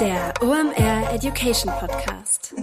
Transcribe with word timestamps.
Der 0.00 0.32
OMR 0.40 1.12
Education 1.12 1.72
Podcast. 1.80 2.54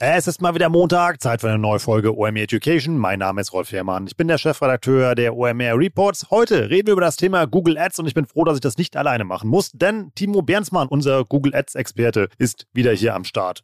Es 0.00 0.26
ist 0.26 0.42
mal 0.42 0.54
wieder 0.56 0.68
Montag, 0.68 1.20
Zeit 1.22 1.42
für 1.42 1.48
eine 1.48 1.58
neue 1.58 1.78
Folge 1.78 2.16
OMR 2.16 2.36
Education. 2.36 2.98
Mein 2.98 3.20
Name 3.20 3.40
ist 3.40 3.52
Rolf 3.52 3.70
Herrmann. 3.70 4.08
Ich 4.08 4.16
bin 4.16 4.26
der 4.26 4.38
Chefredakteur 4.38 5.14
der 5.14 5.36
OMR 5.36 5.78
Reports. 5.78 6.30
Heute 6.30 6.68
reden 6.68 6.88
wir 6.88 6.92
über 6.94 7.00
das 7.00 7.16
Thema 7.16 7.46
Google 7.46 7.78
Ads 7.78 8.00
und 8.00 8.06
ich 8.06 8.14
bin 8.14 8.26
froh, 8.26 8.42
dass 8.42 8.56
ich 8.56 8.60
das 8.60 8.76
nicht 8.76 8.96
alleine 8.96 9.24
machen 9.24 9.48
muss, 9.48 9.70
denn 9.70 10.10
Timo 10.16 10.42
Bernsmann, 10.42 10.88
unser 10.88 11.24
Google 11.24 11.54
Ads 11.54 11.76
Experte, 11.76 12.28
ist 12.38 12.66
wieder 12.72 12.92
hier 12.92 13.14
am 13.14 13.22
Start. 13.22 13.62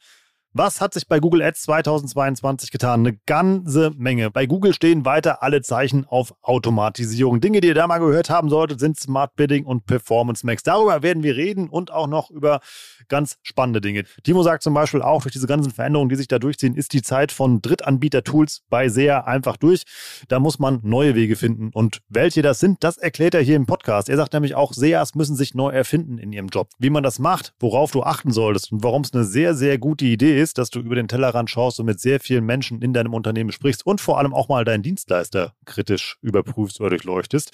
Was 0.59 0.81
hat 0.81 0.95
sich 0.95 1.07
bei 1.07 1.21
Google 1.21 1.43
Ads 1.43 1.65
2022 1.65 2.71
getan? 2.71 3.01
Eine 3.01 3.19
ganze 3.27 3.93
Menge. 3.95 4.31
Bei 4.31 4.47
Google 4.47 4.73
stehen 4.73 5.05
weiter 5.05 5.43
alle 5.43 5.61
Zeichen 5.61 6.07
auf 6.07 6.33
Automatisierung. 6.41 7.43
Dinge, 7.43 7.61
die 7.61 7.69
ihr 7.69 7.75
da 7.75 7.87
mal 7.87 7.99
gehört 7.99 8.31
haben 8.31 8.49
solltet, 8.49 8.81
sind 8.81 8.99
Smart 8.99 9.37
Bidding 9.37 9.67
und 9.67 9.85
Performance 9.85 10.47
Max. 10.47 10.63
Darüber 10.63 11.03
werden 11.03 11.23
wir 11.23 11.37
reden 11.37 11.69
und 11.69 11.93
auch 11.93 12.07
noch 12.07 12.31
über 12.31 12.61
ganz 13.09 13.37
spannende 13.43 13.83
Dinge. 13.83 14.05
Timo 14.25 14.43
sagt 14.43 14.63
zum 14.63 14.73
Beispiel 14.73 15.03
auch, 15.03 15.21
durch 15.21 15.35
diese 15.35 15.47
ganzen 15.47 15.73
Veränderungen, 15.73 16.09
die 16.09 16.17
sich 16.17 16.27
da 16.27 16.39
durchziehen, 16.39 16.75
ist 16.75 16.95
die 16.95 17.03
Zeit 17.03 17.33
von 17.33 17.61
Drittanbieter-Tools 17.61 18.63
bei 18.71 18.89
SEA 18.89 19.25
einfach 19.25 19.59
durch. 19.59 19.83
Da 20.29 20.41
muss 20.41 20.59
man 20.59 20.81
neue 20.83 21.15
Wege 21.15 21.37
finden. 21.37 21.69
Und 21.75 22.01
welche 22.09 22.41
das 22.41 22.61
sind, 22.61 22.83
das 22.83 22.97
erklärt 22.97 23.35
er 23.35 23.43
hier 23.43 23.57
im 23.57 23.67
Podcast. 23.67 24.09
Er 24.09 24.17
sagt 24.17 24.33
nämlich 24.33 24.55
auch, 24.55 24.73
SEAs 24.73 25.15
müssen 25.17 25.37
sich 25.37 25.55
neu 25.55 25.69
erfinden 25.69 26.17
in 26.17 26.33
ihrem 26.33 26.49
Job. 26.49 26.71
Wie 26.79 26.89
man 26.89 27.03
das 27.03 27.19
macht, 27.19 27.53
worauf 27.61 27.91
du 27.91 28.05
achten 28.05 28.31
solltest 28.31 28.73
und 28.73 28.83
warum 28.83 29.03
es 29.03 29.13
eine 29.13 29.25
sehr, 29.25 29.55
sehr 29.55 29.77
gute 29.77 30.07
Idee 30.07 30.41
ist, 30.41 30.46
ist, 30.47 30.59
dass 30.59 30.71
du 30.71 30.79
über 30.79 30.95
den 30.95 31.09
Tellerrand 31.09 31.51
schaust 31.51 31.81
und 31.81 31.87
mit 31.87 31.99
sehr 31.99 32.21
vielen 32.21 32.45
Menschen 32.45 32.81
in 32.81 32.93
deinem 32.93 33.15
Unternehmen 33.15 33.51
sprichst 33.51 33.85
und 33.85 34.01
vor 34.01 34.19
allem 34.19 34.33
auch 34.33 34.49
mal 34.49 34.65
deinen 34.65 34.85
Dienstleister 34.85 35.55
kritisch 35.65 36.19
überprüfst 36.23 36.81
oder 36.81 36.91
durchleuchtest, 36.91 37.51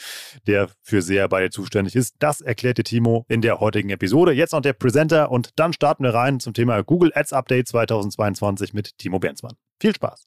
der 0.46 0.68
für 0.82 1.00
sehr 1.00 1.26
bei 1.28 1.40
dir 1.40 1.50
zuständig 1.50 1.96
ist. 1.96 2.16
Das 2.18 2.42
erklärt 2.42 2.76
dir 2.76 2.84
Timo 2.84 3.24
in 3.28 3.40
der 3.40 3.60
heutigen 3.60 3.88
Episode. 3.88 4.32
Jetzt 4.32 4.52
noch 4.52 4.60
der 4.60 4.74
Presenter 4.74 5.30
und 5.30 5.58
dann 5.58 5.72
starten 5.72 6.04
wir 6.04 6.12
rein 6.12 6.38
zum 6.38 6.52
Thema 6.52 6.82
Google 6.82 7.12
Ads 7.14 7.32
Update 7.32 7.68
2022 7.68 8.74
mit 8.74 8.98
Timo 8.98 9.18
Bernsmann. 9.18 9.54
Viel 9.80 9.94
Spaß! 9.94 10.26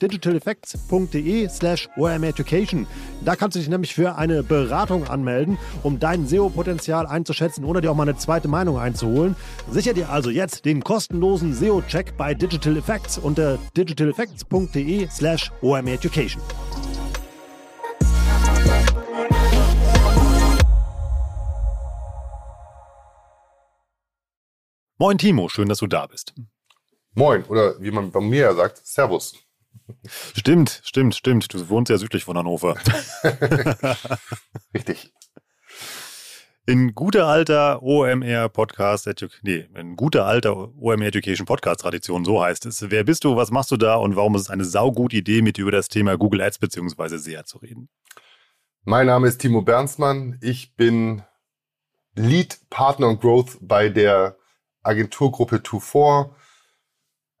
digitaleffects.de 0.00 1.48
slash 1.48 1.88
omeducation. 1.96 2.86
Da 3.24 3.36
kannst 3.36 3.56
du 3.56 3.60
dich 3.60 3.68
nämlich 3.68 3.94
für 3.94 4.16
eine 4.16 4.42
Beratung 4.42 5.06
anmelden, 5.08 5.58
um 5.82 5.98
dein 5.98 6.26
SEO-Potenzial 6.26 7.06
einzuschätzen 7.06 7.64
oder 7.64 7.80
dir 7.80 7.90
auch 7.90 7.96
mal 7.96 8.02
eine 8.08 8.16
zweite 8.16 8.48
Meinung 8.48 8.78
einzuholen. 8.78 9.36
Sicher 9.70 9.94
dir 9.94 10.10
also 10.10 10.30
jetzt 10.30 10.64
den 10.64 10.82
kostenlosen 10.82 11.54
SEO-Check 11.54 12.16
bei 12.16 12.34
Digital 12.34 12.76
Effects 12.76 13.18
unter 13.18 13.58
digitaleffects.de 13.76 15.08
slash 15.10 15.50
omeducation. 15.62 16.42
Moin 24.96 25.18
Timo, 25.18 25.48
schön, 25.48 25.68
dass 25.68 25.78
du 25.78 25.88
da 25.88 26.06
bist. 26.06 26.32
Moin, 27.14 27.44
oder 27.44 27.80
wie 27.80 27.90
man 27.90 28.10
bei 28.10 28.20
mir 28.20 28.42
ja 28.42 28.54
sagt, 28.54 28.86
Servus. 28.86 29.34
Stimmt, 30.34 30.80
stimmt, 30.84 31.14
stimmt. 31.14 31.52
Du 31.52 31.68
wohnst 31.68 31.90
ja 31.90 31.98
südlich 31.98 32.24
von 32.24 32.38
Hannover. 32.38 32.76
Richtig. 34.74 35.12
In 36.66 36.94
guter 36.94 37.26
alter 37.26 37.82
OMR 37.82 38.48
Podcast, 38.48 39.06
nee, 39.42 39.68
in 39.74 39.96
guter 39.96 40.24
alter 40.24 40.56
OMR 40.78 41.06
Education 41.08 41.44
Podcast 41.44 41.80
Tradition, 41.80 42.24
so 42.24 42.42
heißt 42.42 42.64
es. 42.64 42.90
Wer 42.90 43.04
bist 43.04 43.24
du, 43.24 43.36
was 43.36 43.50
machst 43.50 43.70
du 43.70 43.76
da 43.76 43.96
und 43.96 44.16
warum 44.16 44.34
ist 44.34 44.42
es 44.42 44.50
eine 44.50 44.64
saugute 44.64 45.16
Idee, 45.16 45.42
mit 45.42 45.58
dir 45.58 45.62
über 45.62 45.72
das 45.72 45.88
Thema 45.88 46.16
Google 46.16 46.40
Ads 46.40 46.60
bzw. 46.60 47.18
SEA 47.18 47.44
zu 47.44 47.58
reden? 47.58 47.90
Mein 48.84 49.06
Name 49.08 49.28
ist 49.28 49.42
Timo 49.42 49.60
Bernsmann. 49.60 50.38
Ich 50.40 50.74
bin 50.74 51.22
Lead 52.14 52.60
Partner 52.70 53.08
und 53.08 53.20
Growth 53.20 53.58
bei 53.60 53.90
der 53.90 54.38
Agenturgruppe 54.82 55.60
24 55.62 56.34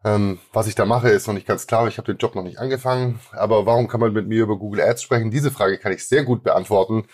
ähm, 0.04 0.38
was 0.52 0.66
ich 0.66 0.74
da 0.74 0.84
mache, 0.84 1.08
ist 1.08 1.26
noch 1.26 1.34
nicht 1.34 1.46
ganz 1.46 1.66
klar. 1.66 1.88
Ich 1.88 1.96
habe 1.96 2.12
den 2.12 2.18
Job 2.18 2.34
noch 2.34 2.42
nicht 2.42 2.58
angefangen. 2.58 3.20
Aber 3.32 3.64
warum 3.64 3.88
kann 3.88 4.00
man 4.00 4.12
mit 4.12 4.28
mir 4.28 4.42
über 4.42 4.58
Google 4.58 4.82
Ads 4.82 5.02
sprechen? 5.02 5.30
Diese 5.30 5.50
Frage 5.50 5.78
kann 5.78 5.92
ich 5.92 6.06
sehr 6.06 6.24
gut 6.24 6.42
beantworten, 6.42 7.06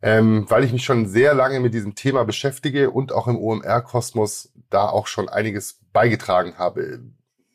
ähm, 0.00 0.46
weil 0.48 0.64
ich 0.64 0.72
mich 0.72 0.84
schon 0.84 1.06
sehr 1.06 1.34
lange 1.34 1.60
mit 1.60 1.74
diesem 1.74 1.94
Thema 1.94 2.24
beschäftige 2.24 2.90
und 2.90 3.12
auch 3.12 3.28
im 3.28 3.36
OMR-Kosmos 3.36 4.52
da 4.70 4.88
auch 4.88 5.06
schon 5.06 5.28
einiges 5.28 5.80
beigetragen 5.92 6.56
habe. 6.56 7.02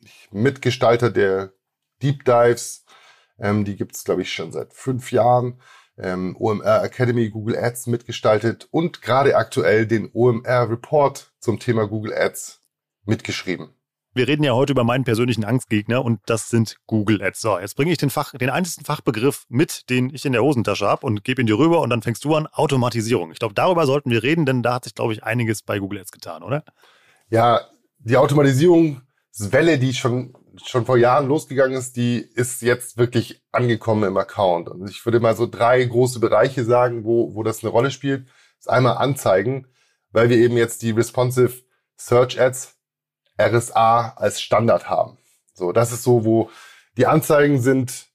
Ich 0.00 0.28
Mitgestalter 0.30 1.10
der 1.10 1.52
Deep 2.00 2.24
Dives, 2.24 2.84
ähm, 3.40 3.64
die 3.64 3.76
gibt 3.76 3.96
es, 3.96 4.04
glaube 4.04 4.22
ich, 4.22 4.32
schon 4.32 4.52
seit 4.52 4.72
fünf 4.72 5.10
Jahren. 5.10 5.60
Ähm, 6.00 6.36
OMR 6.38 6.84
Academy 6.84 7.28
Google 7.30 7.56
Ads 7.56 7.88
mitgestaltet 7.88 8.68
und 8.70 9.02
gerade 9.02 9.36
aktuell 9.36 9.84
den 9.84 10.08
OMR 10.12 10.70
Report 10.70 11.32
zum 11.40 11.58
Thema 11.58 11.88
Google 11.88 12.14
Ads 12.14 12.60
mitgeschrieben. 13.04 13.74
Wir 14.18 14.26
reden 14.26 14.42
ja 14.42 14.52
heute 14.52 14.72
über 14.72 14.82
meinen 14.82 15.04
persönlichen 15.04 15.44
Angstgegner 15.44 16.04
und 16.04 16.18
das 16.26 16.48
sind 16.48 16.78
Google 16.88 17.22
Ads. 17.22 17.40
So, 17.40 17.56
jetzt 17.56 17.76
bringe 17.76 17.92
ich 17.92 17.98
den 17.98 18.10
Fach, 18.10 18.32
den 18.32 18.50
einzigen 18.50 18.84
Fachbegriff 18.84 19.44
mit, 19.48 19.88
den 19.90 20.12
ich 20.12 20.24
in 20.24 20.32
der 20.32 20.42
Hosentasche 20.42 20.88
habe 20.88 21.06
und 21.06 21.22
gebe 21.22 21.40
ihn 21.40 21.46
dir 21.46 21.56
rüber 21.56 21.80
und 21.82 21.90
dann 21.90 22.02
fängst 22.02 22.24
du 22.24 22.34
an. 22.34 22.48
Automatisierung. 22.48 23.30
Ich 23.30 23.38
glaube, 23.38 23.54
darüber 23.54 23.86
sollten 23.86 24.10
wir 24.10 24.24
reden, 24.24 24.44
denn 24.44 24.64
da 24.64 24.74
hat 24.74 24.82
sich, 24.82 24.96
glaube 24.96 25.12
ich, 25.12 25.22
einiges 25.22 25.62
bei 25.62 25.78
Google 25.78 26.00
Ads 26.00 26.10
getan, 26.10 26.42
oder? 26.42 26.64
Ja, 27.30 27.60
die 28.00 28.16
Automatisierungswelle, 28.16 29.78
die 29.78 29.94
schon 29.94 30.34
schon 30.64 30.84
vor 30.84 30.98
Jahren 30.98 31.28
losgegangen 31.28 31.78
ist, 31.78 31.96
die 31.96 32.18
ist 32.18 32.60
jetzt 32.62 32.96
wirklich 32.96 33.40
angekommen 33.52 34.02
im 34.02 34.16
Account. 34.16 34.68
Und 34.68 34.90
ich 34.90 35.04
würde 35.06 35.20
mal 35.20 35.36
so 35.36 35.46
drei 35.46 35.84
große 35.84 36.18
Bereiche 36.18 36.64
sagen, 36.64 37.04
wo, 37.04 37.36
wo 37.36 37.44
das 37.44 37.62
eine 37.62 37.70
Rolle 37.70 37.92
spielt. 37.92 38.26
Das 38.26 38.66
ist 38.66 38.68
einmal 38.68 38.96
Anzeigen, 38.96 39.68
weil 40.10 40.28
wir 40.28 40.38
eben 40.38 40.56
jetzt 40.56 40.82
die 40.82 40.90
Responsive 40.90 41.62
Search 41.96 42.40
Ads 42.40 42.77
RSA 43.38 44.14
als 44.16 44.40
Standard 44.40 44.88
haben. 44.88 45.18
So, 45.54 45.72
das 45.72 45.92
ist 45.92 46.02
so, 46.02 46.24
wo 46.24 46.50
die 46.96 47.06
Anzeigen 47.06 47.60
sind, 47.60 48.06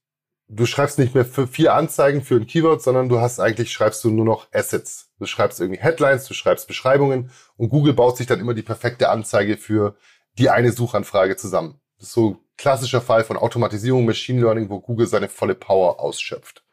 du 0.48 0.66
schreibst 0.66 1.00
nicht 1.00 1.16
mehr 1.16 1.26
für 1.26 1.48
vier 1.48 1.74
Anzeigen 1.74 2.22
für 2.22 2.36
ein 2.36 2.48
Keyword, 2.48 2.82
sondern 2.82 3.10
du 3.10 3.20
hast 3.20 3.40
eigentlich, 3.40 3.72
schreibst 3.72 4.04
du 4.04 4.10
nur 4.10 4.26
noch 4.26 4.48
Assets. 4.52 5.12
Du 5.20 5.26
schreibst 5.26 5.60
irgendwie 5.60 5.82
Headlines, 5.82 6.26
du 6.26 6.34
schreibst 6.34 6.68
Beschreibungen 6.68 7.32
und 7.58 7.70
Google 7.70 7.94
baut 7.94 8.18
sich 8.18 8.28
dann 8.28 8.40
immer 8.40 8.54
die 8.54 8.62
perfekte 8.62 9.10
Anzeige 9.10 9.58
für 9.58 9.96
die 10.38 10.50
eine 10.50 10.72
Suchanfrage 10.72 11.36
zusammen. 11.38 11.80
Das 11.98 12.08
ist 12.08 12.14
so 12.14 12.40
klassischer 12.58 13.02
Fall 13.02 13.24
von 13.24 13.38
Automatisierung, 13.38 14.06
Machine 14.06 14.42
Learning, 14.42 14.70
wo 14.70 14.80
Google 14.80 15.08
seine 15.08 15.30
volle 15.30 15.56
Power 15.56 16.00
ausschöpft. 16.00 16.64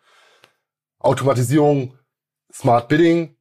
Automatisierung, 0.99 1.97
Smart 2.53 2.89
Bidding, 2.89 3.37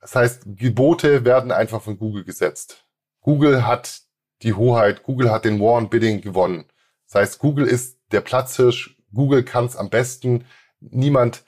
das 0.00 0.14
heißt, 0.14 0.42
Gebote 0.46 1.24
werden 1.24 1.50
einfach 1.50 1.82
von 1.82 1.98
Google 1.98 2.24
gesetzt. 2.24 2.84
Google 3.20 3.66
hat 3.66 4.02
die 4.42 4.54
Hoheit. 4.54 5.02
Google 5.02 5.30
hat 5.30 5.44
den 5.44 5.60
War 5.60 5.74
on 5.74 5.90
Bidding 5.90 6.20
gewonnen. 6.20 6.66
Das 7.06 7.16
heißt, 7.16 7.38
Google 7.38 7.66
ist 7.66 7.98
der 8.12 8.20
Platzhirsch. 8.20 8.96
Google 9.12 9.42
kann 9.42 9.66
es 9.66 9.76
am 9.76 9.90
besten. 9.90 10.44
Niemand, 10.80 11.44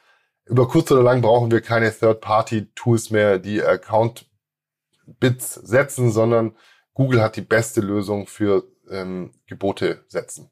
über 0.47 0.67
kurz 0.69 0.91
oder 0.91 1.03
lang 1.03 1.21
brauchen 1.23 1.51
wir 1.51 1.61
keine 1.61 1.93
Third-Party-Tools 1.93 3.11
mehr, 3.11 3.39
die 3.39 3.63
Account-Bits 3.63 5.55
setzen, 5.55 6.11
sondern 6.11 6.57
Google 6.95 7.23
hat 7.23 7.37
die 7.37 7.43
beste 7.43 7.81
Lösung 7.81 8.27
für 8.27 8.65
ähm, 8.91 9.33
Gebote 9.47 10.05
setzen. 10.09 10.51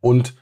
Und 0.00 0.34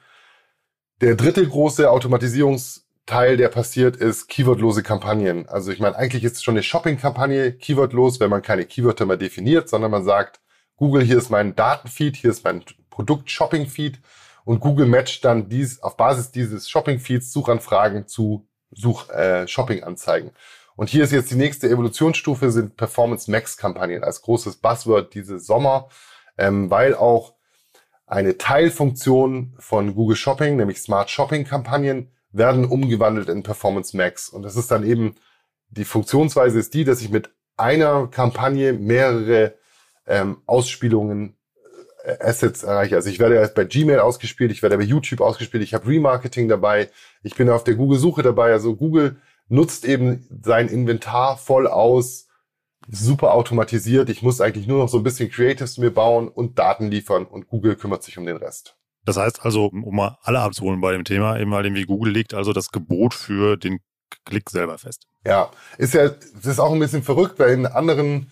der 1.00 1.16
dritte 1.16 1.46
große 1.46 1.90
Automatisierungsteil, 1.90 3.36
der 3.36 3.48
passiert, 3.48 3.96
ist 3.96 4.28
keywordlose 4.28 4.82
Kampagnen. 4.82 5.48
Also 5.48 5.72
ich 5.72 5.80
meine, 5.80 5.96
eigentlich 5.96 6.22
ist 6.22 6.36
es 6.36 6.42
schon 6.42 6.54
eine 6.54 6.62
Shopping-Kampagne 6.62 7.52
keywordlos, 7.52 8.20
wenn 8.20 8.30
man 8.30 8.42
keine 8.42 8.64
Keywörter 8.64 9.06
mehr 9.06 9.16
definiert, 9.16 9.68
sondern 9.68 9.90
man 9.90 10.04
sagt, 10.04 10.40
Google, 10.76 11.02
hier 11.02 11.18
ist 11.18 11.30
mein 11.30 11.54
Datenfeed, 11.54 12.16
hier 12.16 12.30
ist 12.30 12.44
mein 12.44 12.64
Produkt-Shopping-Feed 12.90 14.00
und 14.44 14.60
Google 14.60 14.86
matcht 14.86 15.24
dann 15.24 15.48
dies 15.48 15.82
auf 15.82 15.96
Basis 15.96 16.30
dieses 16.30 16.68
Shopping-Feeds 16.68 17.32
Suchanfragen 17.32 18.06
zu 18.06 18.48
Such 18.70 19.10
äh, 19.10 19.46
Shopping-Anzeigen. 19.46 20.30
Und 20.76 20.88
hier 20.88 21.04
ist 21.04 21.12
jetzt 21.12 21.30
die 21.30 21.36
nächste 21.36 21.68
Evolutionsstufe, 21.68 22.50
sind 22.50 22.76
Performance 22.76 23.30
Max-Kampagnen 23.30 24.02
als 24.02 24.22
großes 24.22 24.56
Buzzword 24.56 25.14
dieses 25.14 25.46
Sommer, 25.46 25.88
ähm, 26.38 26.70
weil 26.70 26.94
auch 26.94 27.34
eine 28.06 28.38
Teilfunktion 28.38 29.54
von 29.58 29.94
Google 29.94 30.16
Shopping, 30.16 30.56
nämlich 30.56 30.80
Smart 30.80 31.10
Shopping-Kampagnen, 31.10 32.10
werden 32.32 32.64
umgewandelt 32.64 33.28
in 33.28 33.42
Performance 33.42 33.96
Max. 33.96 34.28
Und 34.28 34.42
das 34.42 34.56
ist 34.56 34.70
dann 34.70 34.84
eben, 34.84 35.16
die 35.68 35.84
Funktionsweise 35.84 36.58
ist 36.58 36.74
die, 36.74 36.84
dass 36.84 37.00
ich 37.00 37.10
mit 37.10 37.30
einer 37.56 38.08
Kampagne 38.08 38.72
mehrere 38.72 39.54
ähm, 40.06 40.38
Ausspielungen 40.46 41.36
äh, 42.04 42.16
Assets 42.20 42.62
erreiche. 42.62 42.96
Also 42.96 43.08
ich 43.08 43.18
werde 43.18 43.36
erst 43.36 43.54
bei 43.54 43.64
Gmail 43.64 44.00
ausgespielt, 44.00 44.50
ich 44.50 44.62
werde 44.62 44.78
bei 44.78 44.84
YouTube 44.84 45.20
ausgespielt, 45.20 45.62
ich 45.62 45.74
habe 45.74 45.86
Remarketing 45.86 46.48
dabei, 46.48 46.90
ich 47.22 47.34
bin 47.34 47.48
auf 47.48 47.64
der 47.64 47.74
Google-Suche 47.74 48.22
dabei. 48.22 48.52
Also 48.52 48.76
Google 48.76 49.16
nutzt 49.48 49.84
eben 49.84 50.26
sein 50.42 50.68
Inventar 50.68 51.36
voll 51.36 51.66
aus, 51.66 52.28
super 52.88 53.34
automatisiert. 53.34 54.10
Ich 54.10 54.22
muss 54.22 54.40
eigentlich 54.40 54.66
nur 54.66 54.78
noch 54.78 54.88
so 54.88 54.98
ein 54.98 55.04
bisschen 55.04 55.30
Creatives 55.30 55.78
mir 55.78 55.92
bauen 55.92 56.28
und 56.28 56.58
Daten 56.58 56.90
liefern 56.90 57.24
und 57.24 57.48
Google 57.48 57.76
kümmert 57.76 58.02
sich 58.02 58.18
um 58.18 58.26
den 58.26 58.36
Rest. 58.36 58.76
Das 59.04 59.16
heißt 59.16 59.44
also, 59.44 59.66
um 59.66 59.96
mal 59.96 60.18
alle 60.22 60.40
abzuholen 60.40 60.80
bei 60.80 60.92
dem 60.92 61.04
Thema, 61.04 61.38
eben 61.38 61.50
mal 61.50 61.64
wie 61.74 61.84
Google 61.84 62.12
legt 62.12 62.34
also 62.34 62.52
das 62.52 62.70
Gebot 62.70 63.14
für 63.14 63.56
den 63.56 63.80
Klick 64.24 64.50
selber 64.50 64.78
fest. 64.78 65.06
Ja, 65.26 65.50
ist 65.78 65.94
ja, 65.94 66.08
das 66.08 66.46
ist 66.46 66.60
auch 66.60 66.72
ein 66.72 66.78
bisschen 66.78 67.02
verrückt, 67.02 67.38
weil 67.38 67.50
in 67.50 67.66
anderen 67.66 68.30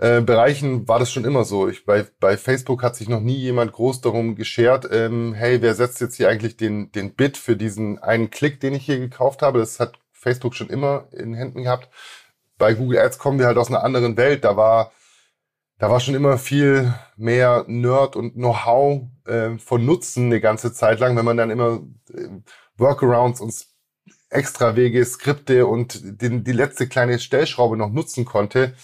äh, 0.00 0.22
Bereichen 0.22 0.88
war 0.88 0.98
das 0.98 1.12
schon 1.12 1.26
immer 1.26 1.44
so. 1.44 1.68
Ich, 1.68 1.84
bei, 1.84 2.06
bei 2.20 2.38
Facebook 2.38 2.82
hat 2.82 2.96
sich 2.96 3.10
noch 3.10 3.20
nie 3.20 3.36
jemand 3.36 3.72
groß 3.72 4.00
darum 4.00 4.34
geschert, 4.34 4.88
ähm, 4.90 5.34
hey, 5.34 5.60
wer 5.60 5.74
setzt 5.74 6.00
jetzt 6.00 6.16
hier 6.16 6.30
eigentlich 6.30 6.56
den, 6.56 6.90
den 6.92 7.14
Bit 7.14 7.36
für 7.36 7.54
diesen 7.54 7.98
einen 7.98 8.30
Klick, 8.30 8.60
den 8.60 8.72
ich 8.72 8.86
hier 8.86 8.98
gekauft 8.98 9.42
habe? 9.42 9.58
Das 9.58 9.78
hat 9.78 9.98
Facebook 10.10 10.54
schon 10.54 10.70
immer 10.70 11.08
in 11.12 11.34
Händen 11.34 11.64
gehabt. 11.64 11.90
Bei 12.56 12.72
Google 12.72 12.98
Ads 12.98 13.18
kommen 13.18 13.38
wir 13.38 13.46
halt 13.46 13.58
aus 13.58 13.68
einer 13.68 13.84
anderen 13.84 14.16
Welt. 14.16 14.42
Da 14.44 14.56
war, 14.56 14.90
da 15.78 15.90
war 15.90 16.00
schon 16.00 16.14
immer 16.14 16.38
viel 16.38 16.94
mehr 17.18 17.66
Nerd 17.68 18.16
und 18.16 18.36
Know-how 18.36 19.02
äh, 19.26 19.58
von 19.58 19.84
Nutzen 19.84 20.26
eine 20.26 20.40
ganze 20.40 20.72
Zeit 20.72 20.98
lang, 21.00 21.14
wenn 21.14 21.26
man 21.26 21.36
dann 21.36 21.50
immer 21.50 21.82
äh, 22.14 22.28
Workarounds 22.78 23.42
und 23.42 23.54
extra 24.30 24.76
Wege, 24.76 25.04
Skripte 25.04 25.66
und 25.66 26.22
den, 26.22 26.42
die 26.42 26.52
letzte 26.52 26.88
kleine 26.88 27.18
Stellschraube 27.18 27.76
noch 27.76 27.90
nutzen 27.90 28.24
konnte 28.24 28.74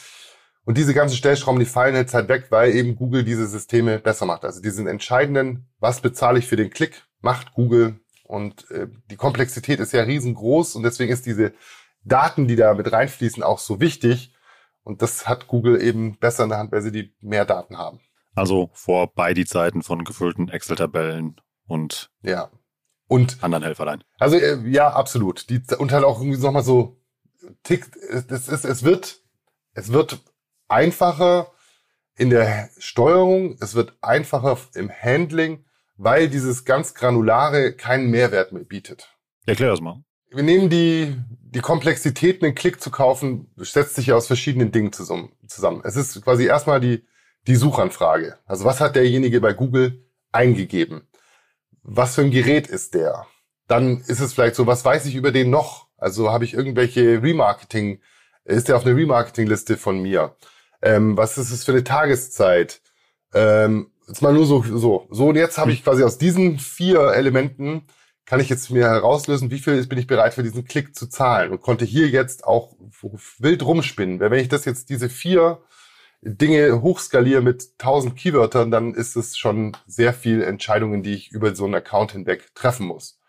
und 0.66 0.76
diese 0.76 0.94
ganzen 0.94 1.16
Stellschrauben, 1.16 1.60
die 1.60 1.64
fallen 1.64 1.94
jetzt 1.94 2.12
halt 2.12 2.28
weg, 2.28 2.46
weil 2.50 2.74
eben 2.74 2.96
Google 2.96 3.22
diese 3.22 3.46
Systeme 3.46 4.00
besser 4.00 4.26
macht. 4.26 4.44
Also 4.44 4.60
diesen 4.60 4.88
entscheidenden, 4.88 5.68
was 5.78 6.00
bezahle 6.00 6.40
ich 6.40 6.46
für 6.46 6.56
den 6.56 6.70
Klick, 6.70 7.06
macht 7.20 7.52
Google. 7.52 8.00
Und 8.24 8.68
äh, 8.72 8.88
die 9.08 9.14
Komplexität 9.14 9.78
ist 9.78 9.92
ja 9.92 10.02
riesengroß 10.02 10.74
und 10.74 10.82
deswegen 10.82 11.12
ist 11.12 11.24
diese 11.24 11.54
Daten, 12.04 12.48
die 12.48 12.56
da 12.56 12.74
mit 12.74 12.90
reinfließen, 12.90 13.44
auch 13.44 13.60
so 13.60 13.80
wichtig. 13.80 14.34
Und 14.82 15.02
das 15.02 15.28
hat 15.28 15.46
Google 15.46 15.80
eben 15.80 16.18
besser 16.18 16.42
in 16.42 16.48
der 16.48 16.58
Hand, 16.58 16.72
weil 16.72 16.82
sie 16.82 16.90
die 16.90 17.14
mehr 17.20 17.44
Daten 17.44 17.78
haben. 17.78 18.00
Also 18.34 18.70
vorbei 18.72 19.34
die 19.34 19.46
Zeiten 19.46 19.84
von 19.84 20.02
gefüllten 20.02 20.48
Excel-Tabellen 20.48 21.40
und 21.68 22.10
ja. 22.22 22.50
und 23.06 23.38
anderen 23.40 23.62
Helferlein. 23.62 24.02
Also 24.18 24.36
äh, 24.36 24.58
ja, 24.68 24.92
absolut. 24.92 25.48
Die, 25.48 25.62
und 25.78 25.92
halt 25.92 26.02
auch 26.02 26.20
irgendwie 26.20 26.42
nochmal 26.42 26.64
so 26.64 27.00
tickt, 27.62 27.94
es, 27.94 28.48
ist, 28.48 28.64
es 28.64 28.82
wird, 28.82 29.20
es 29.74 29.92
wird 29.92 30.20
einfacher 30.68 31.52
in 32.16 32.30
der 32.30 32.70
Steuerung, 32.78 33.56
es 33.60 33.74
wird 33.74 33.96
einfacher 34.00 34.58
im 34.74 34.90
Handling, 34.90 35.64
weil 35.96 36.28
dieses 36.28 36.64
ganz 36.64 36.94
Granulare 36.94 37.74
keinen 37.74 38.10
Mehrwert 38.10 38.52
mehr 38.52 38.64
bietet. 38.64 39.16
Erklär 39.46 39.70
das 39.70 39.80
mal. 39.80 40.02
Wir 40.30 40.42
nehmen 40.42 40.68
die, 40.68 41.16
die 41.40 41.60
Komplexität, 41.60 42.42
einen 42.42 42.54
Klick 42.54 42.80
zu 42.80 42.90
kaufen, 42.90 43.50
setzt 43.56 43.94
sich 43.94 44.06
ja 44.06 44.16
aus 44.16 44.26
verschiedenen 44.26 44.72
Dingen 44.72 44.92
zusammen. 44.92 45.30
Es 45.84 45.96
ist 45.96 46.22
quasi 46.22 46.46
erstmal 46.46 46.80
die, 46.80 47.06
die 47.46 47.54
Suchanfrage. 47.54 48.38
Also 48.44 48.64
was 48.64 48.80
hat 48.80 48.96
derjenige 48.96 49.40
bei 49.40 49.52
Google 49.52 50.04
eingegeben? 50.32 51.08
Was 51.82 52.16
für 52.16 52.22
ein 52.22 52.32
Gerät 52.32 52.66
ist 52.66 52.94
der? 52.94 53.26
Dann 53.68 54.00
ist 54.00 54.20
es 54.20 54.32
vielleicht 54.32 54.56
so, 54.56 54.66
was 54.66 54.84
weiß 54.84 55.06
ich 55.06 55.14
über 55.14 55.30
den 55.30 55.50
noch? 55.50 55.86
Also 55.96 56.30
habe 56.30 56.44
ich 56.44 56.54
irgendwelche 56.54 57.22
Remarketing, 57.22 58.00
ist 58.44 58.68
der 58.68 58.76
auf 58.76 58.84
einer 58.84 58.96
Remarketing-Liste 58.96 59.76
von 59.76 60.02
mir? 60.02 60.36
Ähm, 60.86 61.16
was 61.16 61.36
ist 61.36 61.50
es 61.50 61.64
für 61.64 61.72
eine 61.72 61.82
Tageszeit? 61.82 62.80
Ähm, 63.34 63.90
jetzt 64.06 64.22
mal 64.22 64.32
nur 64.32 64.46
so, 64.46 64.62
so. 64.62 65.08
So, 65.10 65.28
und 65.28 65.34
jetzt 65.34 65.58
habe 65.58 65.72
ich 65.72 65.82
quasi 65.82 66.04
aus 66.04 66.16
diesen 66.16 66.60
vier 66.60 67.12
Elementen 67.12 67.86
kann 68.24 68.40
ich 68.40 68.48
jetzt 68.48 68.70
mir 68.70 68.84
herauslösen, 68.84 69.50
wie 69.50 69.58
viel 69.58 69.84
bin 69.86 69.98
ich 69.98 70.06
bereit 70.06 70.34
für 70.34 70.42
diesen 70.44 70.64
Klick 70.64 70.96
zu 70.96 71.08
zahlen 71.08 71.52
und 71.52 71.60
konnte 71.60 71.84
hier 71.84 72.08
jetzt 72.08 72.44
auch 72.44 72.76
wild 73.38 73.64
rumspinnen. 73.64 74.20
Weil 74.20 74.30
wenn 74.30 74.40
ich 74.40 74.48
das 74.48 74.64
jetzt 74.64 74.90
diese 74.90 75.08
vier 75.08 75.60
Dinge 76.22 76.82
hochskaliere 76.82 77.40
mit 77.40 77.68
1000 77.78 78.16
Keywörtern, 78.16 78.70
dann 78.70 78.94
ist 78.94 79.16
es 79.16 79.36
schon 79.36 79.76
sehr 79.86 80.12
viel 80.12 80.42
Entscheidungen, 80.42 81.02
die 81.02 81.14
ich 81.14 81.30
über 81.32 81.54
so 81.54 81.64
einen 81.64 81.74
Account 81.76 82.12
hinweg 82.12 82.54
treffen 82.54 82.86
muss. 82.86 83.20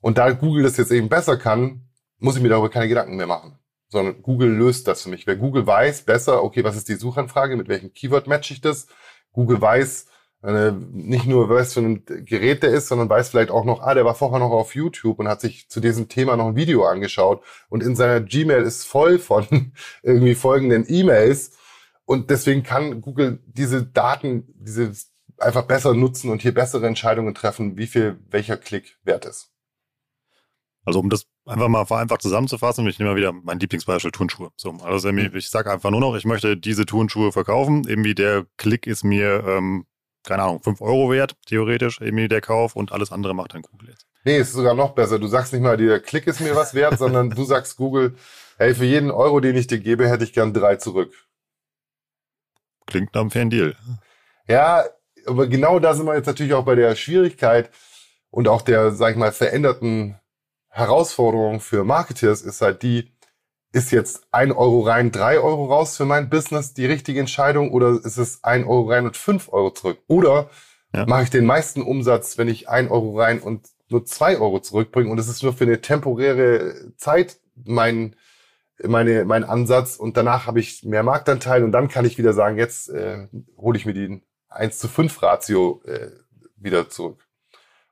Und 0.00 0.18
da 0.18 0.30
Google 0.32 0.62
das 0.64 0.76
jetzt 0.76 0.92
eben 0.92 1.08
besser 1.08 1.36
kann, 1.36 1.88
muss 2.18 2.36
ich 2.36 2.42
mir 2.42 2.48
darüber 2.48 2.70
keine 2.70 2.88
Gedanken 2.88 3.16
mehr 3.16 3.26
machen 3.26 3.58
sondern 3.88 4.22
Google 4.22 4.50
löst 4.50 4.88
das 4.88 5.02
für 5.02 5.08
mich. 5.08 5.26
Wer 5.26 5.36
Google 5.36 5.66
weiß 5.66 6.02
besser, 6.02 6.42
okay, 6.42 6.64
was 6.64 6.76
ist 6.76 6.88
die 6.88 6.94
Suchanfrage, 6.94 7.56
mit 7.56 7.68
welchem 7.68 7.92
Keyword 7.92 8.26
matche 8.26 8.52
ich 8.52 8.60
das? 8.60 8.86
Google 9.32 9.60
weiß 9.60 10.06
äh, 10.42 10.72
nicht 10.92 11.26
nur, 11.26 11.48
was 11.48 11.74
für 11.74 11.80
ein 11.80 12.04
Gerät 12.04 12.62
der 12.62 12.70
ist, 12.70 12.88
sondern 12.88 13.08
weiß 13.08 13.30
vielleicht 13.30 13.50
auch 13.50 13.64
noch, 13.64 13.80
ah, 13.80 13.94
der 13.94 14.04
war 14.04 14.14
vorher 14.14 14.38
noch 14.38 14.50
auf 14.50 14.74
YouTube 14.74 15.18
und 15.18 15.28
hat 15.28 15.40
sich 15.40 15.68
zu 15.68 15.80
diesem 15.80 16.08
Thema 16.08 16.36
noch 16.36 16.48
ein 16.48 16.56
Video 16.56 16.84
angeschaut 16.84 17.42
und 17.68 17.82
in 17.82 17.96
seiner 17.96 18.20
Gmail 18.20 18.62
ist 18.62 18.84
voll 18.84 19.18
von 19.18 19.72
irgendwie 20.02 20.34
folgenden 20.34 20.84
E-Mails 20.88 21.52
und 22.04 22.30
deswegen 22.30 22.62
kann 22.62 23.00
Google 23.00 23.40
diese 23.46 23.84
Daten, 23.84 24.44
diese 24.54 24.92
einfach 25.38 25.64
besser 25.64 25.94
nutzen 25.94 26.30
und 26.30 26.42
hier 26.42 26.54
bessere 26.54 26.86
Entscheidungen 26.86 27.34
treffen, 27.34 27.76
wie 27.76 27.86
viel 27.86 28.18
welcher 28.30 28.56
Klick 28.56 28.98
wert 29.04 29.24
ist. 29.26 29.50
Also 30.86 31.00
um 31.00 31.10
das 31.10 31.26
einfach 31.44 31.68
mal 31.68 31.84
vereinfacht 31.84 32.22
zusammenzufassen, 32.22 32.86
ich 32.86 32.98
nehme 33.00 33.10
mal 33.10 33.16
wieder 33.16 33.32
mein 33.32 33.58
Lieblingsbeispiel 33.58 34.12
Turnschuhe. 34.12 34.50
So, 34.56 34.70
also 34.82 35.10
mhm. 35.10 35.32
ich 35.34 35.50
sage 35.50 35.70
einfach 35.70 35.90
nur 35.90 36.00
noch, 36.00 36.14
ich 36.14 36.24
möchte 36.24 36.56
diese 36.56 36.86
Turnschuhe 36.86 37.32
verkaufen. 37.32 37.84
Irgendwie 37.88 38.14
der 38.14 38.46
Klick 38.56 38.86
ist 38.86 39.02
mir, 39.02 39.44
ähm, 39.48 39.86
keine 40.22 40.44
Ahnung, 40.44 40.62
5 40.62 40.80
Euro 40.80 41.10
wert, 41.10 41.34
theoretisch, 41.46 42.00
irgendwie 42.00 42.28
der 42.28 42.40
Kauf 42.40 42.76
und 42.76 42.92
alles 42.92 43.10
andere 43.10 43.34
macht 43.34 43.54
dann 43.54 43.62
Google 43.62 43.90
jetzt. 43.90 44.06
Nee, 44.24 44.38
ist 44.38 44.52
sogar 44.52 44.74
noch 44.74 44.92
besser. 44.92 45.18
Du 45.18 45.26
sagst 45.26 45.52
nicht 45.52 45.62
mal, 45.62 45.76
der 45.76 45.98
Klick 45.98 46.28
ist 46.28 46.40
mir 46.40 46.54
was 46.54 46.72
wert, 46.72 46.98
sondern 46.98 47.30
du 47.30 47.44
sagst 47.44 47.76
Google, 47.76 48.14
hey, 48.56 48.72
für 48.72 48.84
jeden 48.84 49.10
Euro, 49.10 49.40
den 49.40 49.56
ich 49.56 49.66
dir 49.66 49.80
gebe, 49.80 50.08
hätte 50.08 50.22
ich 50.22 50.32
gern 50.32 50.54
drei 50.54 50.76
zurück. 50.76 51.12
Klingt 52.86 53.12
nach 53.12 53.22
einem 53.22 53.32
fairen 53.32 53.50
Deal. 53.50 53.76
Ja, 54.46 54.84
aber 55.26 55.48
genau 55.48 55.80
da 55.80 55.94
sind 55.94 56.06
wir 56.06 56.14
jetzt 56.14 56.26
natürlich 56.26 56.54
auch 56.54 56.64
bei 56.64 56.76
der 56.76 56.94
Schwierigkeit 56.94 57.70
und 58.30 58.46
auch 58.46 58.62
der, 58.62 58.92
sag 58.92 59.12
ich 59.12 59.16
mal, 59.16 59.32
veränderten 59.32 60.16
Herausforderung 60.76 61.60
für 61.60 61.84
Marketeers 61.84 62.42
ist 62.42 62.60
halt 62.60 62.82
die, 62.82 63.10
ist 63.72 63.92
jetzt 63.92 64.26
ein 64.30 64.52
Euro 64.52 64.80
rein, 64.80 65.10
drei 65.10 65.38
Euro 65.40 65.64
raus 65.72 65.96
für 65.96 66.04
mein 66.04 66.28
Business 66.28 66.74
die 66.74 66.84
richtige 66.84 67.18
Entscheidung 67.18 67.72
oder 67.72 67.98
ist 68.04 68.18
es 68.18 68.44
ein 68.44 68.64
Euro 68.64 68.90
rein 68.90 69.06
und 69.06 69.16
fünf 69.16 69.50
Euro 69.50 69.70
zurück? 69.70 70.00
Oder 70.06 70.50
ja. 70.94 71.06
mache 71.06 71.22
ich 71.22 71.30
den 71.30 71.46
meisten 71.46 71.80
Umsatz, 71.80 72.36
wenn 72.36 72.48
ich 72.48 72.68
ein 72.68 72.90
Euro 72.90 73.18
rein 73.18 73.40
und 73.40 73.68
nur 73.88 74.04
zwei 74.04 74.38
Euro 74.38 74.60
zurückbringe 74.60 75.10
und 75.10 75.18
es 75.18 75.28
ist 75.28 75.42
nur 75.42 75.54
für 75.54 75.64
eine 75.64 75.80
temporäre 75.80 76.92
Zeit 76.98 77.38
mein, 77.54 78.14
meine, 78.82 79.24
mein 79.24 79.44
Ansatz 79.44 79.96
und 79.96 80.18
danach 80.18 80.46
habe 80.46 80.60
ich 80.60 80.82
mehr 80.84 81.02
Marktanteil 81.02 81.64
und 81.64 81.72
dann 81.72 81.88
kann 81.88 82.04
ich 82.04 82.18
wieder 82.18 82.34
sagen, 82.34 82.58
jetzt 82.58 82.90
äh, 82.90 83.28
hole 83.56 83.78
ich 83.78 83.86
mir 83.86 83.94
die 83.94 84.22
1 84.50 84.78
zu 84.78 84.88
5 84.88 85.22
Ratio 85.22 85.80
äh, 85.86 86.10
wieder 86.56 86.90
zurück. 86.90 87.25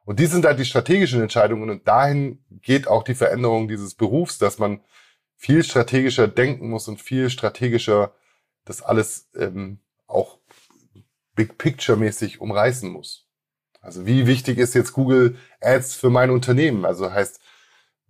Und 0.05 0.21
die 0.21 0.27
sind 0.27 0.45
halt 0.45 0.59
die 0.59 0.65
strategischen 0.65 1.23
Entscheidungen 1.23 1.71
und 1.71 1.89
dahin 1.89 2.45
geht 2.63 2.89
auch 2.89 3.03
die 3.03 3.15
Veränderung 3.15 3.69
dieses 3.69 3.95
Berufs, 3.95 4.39
dass 4.39 4.59
man 4.59 4.81
viel 5.37 5.65
strategischer 5.65 6.29
denken 6.29 6.69
muss 6.69 6.89
und 6.89 7.01
viel 7.01 7.31
strategischer 7.31 8.15
das 8.65 8.83
alles 8.83 9.29
ähm, 9.37 9.79
auch 10.07 10.39
Big 11.35 11.59
Picture 11.59 11.99
mäßig 11.99 12.41
umreißen 12.41 12.91
muss. 12.91 13.27
Also 13.81 14.07
wie 14.07 14.27
wichtig 14.27 14.59
ist 14.59 14.75
jetzt 14.75 14.93
Google 14.93 15.37
Ads 15.61 15.95
für 15.95 16.09
mein 16.09 16.31
Unternehmen? 16.31 16.85
Also 16.85 17.13
heißt, 17.13 17.41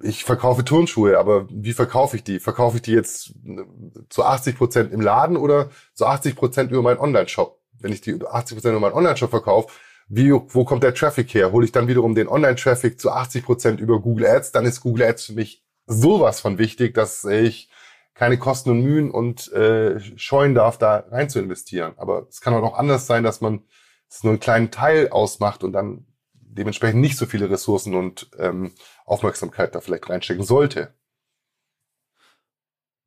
ich 0.00 0.24
verkaufe 0.24 0.64
Turnschuhe, 0.64 1.18
aber 1.18 1.48
wie 1.50 1.72
verkaufe 1.72 2.16
ich 2.16 2.24
die? 2.24 2.38
Verkaufe 2.38 2.76
ich 2.76 2.82
die 2.82 2.92
jetzt 2.92 3.30
äh, 3.46 3.64
zu 4.08 4.24
80 4.24 4.56
Prozent 4.56 4.92
im 4.92 5.00
Laden 5.00 5.36
oder 5.36 5.70
zu 5.94 6.06
80 6.06 6.36
Prozent 6.36 6.70
über 6.70 6.82
meinen 6.82 6.98
Online-Shop? 6.98 7.60
wenn 7.84 7.92
ich 7.92 8.00
die 8.00 8.14
80 8.14 8.56
Prozent 8.56 8.72
über 8.72 8.80
meinen 8.80 8.94
Online-Shop 8.94 9.30
verkaufe, 9.30 9.68
wie, 10.08 10.32
wo 10.32 10.64
kommt 10.64 10.82
der 10.82 10.94
Traffic 10.94 11.32
her? 11.34 11.52
Hole 11.52 11.64
ich 11.64 11.72
dann 11.72 11.88
wiederum 11.88 12.14
den 12.14 12.28
Online-Traffic 12.28 13.00
zu 13.00 13.10
80 13.10 13.44
Prozent 13.44 13.80
über 13.80 14.00
Google 14.00 14.26
Ads, 14.26 14.52
dann 14.52 14.66
ist 14.66 14.80
Google 14.80 15.06
Ads 15.06 15.26
für 15.26 15.32
mich 15.32 15.64
sowas 15.86 16.40
von 16.40 16.58
wichtig, 16.58 16.94
dass 16.94 17.24
ich 17.24 17.70
keine 18.14 18.38
Kosten 18.38 18.70
und 18.70 18.82
Mühen 18.82 19.10
und 19.10 19.52
äh, 19.52 19.98
scheuen 20.16 20.54
darf, 20.54 20.78
da 20.78 21.04
rein 21.10 21.28
zu 21.28 21.40
investieren. 21.40 21.94
Aber 21.96 22.26
es 22.28 22.40
kann 22.40 22.54
auch 22.54 22.60
noch 22.60 22.78
anders 22.78 23.06
sein, 23.06 23.24
dass 23.24 23.40
man 23.40 23.64
es 24.08 24.22
nur 24.22 24.32
einen 24.32 24.40
kleinen 24.40 24.70
Teil 24.70 25.08
ausmacht 25.08 25.64
und 25.64 25.72
dann 25.72 26.06
dementsprechend 26.32 27.00
nicht 27.00 27.16
so 27.16 27.26
viele 27.26 27.50
Ressourcen 27.50 27.94
und 27.94 28.30
ähm, 28.38 28.72
Aufmerksamkeit 29.04 29.74
da 29.74 29.80
vielleicht 29.80 30.08
reinstecken 30.08 30.44
sollte. 30.44 30.94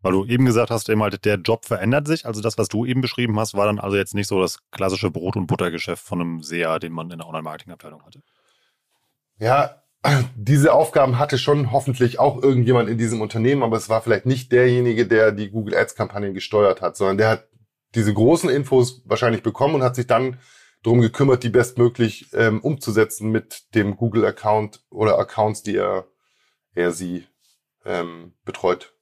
Weil 0.07 0.13
du 0.13 0.25
eben 0.25 0.45
gesagt 0.45 0.71
hast, 0.71 0.87
eben 0.87 1.03
halt, 1.03 1.25
der 1.25 1.35
Job 1.35 1.65
verändert 1.65 2.07
sich. 2.07 2.25
Also 2.25 2.39
das, 2.39 2.57
was 2.57 2.69
du 2.69 2.85
eben 2.85 3.01
beschrieben 3.01 3.37
hast, 3.37 3.55
war 3.55 3.65
dann 3.65 3.77
also 3.77 3.97
jetzt 3.97 4.15
nicht 4.15 4.27
so 4.27 4.39
das 4.39 4.59
klassische 4.71 5.11
Brot- 5.11 5.35
und 5.35 5.47
Buttergeschäft 5.47 6.01
von 6.01 6.21
einem 6.21 6.43
SEA, 6.43 6.79
den 6.79 6.93
man 6.93 7.11
in 7.11 7.17
der 7.17 7.27
Online-Marketing-Abteilung 7.27 8.05
hatte. 8.05 8.21
Ja, 9.37 9.83
diese 10.37 10.71
Aufgaben 10.71 11.19
hatte 11.19 11.37
schon 11.37 11.73
hoffentlich 11.73 12.19
auch 12.19 12.41
irgendjemand 12.41 12.87
in 12.87 12.97
diesem 12.97 13.19
Unternehmen, 13.19 13.63
aber 13.63 13.75
es 13.75 13.89
war 13.89 14.01
vielleicht 14.01 14.25
nicht 14.25 14.53
derjenige, 14.53 15.05
der 15.05 15.33
die 15.33 15.49
Google 15.49 15.75
Ads-Kampagnen 15.75 16.33
gesteuert 16.33 16.81
hat, 16.81 16.95
sondern 16.95 17.17
der 17.17 17.27
hat 17.27 17.49
diese 17.93 18.13
großen 18.13 18.49
Infos 18.49 19.01
wahrscheinlich 19.03 19.43
bekommen 19.43 19.75
und 19.75 19.83
hat 19.83 19.97
sich 19.97 20.07
dann 20.07 20.39
darum 20.83 21.01
gekümmert, 21.01 21.43
die 21.43 21.49
bestmöglich 21.49 22.29
ähm, 22.31 22.61
umzusetzen 22.61 23.29
mit 23.29 23.75
dem 23.75 23.97
Google-Account 23.97 24.85
oder 24.89 25.19
Accounts, 25.19 25.63
die 25.63 25.75
er, 25.75 26.07
er 26.75 26.93
sie 26.93 27.27
ähm, 27.83 28.35
betreut. 28.45 28.93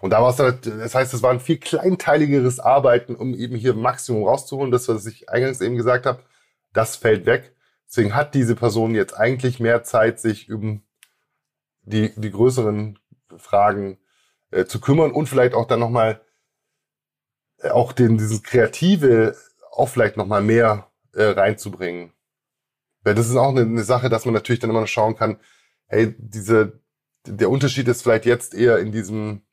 Und 0.00 0.10
da 0.10 0.22
war 0.22 0.30
es 0.30 0.36
dann, 0.36 0.58
das 0.62 0.94
heißt, 0.94 1.14
es 1.14 1.22
war 1.22 1.30
ein 1.30 1.40
viel 1.40 1.58
kleinteiligeres 1.58 2.60
Arbeiten, 2.60 3.16
um 3.16 3.34
eben 3.34 3.56
hier 3.56 3.74
Maximum 3.74 4.24
rauszuholen. 4.24 4.70
Das, 4.70 4.88
was 4.88 5.06
ich 5.06 5.30
eingangs 5.30 5.60
eben 5.60 5.76
gesagt 5.76 6.06
habe, 6.06 6.22
das 6.72 6.96
fällt 6.96 7.26
weg. 7.26 7.54
Deswegen 7.88 8.14
hat 8.14 8.34
diese 8.34 8.56
Person 8.56 8.94
jetzt 8.94 9.14
eigentlich 9.14 9.60
mehr 9.60 9.84
Zeit, 9.84 10.20
sich 10.20 10.52
um 10.52 10.82
die, 11.82 12.12
die 12.16 12.30
größeren 12.30 12.98
Fragen 13.36 13.98
äh, 14.50 14.66
zu 14.66 14.80
kümmern 14.80 15.12
und 15.12 15.28
vielleicht 15.28 15.54
auch 15.54 15.66
dann 15.66 15.80
nochmal 15.80 16.20
äh, 17.58 17.70
auch 17.70 17.92
den, 17.92 18.18
dieses 18.18 18.42
Kreative 18.42 19.36
auch 19.70 19.88
vielleicht 19.88 20.16
nochmal 20.16 20.42
mehr 20.42 20.90
äh, 21.14 21.24
reinzubringen. 21.24 22.12
Weil 23.02 23.14
das 23.14 23.28
ist 23.28 23.36
auch 23.36 23.50
eine, 23.50 23.60
eine 23.60 23.84
Sache, 23.84 24.08
dass 24.08 24.24
man 24.24 24.34
natürlich 24.34 24.60
dann 24.60 24.70
immer 24.70 24.80
noch 24.80 24.88
schauen 24.88 25.16
kann, 25.16 25.38
hey, 25.86 26.14
diese, 26.18 26.80
der 27.24 27.50
Unterschied 27.50 27.86
ist 27.88 28.02
vielleicht 28.02 28.26
jetzt 28.26 28.52
eher 28.52 28.78
in 28.78 28.90
diesem 28.90 29.45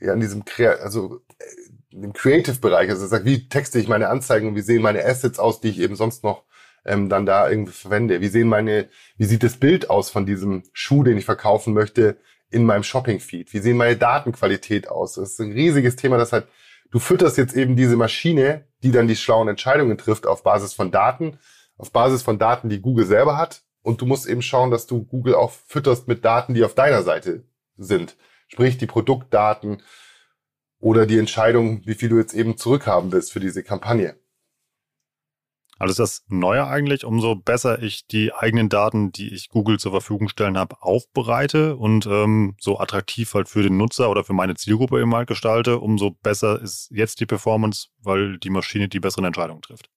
ja, 0.00 0.12
in 0.12 0.20
diesem, 0.20 0.44
also 0.80 1.20
äh, 1.38 1.44
dem 1.90 2.12
Creative-Bereich, 2.12 2.90
also 2.90 3.06
sagt, 3.06 3.24
wie 3.24 3.48
texte 3.48 3.78
ich 3.78 3.88
meine 3.88 4.08
Anzeigen 4.08 4.48
und 4.48 4.54
wie 4.56 4.60
sehen 4.60 4.82
meine 4.82 5.04
Assets 5.04 5.38
aus, 5.38 5.60
die 5.60 5.68
ich 5.68 5.80
eben 5.80 5.96
sonst 5.96 6.22
noch 6.22 6.44
ähm, 6.84 7.08
dann 7.08 7.26
da 7.26 7.48
irgendwie 7.48 7.72
verwende? 7.72 8.20
Wie 8.20 8.28
sehen 8.28 8.48
meine, 8.48 8.88
wie 9.16 9.24
sieht 9.24 9.42
das 9.42 9.56
Bild 9.56 9.90
aus 9.90 10.10
von 10.10 10.26
diesem 10.26 10.62
Schuh, 10.72 11.02
den 11.02 11.18
ich 11.18 11.24
verkaufen 11.24 11.74
möchte 11.74 12.18
in 12.50 12.64
meinem 12.64 12.82
Shopping-Feed? 12.82 13.52
Wie 13.52 13.58
sehen 13.58 13.76
meine 13.76 13.96
Datenqualität 13.96 14.88
aus? 14.88 15.14
Das 15.14 15.32
ist 15.32 15.40
ein 15.40 15.52
riesiges 15.52 15.96
Thema, 15.96 16.18
das 16.18 16.32
halt, 16.32 16.46
du 16.90 16.98
fütterst 16.98 17.36
jetzt 17.36 17.56
eben 17.56 17.76
diese 17.76 17.96
Maschine, 17.96 18.66
die 18.82 18.92
dann 18.92 19.08
die 19.08 19.16
schlauen 19.16 19.48
Entscheidungen 19.48 19.98
trifft 19.98 20.26
auf 20.26 20.42
Basis 20.42 20.72
von 20.72 20.90
Daten, 20.90 21.38
auf 21.76 21.90
Basis 21.90 22.22
von 22.22 22.38
Daten, 22.38 22.68
die 22.68 22.80
Google 22.80 23.06
selber 23.06 23.36
hat. 23.36 23.62
Und 23.82 24.00
du 24.00 24.06
musst 24.06 24.26
eben 24.26 24.42
schauen, 24.42 24.70
dass 24.70 24.86
du 24.86 25.04
Google 25.04 25.34
auch 25.34 25.50
fütterst 25.50 26.08
mit 26.08 26.24
Daten, 26.24 26.54
die 26.54 26.64
auf 26.64 26.74
deiner 26.74 27.02
Seite 27.02 27.44
sind. 27.76 28.16
Sprich, 28.48 28.78
die 28.78 28.86
Produktdaten 28.86 29.82
oder 30.80 31.06
die 31.06 31.18
Entscheidung, 31.18 31.86
wie 31.86 31.94
viel 31.94 32.08
du 32.08 32.18
jetzt 32.18 32.34
eben 32.34 32.56
zurückhaben 32.56 33.12
willst 33.12 33.32
für 33.32 33.40
diese 33.40 33.62
Kampagne. 33.62 34.16
Also 35.78 35.92
ist 35.92 36.00
das 36.00 36.24
neuer 36.28 36.66
eigentlich, 36.66 37.04
umso 37.04 37.36
besser 37.36 37.80
ich 37.80 38.06
die 38.08 38.32
eigenen 38.34 38.68
Daten, 38.68 39.12
die 39.12 39.32
ich 39.32 39.48
Google 39.48 39.78
zur 39.78 39.92
Verfügung 39.92 40.28
stellen 40.28 40.58
habe, 40.58 40.82
aufbereite 40.82 41.76
und 41.76 42.04
ähm, 42.06 42.56
so 42.60 42.80
attraktiv 42.80 43.32
halt 43.34 43.48
für 43.48 43.62
den 43.62 43.76
Nutzer 43.76 44.10
oder 44.10 44.24
für 44.24 44.32
meine 44.32 44.56
Zielgruppe 44.56 45.00
eben 45.00 45.14
halt 45.14 45.28
gestalte, 45.28 45.78
umso 45.78 46.10
besser 46.10 46.60
ist 46.60 46.90
jetzt 46.90 47.20
die 47.20 47.26
Performance, 47.26 47.88
weil 48.02 48.38
die 48.38 48.50
Maschine 48.50 48.88
die 48.88 48.98
besseren 48.98 49.24
Entscheidungen 49.24 49.62
trifft. 49.62 49.88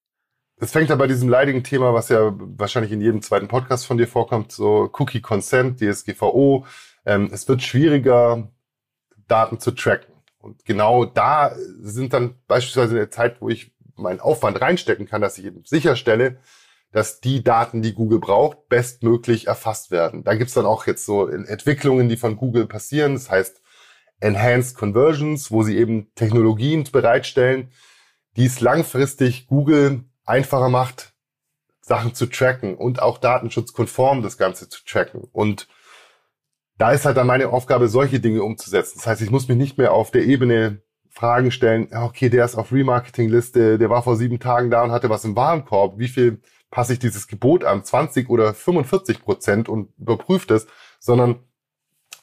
Es 0.64 0.72
fängt 0.72 0.90
ja 0.92 0.96
bei 0.96 1.08
diesem 1.08 1.28
leidigen 1.28 1.64
Thema, 1.64 1.92
was 1.96 2.10
ja 2.10 2.36
wahrscheinlich 2.38 2.92
in 2.92 3.02
jedem 3.02 3.24
zweiten 3.24 3.48
Podcast 3.48 3.88
von 3.88 3.98
dir 3.98 4.08
vorkommt, 4.08 4.52
so 4.52 4.92
Cookie 5.00 5.20
Consent, 5.20 5.80
DSGVO, 5.82 6.68
ähm, 7.04 7.32
es 7.34 7.48
wird 7.48 7.64
schwieriger, 7.64 8.48
Daten 9.28 9.60
zu 9.60 9.72
tracken. 9.72 10.14
Und 10.38 10.64
genau 10.64 11.06
da 11.06 11.56
sind 11.80 12.14
dann 12.14 12.36
beispielsweise 12.48 12.92
in 12.92 12.98
der 12.98 13.10
Zeit, 13.10 13.42
wo 13.42 13.50
ich 13.50 13.74
meinen 13.96 14.20
Aufwand 14.20 14.62
reinstecken 14.62 15.08
kann, 15.08 15.22
dass 15.22 15.40
ich 15.40 15.46
eben 15.46 15.64
sicherstelle, 15.66 16.38
dass 16.92 17.22
die 17.22 17.44
Daten, 17.44 17.82
die 17.82 17.96
Google 17.96 18.20
braucht, 18.20 18.70
bestmöglich 18.70 19.48
erfasst 19.48 19.90
werden. 19.90 20.24
Da 20.24 20.36
gibt's 20.36 20.54
dann 20.54 20.68
auch 20.68 20.86
jetzt 20.86 21.06
so 21.08 21.28
Entwicklungen, 21.28 22.08
die 22.08 22.18
von 22.18 22.36
Google 22.36 22.68
passieren. 22.68 23.16
Das 23.16 23.32
heißt 23.32 23.64
Enhanced 24.20 24.78
Conversions, 24.78 25.50
wo 25.50 25.64
sie 25.64 25.76
eben 25.76 26.14
Technologien 26.14 26.84
bereitstellen, 26.92 27.72
die 28.36 28.46
es 28.46 28.62
langfristig 28.62 29.48
Google 29.48 30.06
einfacher 30.26 30.70
macht, 30.70 31.14
Sachen 31.82 32.14
zu 32.14 32.28
tracken 32.28 32.76
und 32.76 33.02
auch 33.02 33.18
datenschutzkonform 33.18 34.22
das 34.22 34.38
Ganze 34.38 34.70
zu 34.70 34.84
tracken. 34.86 35.28
Und 35.32 35.68
da 36.78 36.92
ist 36.92 37.06
halt 37.06 37.18
dann 37.18 37.28
meine 37.28 37.50
Aufgabe, 37.50 37.88
solche 37.88 38.20
Dinge 38.20 38.44
umzusetzen. 38.44 38.94
Das 38.98 39.08
heißt, 39.08 39.22
ich 39.22 39.30
muss 39.30 39.48
mich 39.48 39.58
nicht 39.58 39.78
mehr 39.78 39.94
auf 39.94 40.12
der 40.12 40.24
Ebene 40.24 40.82
Fragen 41.10 41.52
stellen, 41.52 41.90
okay, 41.94 42.30
der 42.30 42.46
ist 42.46 42.56
auf 42.56 42.72
Remarketing-Liste, 42.72 43.78
der 43.78 43.90
war 43.90 44.02
vor 44.02 44.16
sieben 44.16 44.40
Tagen 44.40 44.72
da 44.72 44.82
und 44.84 44.92
hatte 44.92 45.10
was 45.10 45.26
im 45.26 45.36
Warenkorb. 45.36 46.00
Wie 46.00 46.08
viel 46.08 46.42
passe 46.72 46.94
ich 46.94 47.00
dieses 47.00 47.28
Gebot 47.28 47.66
an? 47.66 47.84
20 47.84 48.30
oder 48.30 48.54
45 48.54 49.22
Prozent 49.22 49.70
und 49.70 49.90
überprüft 50.00 50.52
es, 50.52 50.68
sondern 51.00 51.44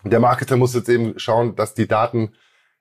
der 0.05 0.21
Marketer 0.21 0.57
muss 0.57 0.75
jetzt 0.75 0.89
eben 0.89 1.19
schauen, 1.19 1.55
dass 1.55 1.75
die 1.75 1.87
Daten, 1.87 2.35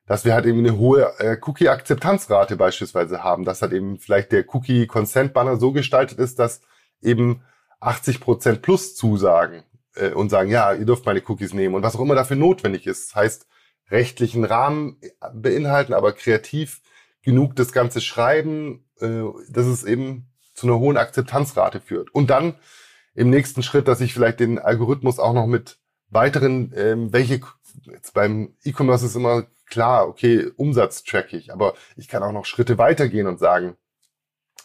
dass 0.08 0.24
wir 0.24 0.32
halt 0.32 0.46
eben 0.46 0.60
eine 0.60 0.78
hohe 0.78 1.12
äh, 1.18 1.36
Cookie-Akzeptanzrate 1.40 2.56
beispielsweise 2.56 3.22
haben, 3.22 3.44
dass 3.44 3.60
halt 3.60 3.72
eben 3.72 3.98
vielleicht 3.98 4.32
der 4.32 4.44
Cookie-Consent-Banner 4.54 5.58
so 5.58 5.70
gestaltet 5.72 6.18
ist, 6.18 6.38
dass 6.38 6.62
eben 7.02 7.42
80 7.80 8.20
Prozent 8.20 8.62
plus 8.62 8.96
zusagen 8.96 9.64
äh, 9.94 10.10
und 10.10 10.30
sagen, 10.30 10.50
ja, 10.50 10.72
ihr 10.72 10.86
dürft 10.86 11.04
meine 11.04 11.22
Cookies 11.28 11.52
nehmen 11.52 11.74
und 11.74 11.82
was 11.82 11.94
auch 11.94 12.00
immer 12.00 12.14
dafür 12.14 12.36
notwendig 12.36 12.86
ist. 12.86 13.10
Das 13.10 13.16
heißt, 13.16 13.46
rechtlichen 13.90 14.44
Rahmen 14.44 14.98
beinhalten, 15.34 15.92
aber 15.92 16.12
kreativ 16.12 16.80
genug 17.22 17.54
das 17.56 17.72
Ganze 17.72 18.00
schreiben, 18.00 18.86
äh, 19.00 19.24
dass 19.50 19.66
es 19.66 19.84
eben 19.84 20.30
zu 20.54 20.66
einer 20.66 20.78
hohen 20.78 20.96
Akzeptanzrate 20.96 21.80
führt. 21.80 22.14
Und 22.14 22.30
dann 22.30 22.54
im 23.14 23.28
nächsten 23.28 23.62
Schritt, 23.62 23.88
dass 23.88 24.00
ich 24.00 24.14
vielleicht 24.14 24.40
den 24.40 24.58
Algorithmus 24.58 25.18
auch 25.18 25.34
noch 25.34 25.46
mit 25.46 25.78
weiteren, 26.08 26.72
ähm, 26.74 27.12
welche, 27.12 27.40
jetzt 27.84 28.14
beim 28.14 28.54
E-Commerce 28.64 29.04
ist 29.04 29.14
immer 29.14 29.46
klar, 29.68 30.08
okay, 30.08 30.50
Umsatz 30.56 31.04
track 31.04 31.32
ich, 31.32 31.52
aber 31.52 31.74
ich 31.96 32.08
kann 32.08 32.22
auch 32.22 32.32
noch 32.32 32.44
Schritte 32.44 32.78
weitergehen 32.78 33.26
und 33.26 33.38
sagen, 33.38 33.76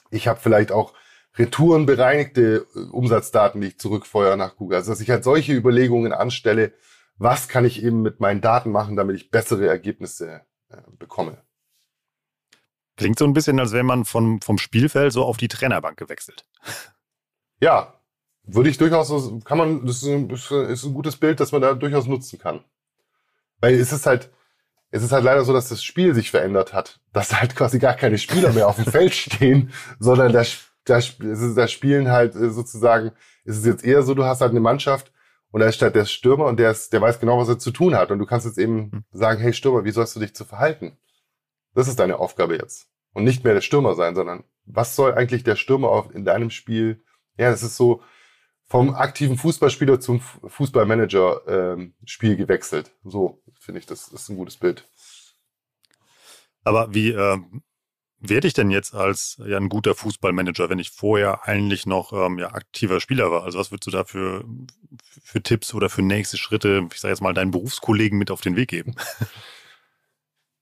ich 0.10 0.28
habe 0.28 0.40
vielleicht 0.40 0.72
auch 0.72 0.94
retourenbereinigte 1.38 2.68
äh, 2.76 2.80
Umsatzdaten, 2.92 3.62
die 3.62 3.68
ich 3.68 3.80
zurückfeuere 3.80 4.38
nach 4.38 4.56
Google. 4.56 4.78
Also 4.78 4.92
dass 4.92 5.02
ich 5.02 5.10
halt 5.10 5.24
solche 5.24 5.54
Überlegungen 5.54 6.14
anstelle, 6.14 6.74
was 7.18 7.48
kann 7.48 7.66
ich 7.66 7.84
eben 7.84 8.02
mit 8.02 8.20
meinen 8.20 8.42
Daten 8.42 8.72
machen, 8.72 8.96
damit 8.96 9.16
ich 9.16 9.32
bessere 9.32 9.68
Ergebnisse 9.68 10.42
äh, 10.70 10.78
bekomme. 10.98 11.42
Klingt 12.96 13.18
so 13.18 13.26
ein 13.26 13.34
bisschen, 13.34 13.60
als 13.60 13.72
wäre 13.72 13.84
man 13.84 14.06
vom, 14.06 14.42
vom 14.42 14.60
Spielfeld 14.60 15.14
so 15.14 15.24
auf 15.24 15.38
die 15.38 15.48
Trainerbank 15.48 15.98
gewechselt. 15.98 16.46
Ja, 17.60 18.00
würde 18.44 18.70
ich 18.70 18.78
durchaus, 18.78 19.08
so, 19.08 19.40
kann 19.40 19.58
man, 19.58 19.86
das 19.86 20.04
ist 20.04 20.08
ein, 20.08 20.30
ist 20.30 20.84
ein 20.84 20.94
gutes 20.94 21.18
Bild, 21.18 21.40
das 21.40 21.52
man 21.52 21.62
da 21.62 21.74
durchaus 21.74 22.06
nutzen 22.06 22.38
kann. 22.38 22.64
Weil 23.60 23.76
es 23.76 23.92
ist 23.92 24.06
halt, 24.06 24.30
es 24.94 25.02
ist 25.04 25.12
halt 25.12 25.24
leider 25.24 25.44
so, 25.44 25.54
dass 25.54 25.70
das 25.70 25.84
Spiel 25.84 26.14
sich 26.14 26.30
verändert 26.30 26.72
hat, 26.72 27.00
dass 27.14 27.40
halt 27.40 27.56
quasi 27.56 27.80
gar 27.80 27.96
keine 27.96 28.20
Spieler 28.20 28.52
mehr 28.54 28.68
auf 28.68 28.76
dem 28.76 28.86
Feld 28.92 29.14
stehen, 29.14 29.72
sondern 30.00 30.32
da 30.32 30.44
da, 30.86 31.00
da 31.00 31.68
spielen 31.68 32.12
halt 32.12 32.36
äh, 32.36 32.50
sozusagen, 32.50 33.12
ist 33.46 33.58
es 33.58 33.66
jetzt 33.66 33.84
eher 33.84 34.04
so, 34.04 34.14
du 34.14 34.26
hast 34.26 34.42
halt 34.42 34.52
eine 34.52 34.60
Mannschaft 34.60 35.12
und 35.52 35.62
da 35.62 35.68
ist 35.68 35.82
halt 35.82 35.96
der 35.96 36.06
Stürmer 36.06 36.46
und 36.46 36.60
der 36.60 36.72
ist, 36.72 36.94
der 36.94 37.02
weiß 37.02 37.20
genau, 37.20 37.40
was 37.40 37.50
er 37.50 37.60
zu 37.60 37.72
tun 37.72 37.96
hat. 37.96 38.12
Und 38.12 38.20
du 38.20 38.26
kannst 38.26 38.46
jetzt 38.46 38.58
eben 38.58 39.06
sagen, 39.12 39.40
hey 39.40 39.54
Stürmer, 39.54 39.86
wie 39.86 39.92
sollst 39.92 40.16
du 40.16 40.20
dich 40.20 40.36
zu 40.36 40.46
verhalten? 40.46 40.98
Das 41.74 41.88
ist 41.88 42.00
deine 42.00 42.20
Aufgabe 42.20 42.56
jetzt. 42.56 42.88
Und 43.14 43.24
nicht 43.24 43.44
mehr 43.44 43.54
der 43.54 43.62
Stürmer 43.62 43.96
sein, 43.96 44.16
sondern 44.16 44.44
was 44.66 44.96
soll 44.96 45.14
eigentlich 45.14 45.44
der 45.44 45.56
Stürmer 45.56 45.90
auf, 45.90 46.14
in 46.14 46.26
deinem 46.26 46.50
Spiel? 46.50 47.04
Ja, 47.38 47.50
das 47.50 47.64
ist 47.64 47.78
so 47.78 48.02
vom 48.74 48.96
aktiven 48.96 49.38
Fußballspieler 49.38 50.00
zum 50.00 50.20
Fußballmanager-Spiel 50.20 52.32
ähm, 52.32 52.38
gewechselt. 52.38 52.90
So 53.04 53.44
finde 53.60 53.80
ich, 53.80 53.86
das, 53.86 54.10
das 54.10 54.24
ist 54.24 54.30
ein 54.30 54.36
gutes 54.36 54.58
Bild. 54.58 54.90
Aber 56.64 56.92
wie, 56.92 57.12
ähm, 57.12 57.62
werde 58.18 58.48
ich 58.48 58.56
denn 58.56 58.72
jetzt 58.72 58.96
als 58.96 59.40
ja, 59.46 59.58
ein 59.58 59.70
guter 59.70 59.94
Fußballmanager, 59.94 60.72
wenn 60.72 60.80
ich 60.80 60.90
vorher 60.90 61.48
eigentlich 61.48 61.86
noch 61.86 62.14
ähm, 62.14 62.40
ja, 62.40 62.52
aktiver 62.52 63.00
Spieler 63.00 63.30
war? 63.30 63.44
Also 63.44 63.60
was 63.60 63.70
würdest 63.70 63.86
du 63.86 63.92
da 63.92 64.06
für, 64.06 64.44
für 65.22 65.44
Tipps 65.44 65.76
oder 65.76 65.88
für 65.88 66.02
nächste 66.02 66.38
Schritte, 66.38 66.88
ich 66.92 67.00
sage 67.00 67.12
jetzt 67.12 67.22
mal, 67.22 67.36
deinen 67.36 67.52
Berufskollegen 67.52 68.18
mit 68.18 68.32
auf 68.32 68.42
den 68.42 68.56
Weg 68.56 68.70
geben? 68.70 68.96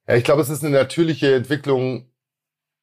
Ja, 0.08 0.16
ich 0.16 0.24
glaube, 0.24 0.42
es 0.42 0.50
ist 0.50 0.66
eine 0.66 0.76
natürliche 0.76 1.36
Entwicklung 1.36 2.10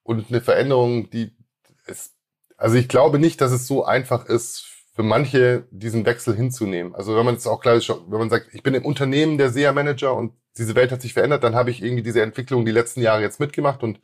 und 0.05 0.31
eine 0.31 0.41
Veränderung, 0.41 1.11
die 1.11 1.37
es, 1.85 2.15
also 2.57 2.77
ich 2.77 2.89
glaube 2.89 3.19
nicht, 3.19 3.41
dass 3.41 3.51
es 3.51 3.67
so 3.67 3.85
einfach 3.85 4.27
ist, 4.27 4.68
für 4.99 5.05
manche 5.05 5.65
diesen 5.71 6.05
Wechsel 6.07 6.35
hinzunehmen. 6.35 6.93
Also 6.93 7.17
wenn 7.17 7.25
man 7.25 7.35
jetzt 7.35 7.47
auch 7.47 7.61
klar, 7.61 7.77
wenn 8.09 8.19
man 8.19 8.31
sagt, 8.31 8.53
ich 8.53 8.65
bin 8.65 8.75
im 8.75 8.85
Unternehmen 8.85 9.39
der 9.39 9.51
SEA-Manager 9.51 10.13
und 10.13 10.33
diese 10.57 10.75
Welt 10.75 10.91
hat 10.91 11.03
sich 11.03 11.13
verändert, 11.13 11.45
dann 11.45 11.55
habe 11.55 11.71
ich 11.71 11.85
irgendwie 11.85 12.03
diese 12.03 12.21
Entwicklung 12.21 12.65
die 12.65 12.73
letzten 12.73 13.01
Jahre 13.01 13.23
jetzt 13.23 13.39
mitgemacht 13.39 13.85
und 13.85 14.01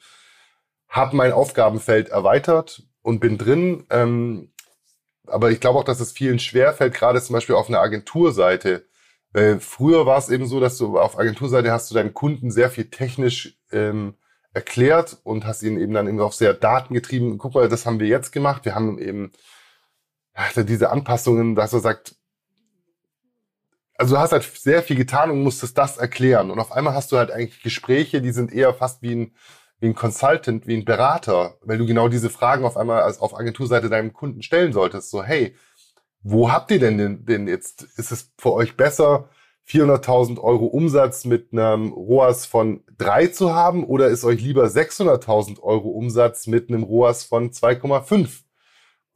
habe 0.89 1.17
mein 1.17 1.33
Aufgabenfeld 1.33 2.11
erweitert 2.11 2.85
und 3.03 3.19
bin 3.19 3.39
drin. 3.39 3.89
Ähm, 3.91 4.53
aber 5.27 5.51
ich 5.51 5.59
glaube 5.59 5.81
auch, 5.81 5.85
dass 5.85 5.99
es 5.99 6.13
vielen 6.13 6.39
schwerfällt, 6.39 6.95
gerade 6.95 7.21
zum 7.21 7.35
Beispiel 7.35 7.57
auf 7.57 7.69
einer 7.69 7.81
Agenturseite. 7.81 8.87
Äh, 9.33 9.57
früher 9.59 10.07
war 10.07 10.19
es 10.19 10.29
eben 10.29 10.47
so, 10.47 10.61
dass 10.61 10.79
du 10.79 10.97
auf 11.01 11.19
Agenturseite 11.19 11.73
hast 11.73 11.91
du 11.91 11.97
deinen 11.97 12.15
Kunden 12.15 12.53
sehr 12.53 12.71
viel 12.71 12.89
technisch 12.89 13.59
ähm, 13.73 14.15
erklärt 14.53 15.19
und 15.25 15.45
hast 15.45 15.65
ihn 15.65 15.77
eben 15.81 15.93
dann 15.93 16.07
eben 16.07 16.21
auch 16.21 16.35
sehr 16.35 16.55
datengetrieben. 16.55 17.37
Guck 17.39 17.57
mal, 17.57 17.69
das 17.69 17.85
haben 17.85 17.99
wir 17.99 18.07
jetzt 18.07 18.31
gemacht. 18.31 18.65
Wir 18.65 18.77
haben 18.77 19.01
eben 19.01 19.33
diese 20.57 20.91
Anpassungen, 20.91 21.55
dass 21.55 21.73
er 21.73 21.81
sagt, 21.81 22.17
also 23.97 24.17
du 24.17 24.21
hast 24.21 24.33
halt 24.33 24.43
sehr 24.43 24.83
viel 24.83 24.97
getan 24.97 25.31
und 25.31 25.43
musstest 25.43 25.79
das 25.79 25.97
erklären. 25.99 26.51
Und 26.51 26.59
auf 26.59 26.73
einmal 26.73 26.95
hast 26.95 27.13
du 27.13 27.17
halt 27.17 27.31
eigentlich 27.31 27.63
Gespräche, 27.63 28.21
die 28.21 28.33
sind 28.33 28.53
eher 28.53 28.75
fast 28.75 29.03
wie 29.03 29.15
ein, 29.15 29.35
wie 29.79 29.87
ein 29.87 29.95
Consultant, 29.95 30.67
wie 30.67 30.77
ein 30.77 30.85
Berater, 30.85 31.57
weil 31.63 31.79
du 31.79 31.87
genau 31.87 32.09
diese 32.09 32.31
Fragen 32.31 32.65
auf 32.65 32.77
einmal 32.77 33.03
als 33.03 33.21
auf 33.21 33.39
Agenturseite 33.39 33.89
deinem 33.89 34.13
Kunden 34.13 34.43
stellen 34.43 34.73
solltest. 34.73 35.11
So, 35.11 35.23
hey, 35.23 35.55
wo 36.23 36.51
habt 36.51 36.71
ihr 36.71 36.81
denn 36.81 36.99
den, 36.99 37.25
den 37.27 37.47
jetzt? 37.47 37.83
Ist 37.97 38.11
es 38.11 38.33
für 38.39 38.53
euch 38.53 38.77
besser, 38.77 39.29
400.000 39.69 40.41
Euro 40.41 40.67
Umsatz 40.67 41.25
mit 41.25 41.53
einem 41.53 41.93
ROAS 41.93 42.47
von 42.47 42.83
drei 42.99 43.29
zu 43.29 43.55
haben 43.55 43.85
oder 43.85 44.09
ist 44.09 44.25
euch 44.25 44.41
lieber 44.41 44.65
600.000 44.67 45.61
Euro 45.61 45.89
Umsatz 45.89 46.47
mit 46.47 46.69
einem 46.69 46.83
ROAS 46.83 47.25
von 47.25 47.51
2,5? 47.51 48.44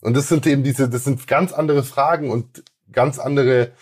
Und 0.00 0.17
das 0.17 0.28
sind 0.28 0.47
eben 0.47 0.62
diese, 0.62 0.88
das 0.88 1.05
sind 1.05 1.26
ganz 1.26 1.52
andere 1.52 1.83
Fragen 1.83 2.31
und 2.31 2.64
ganz 2.93 3.19
andere 3.19 3.73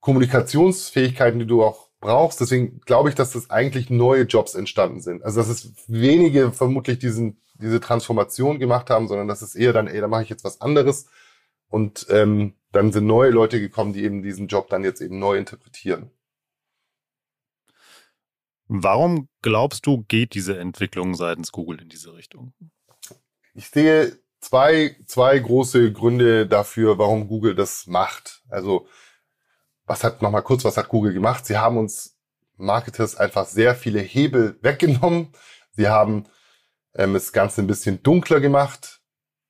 Kommunikationsfähigkeiten, 0.00 1.38
die 1.38 1.46
du 1.46 1.62
auch 1.62 1.88
brauchst. 2.00 2.40
Deswegen 2.40 2.80
glaube 2.80 3.10
ich, 3.10 3.14
dass 3.14 3.32
das 3.32 3.50
eigentlich 3.50 3.90
neue 3.90 4.22
Jobs 4.22 4.54
entstanden 4.54 5.00
sind. 5.00 5.22
Also 5.22 5.40
dass 5.40 5.48
es 5.48 5.72
wenige 5.86 6.52
vermutlich 6.52 6.98
diesen, 6.98 7.40
diese 7.54 7.80
Transformation 7.80 8.58
gemacht 8.58 8.90
haben, 8.90 9.06
sondern 9.06 9.28
dass 9.28 9.42
es 9.42 9.54
eher 9.54 9.72
dann, 9.72 9.86
ey, 9.86 10.00
da 10.00 10.08
mache 10.08 10.22
ich 10.22 10.28
jetzt 10.28 10.44
was 10.44 10.60
anderes. 10.60 11.06
Und 11.68 12.06
ähm, 12.10 12.54
dann 12.72 12.90
sind 12.92 13.06
neue 13.06 13.30
Leute 13.30 13.60
gekommen, 13.60 13.92
die 13.92 14.02
eben 14.02 14.22
diesen 14.22 14.48
Job 14.48 14.68
dann 14.70 14.82
jetzt 14.82 15.00
eben 15.00 15.18
neu 15.18 15.36
interpretieren. 15.36 16.10
Warum 18.66 19.28
glaubst 19.42 19.86
du, 19.86 20.04
geht 20.06 20.34
diese 20.34 20.58
Entwicklung 20.58 21.14
seitens 21.14 21.50
Google 21.50 21.80
in 21.80 21.88
diese 21.88 22.14
Richtung? 22.14 22.52
Ich 23.52 23.68
sehe 23.68 24.16
zwei, 24.40 24.96
zwei 25.06 25.38
große 25.38 25.92
Gründe 25.92 26.46
dafür, 26.46 26.98
warum 26.98 27.28
Google 27.28 27.54
das 27.54 27.86
macht. 27.86 28.42
Also, 28.48 28.86
was 29.86 30.04
hat, 30.04 30.22
nochmal 30.22 30.42
kurz, 30.42 30.64
was 30.64 30.76
hat 30.76 30.88
Google 30.88 31.12
gemacht? 31.12 31.46
Sie 31.46 31.58
haben 31.58 31.76
uns 31.76 32.16
Marketers 32.56 33.16
einfach 33.16 33.46
sehr 33.46 33.74
viele 33.74 34.00
Hebel 34.00 34.58
weggenommen. 34.62 35.28
Sie 35.72 35.88
haben 35.88 36.26
ähm, 36.94 37.14
das 37.14 37.32
Ganze 37.32 37.62
ein 37.62 37.66
bisschen 37.66 38.02
dunkler 38.02 38.40
gemacht 38.40 39.00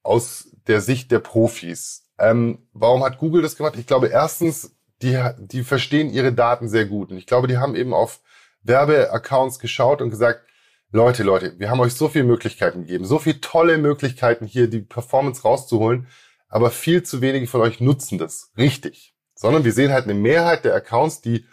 aus 0.02 0.48
der 0.66 0.80
Sicht 0.80 1.10
der 1.10 1.18
Profis. 1.20 2.04
Ähm, 2.18 2.66
warum 2.72 3.02
hat 3.02 3.18
Google 3.18 3.42
das 3.42 3.56
gemacht? 3.56 3.76
Ich 3.76 3.86
glaube, 3.86 4.08
erstens, 4.08 4.76
die, 5.02 5.18
die 5.38 5.64
verstehen 5.64 6.10
ihre 6.10 6.32
Daten 6.32 6.68
sehr 6.68 6.84
gut. 6.84 7.10
Und 7.10 7.16
ich 7.16 7.26
glaube, 7.26 7.48
die 7.48 7.56
haben 7.56 7.74
eben 7.74 7.94
auf 7.94 8.20
Werbeaccounts 8.62 9.58
geschaut 9.58 10.02
und 10.02 10.10
gesagt, 10.10 10.44
Leute, 10.92 11.22
Leute, 11.22 11.54
wir 11.58 11.70
haben 11.70 11.78
euch 11.78 11.94
so 11.94 12.08
viele 12.08 12.24
Möglichkeiten 12.24 12.80
gegeben, 12.80 13.04
so 13.04 13.20
viele 13.20 13.40
tolle 13.40 13.78
Möglichkeiten 13.78 14.44
hier, 14.44 14.68
die 14.68 14.80
Performance 14.80 15.42
rauszuholen, 15.42 16.08
aber 16.48 16.70
viel 16.72 17.04
zu 17.04 17.20
wenige 17.20 17.46
von 17.46 17.60
euch 17.60 17.80
nutzen 17.80 18.18
das 18.18 18.50
richtig. 18.58 19.14
Sondern 19.34 19.64
wir 19.64 19.72
sehen 19.72 19.92
halt 19.92 20.04
eine 20.04 20.14
Mehrheit 20.14 20.64
der 20.64 20.74
Accounts, 20.74 21.20
die 21.20 21.46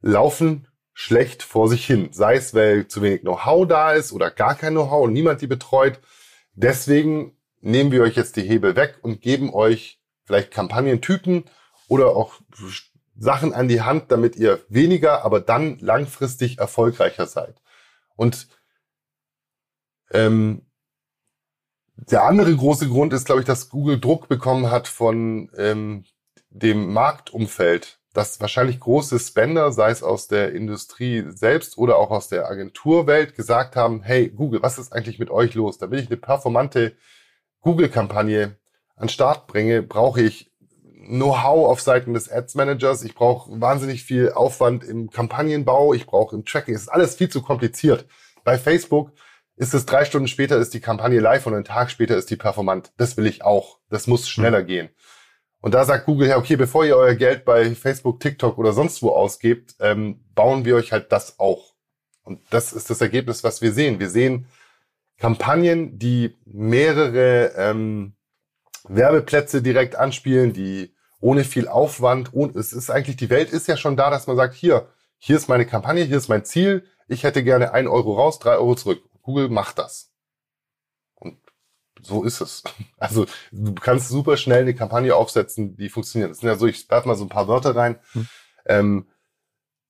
laufen 0.00 0.66
schlecht 0.92 1.44
vor 1.44 1.68
sich 1.68 1.86
hin. 1.86 2.08
Sei 2.12 2.34
es, 2.34 2.54
weil 2.54 2.88
zu 2.88 3.02
wenig 3.02 3.20
Know-how 3.20 3.68
da 3.68 3.92
ist 3.92 4.12
oder 4.12 4.32
gar 4.32 4.56
kein 4.56 4.72
Know-how 4.72 5.04
und 5.04 5.12
niemand 5.12 5.42
die 5.42 5.46
betreut. 5.46 6.00
Deswegen 6.54 7.36
nehmen 7.60 7.92
wir 7.92 8.02
euch 8.02 8.16
jetzt 8.16 8.34
die 8.34 8.42
Hebel 8.42 8.74
weg 8.74 8.98
und 9.02 9.20
geben 9.20 9.54
euch 9.54 10.00
vielleicht 10.24 10.50
Kampagnentypen 10.50 11.44
oder 11.86 12.16
auch 12.16 12.34
Sachen 13.16 13.54
an 13.54 13.68
die 13.68 13.82
Hand, 13.82 14.10
damit 14.10 14.34
ihr 14.34 14.64
weniger, 14.68 15.24
aber 15.24 15.40
dann 15.40 15.78
langfristig 15.78 16.58
erfolgreicher 16.58 17.26
seid. 17.26 17.62
Und 18.16 18.48
ähm, 20.12 20.62
der 21.96 22.24
andere 22.24 22.54
große 22.54 22.88
Grund 22.88 23.12
ist, 23.12 23.24
glaube 23.24 23.40
ich, 23.40 23.46
dass 23.46 23.70
Google 23.70 23.98
Druck 23.98 24.28
bekommen 24.28 24.70
hat 24.70 24.86
von 24.86 25.50
ähm, 25.56 26.04
dem 26.50 26.92
Marktumfeld, 26.92 27.98
dass 28.12 28.40
wahrscheinlich 28.40 28.80
große 28.80 29.18
Spender, 29.18 29.72
sei 29.72 29.90
es 29.90 30.02
aus 30.02 30.28
der 30.28 30.52
Industrie 30.52 31.24
selbst 31.28 31.78
oder 31.78 31.96
auch 31.96 32.10
aus 32.10 32.28
der 32.28 32.48
Agenturwelt, 32.48 33.34
gesagt 33.34 33.76
haben, 33.76 34.02
hey 34.02 34.28
Google, 34.28 34.62
was 34.62 34.78
ist 34.78 34.92
eigentlich 34.92 35.18
mit 35.18 35.30
euch 35.30 35.54
los? 35.54 35.78
Damit 35.78 36.00
ich 36.00 36.06
eine 36.06 36.16
performante 36.16 36.96
Google-Kampagne 37.60 38.56
an 38.96 39.08
Start 39.08 39.46
bringe, 39.46 39.82
brauche 39.82 40.20
ich 40.22 40.50
Know-how 41.08 41.68
auf 41.68 41.80
Seiten 41.80 42.14
des 42.14 42.28
Ads 42.30 42.56
Managers, 42.56 43.04
ich 43.04 43.14
brauche 43.14 43.60
wahnsinnig 43.60 44.02
viel 44.02 44.32
Aufwand 44.32 44.82
im 44.82 45.10
Kampagnenbau, 45.10 45.94
ich 45.94 46.06
brauche 46.06 46.34
im 46.34 46.44
Tracking, 46.44 46.74
es 46.74 46.82
ist 46.82 46.88
alles 46.88 47.14
viel 47.14 47.28
zu 47.28 47.42
kompliziert. 47.42 48.06
Bei 48.42 48.58
Facebook 48.58 49.12
ist 49.56 49.74
es 49.74 49.86
drei 49.86 50.04
Stunden 50.04 50.28
später 50.28 50.58
ist 50.58 50.74
die 50.74 50.80
Kampagne 50.80 51.18
live 51.18 51.46
und 51.46 51.54
einen 51.54 51.64
Tag 51.64 51.90
später 51.90 52.16
ist 52.16 52.30
die 52.30 52.36
performant. 52.36 52.92
Das 52.98 53.16
will 53.16 53.26
ich 53.26 53.42
auch. 53.42 53.78
Das 53.88 54.06
muss 54.06 54.28
schneller 54.28 54.62
mhm. 54.62 54.66
gehen. 54.66 54.88
Und 55.60 55.74
da 55.74 55.84
sagt 55.84 56.06
Google, 56.06 56.28
ja, 56.28 56.36
okay, 56.36 56.56
bevor 56.56 56.84
ihr 56.84 56.96
euer 56.96 57.14
Geld 57.14 57.44
bei 57.44 57.74
Facebook, 57.74 58.20
TikTok 58.20 58.58
oder 58.58 58.72
sonst 58.72 59.02
wo 59.02 59.10
ausgebt, 59.10 59.74
ähm, 59.80 60.20
bauen 60.34 60.64
wir 60.64 60.76
euch 60.76 60.92
halt 60.92 61.10
das 61.10 61.38
auch. 61.38 61.74
Und 62.22 62.40
das 62.50 62.72
ist 62.72 62.90
das 62.90 63.00
Ergebnis, 63.00 63.42
was 63.42 63.62
wir 63.62 63.72
sehen. 63.72 63.98
Wir 63.98 64.10
sehen 64.10 64.46
Kampagnen, 65.16 65.98
die 65.98 66.36
mehrere 66.44 67.52
ähm, 67.56 68.14
Werbeplätze 68.88 69.62
direkt 69.62 69.96
anspielen, 69.96 70.52
die 70.52 70.94
ohne 71.20 71.44
viel 71.44 71.66
Aufwand, 71.66 72.34
und 72.34 72.56
es 72.56 72.72
ist 72.72 72.90
eigentlich, 72.90 73.16
die 73.16 73.30
Welt 73.30 73.50
ist 73.50 73.66
ja 73.66 73.76
schon 73.76 73.96
da, 73.96 74.10
dass 74.10 74.26
man 74.26 74.36
sagt, 74.36 74.54
hier, 74.54 74.88
hier 75.18 75.36
ist 75.36 75.48
meine 75.48 75.66
Kampagne, 75.66 76.04
hier 76.04 76.18
ist 76.18 76.28
mein 76.28 76.44
Ziel, 76.44 76.84
ich 77.08 77.24
hätte 77.24 77.42
gerne 77.42 77.72
ein 77.72 77.88
Euro 77.88 78.14
raus, 78.14 78.38
drei 78.38 78.56
Euro 78.56 78.74
zurück. 78.74 79.02
Google 79.26 79.48
macht 79.48 79.78
das. 79.78 80.12
Und 81.16 81.38
so 82.00 82.22
ist 82.22 82.40
es. 82.40 82.62
Also 82.98 83.26
du 83.52 83.74
kannst 83.74 84.08
super 84.08 84.36
schnell 84.36 84.62
eine 84.62 84.74
Kampagne 84.74 85.14
aufsetzen, 85.14 85.76
die 85.76 85.90
funktioniert. 85.90 86.30
Das 86.30 86.38
sind 86.38 86.48
ja 86.48 86.56
so, 86.56 86.66
ich 86.66 86.88
werfe 86.88 87.08
mal 87.08 87.16
so 87.16 87.24
ein 87.24 87.28
paar 87.28 87.48
Wörter 87.48 87.76
rein. 87.76 87.98
Hm. 88.12 88.28
Ähm, 88.64 89.06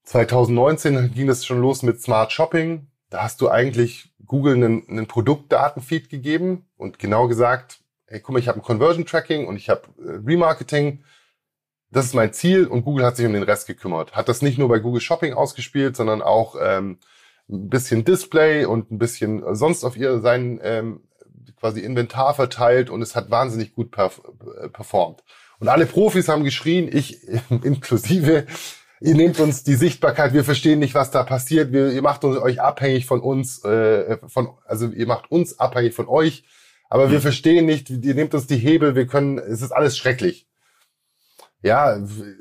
2019 0.04 1.12
ging 1.14 1.26
das 1.26 1.44
schon 1.44 1.60
los 1.60 1.82
mit 1.82 2.00
Smart 2.00 2.32
Shopping. 2.32 2.88
Da 3.10 3.22
hast 3.22 3.40
du 3.40 3.48
eigentlich 3.48 4.12
Google 4.24 4.54
einen, 4.54 4.88
einen 4.88 5.06
Produktdatenfeed 5.06 6.08
gegeben 6.08 6.66
und 6.76 6.98
genau 6.98 7.28
gesagt, 7.28 7.80
hey, 8.06 8.20
guck 8.20 8.32
mal, 8.32 8.38
ich 8.38 8.48
habe 8.48 8.58
ein 8.58 8.62
Conversion 8.62 9.06
Tracking 9.06 9.46
und 9.46 9.56
ich 9.56 9.68
habe 9.68 9.82
äh, 9.98 10.18
Remarketing. 10.26 11.04
Das 11.90 12.06
ist 12.06 12.14
mein 12.14 12.32
Ziel 12.32 12.66
und 12.66 12.82
Google 12.82 13.04
hat 13.04 13.16
sich 13.16 13.26
um 13.26 13.32
den 13.32 13.44
Rest 13.44 13.66
gekümmert. 13.66 14.16
Hat 14.16 14.28
das 14.28 14.42
nicht 14.42 14.58
nur 14.58 14.68
bei 14.68 14.80
Google 14.80 15.00
Shopping 15.00 15.34
ausgespielt, 15.34 15.96
sondern 15.96 16.22
auch 16.22 16.56
ähm, 16.60 16.98
ein 17.48 17.68
bisschen 17.68 18.04
Display 18.04 18.64
und 18.64 18.90
ein 18.90 18.98
bisschen 18.98 19.42
sonst 19.54 19.84
auf 19.84 19.96
ihr 19.96 20.20
sein 20.20 20.60
ähm, 20.62 21.00
quasi 21.58 21.80
Inventar 21.80 22.34
verteilt 22.34 22.90
und 22.90 23.02
es 23.02 23.16
hat 23.16 23.30
wahnsinnig 23.30 23.74
gut 23.74 23.90
perf 23.90 24.20
äh, 24.62 24.68
performt. 24.68 25.22
Und 25.58 25.68
alle 25.68 25.86
Profis 25.86 26.28
haben 26.28 26.44
geschrien, 26.44 26.88
ich 26.92 27.18
inklusive, 27.50 28.46
ihr 29.00 29.14
nehmt 29.14 29.40
uns 29.40 29.62
die 29.62 29.74
Sichtbarkeit, 29.74 30.32
wir 30.32 30.44
verstehen 30.44 30.78
nicht, 30.78 30.94
was 30.94 31.10
da 31.10 31.22
passiert, 31.22 31.72
wir, 31.72 31.90
ihr 31.90 32.02
macht 32.02 32.24
uns, 32.24 32.36
euch 32.38 32.60
abhängig 32.60 33.06
von 33.06 33.20
uns, 33.20 33.64
äh, 33.64 34.18
von, 34.28 34.50
also 34.64 34.88
ihr 34.88 35.06
macht 35.06 35.30
uns 35.30 35.58
abhängig 35.58 35.94
von 35.94 36.08
euch 36.08 36.44
aber 36.88 37.08
wir 37.08 37.16
hm. 37.16 37.22
verstehen 37.22 37.66
nicht, 37.66 37.90
ihr 37.90 38.14
nehmt 38.14 38.34
uns 38.34 38.46
die 38.46 38.56
Hebel, 38.56 38.94
wir 38.94 39.06
können, 39.06 39.38
es 39.38 39.62
ist 39.62 39.72
alles 39.72 39.96
schrecklich. 39.96 40.45
Ja, 41.62 41.96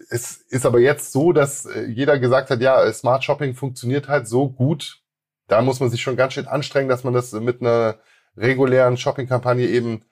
es 0.09 0.37
ist 0.49 0.65
aber 0.65 0.79
jetzt 0.79 1.11
so, 1.11 1.31
dass 1.31 1.65
äh, 1.65 1.85
jeder 1.85 2.19
gesagt 2.19 2.49
hat, 2.49 2.61
ja, 2.61 2.91
Smart 2.91 3.23
Shopping 3.23 3.55
funktioniert 3.55 4.07
halt 4.07 4.27
so 4.27 4.49
gut. 4.49 5.01
Da 5.47 5.61
muss 5.61 5.79
man 5.79 5.89
sich 5.89 6.01
schon 6.01 6.15
ganz 6.15 6.33
schön 6.33 6.47
anstrengen, 6.47 6.89
dass 6.89 7.03
man 7.03 7.13
das 7.13 7.31
mit 7.31 7.61
einer 7.61 7.99
regulären 8.37 8.97
Shopping-Kampagne 8.97 9.67
eben 9.67 10.03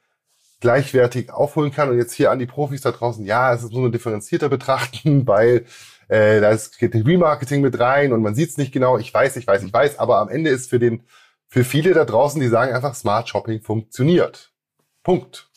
gleichwertig 0.62 1.32
aufholen 1.32 1.72
kann. 1.72 1.90
Und 1.90 1.98
jetzt 1.98 2.14
hier 2.14 2.32
an 2.32 2.40
die 2.40 2.46
Profis 2.46 2.82
da 2.82 2.92
draußen, 2.92 3.26
ja, 3.26 3.54
es 3.54 3.64
ist 3.64 3.74
nur 3.74 3.92
differenzierter 3.92 4.50
betrachten, 4.50 5.28
weil 5.28 5.66
äh, 6.08 6.40
da 6.42 6.56
geht 6.80 6.96
Remarketing 6.96 7.62
mit 7.62 7.80
rein 7.80 8.14
und 8.14 8.22
man 8.22 8.36
sieht 8.36 8.50
es 8.50 8.58
nicht 8.58 8.72
genau. 8.72 8.98
Ich 8.98 9.14
weiß, 9.14 9.36
ich 9.36 9.46
weiß, 9.46 9.64
ich 9.64 9.74
weiß, 9.74 10.00
aber 10.00 10.20
am 10.20 10.30
Ende 10.30 10.50
ist 10.50 10.70
für 10.70 10.80
den 10.80 11.04
für 11.48 11.64
viele 11.64 11.94
da 11.94 12.04
draußen, 12.04 12.42
die 12.42 12.48
sagen 12.48 12.74
einfach, 12.74 12.96
Smart 12.96 13.30
Shopping 13.30 13.62
funktioniert. 13.62 14.52
Punkt. 15.04 15.50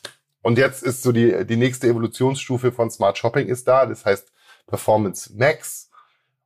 Und 0.47 0.59
jetzt 0.59 0.85
ist 0.85 1.03
so 1.03 1.11
die, 1.11 1.45
die 1.45 1.57
nächste 1.57 1.89
Evolutionsstufe 1.89 2.71
von 2.71 2.89
Smart 2.89 3.19
Shopping 3.19 3.49
ist 3.49 3.67
da. 3.67 3.85
Das 3.85 4.05
heißt 4.05 4.31
Performance 4.69 5.33
Max. 5.35 5.91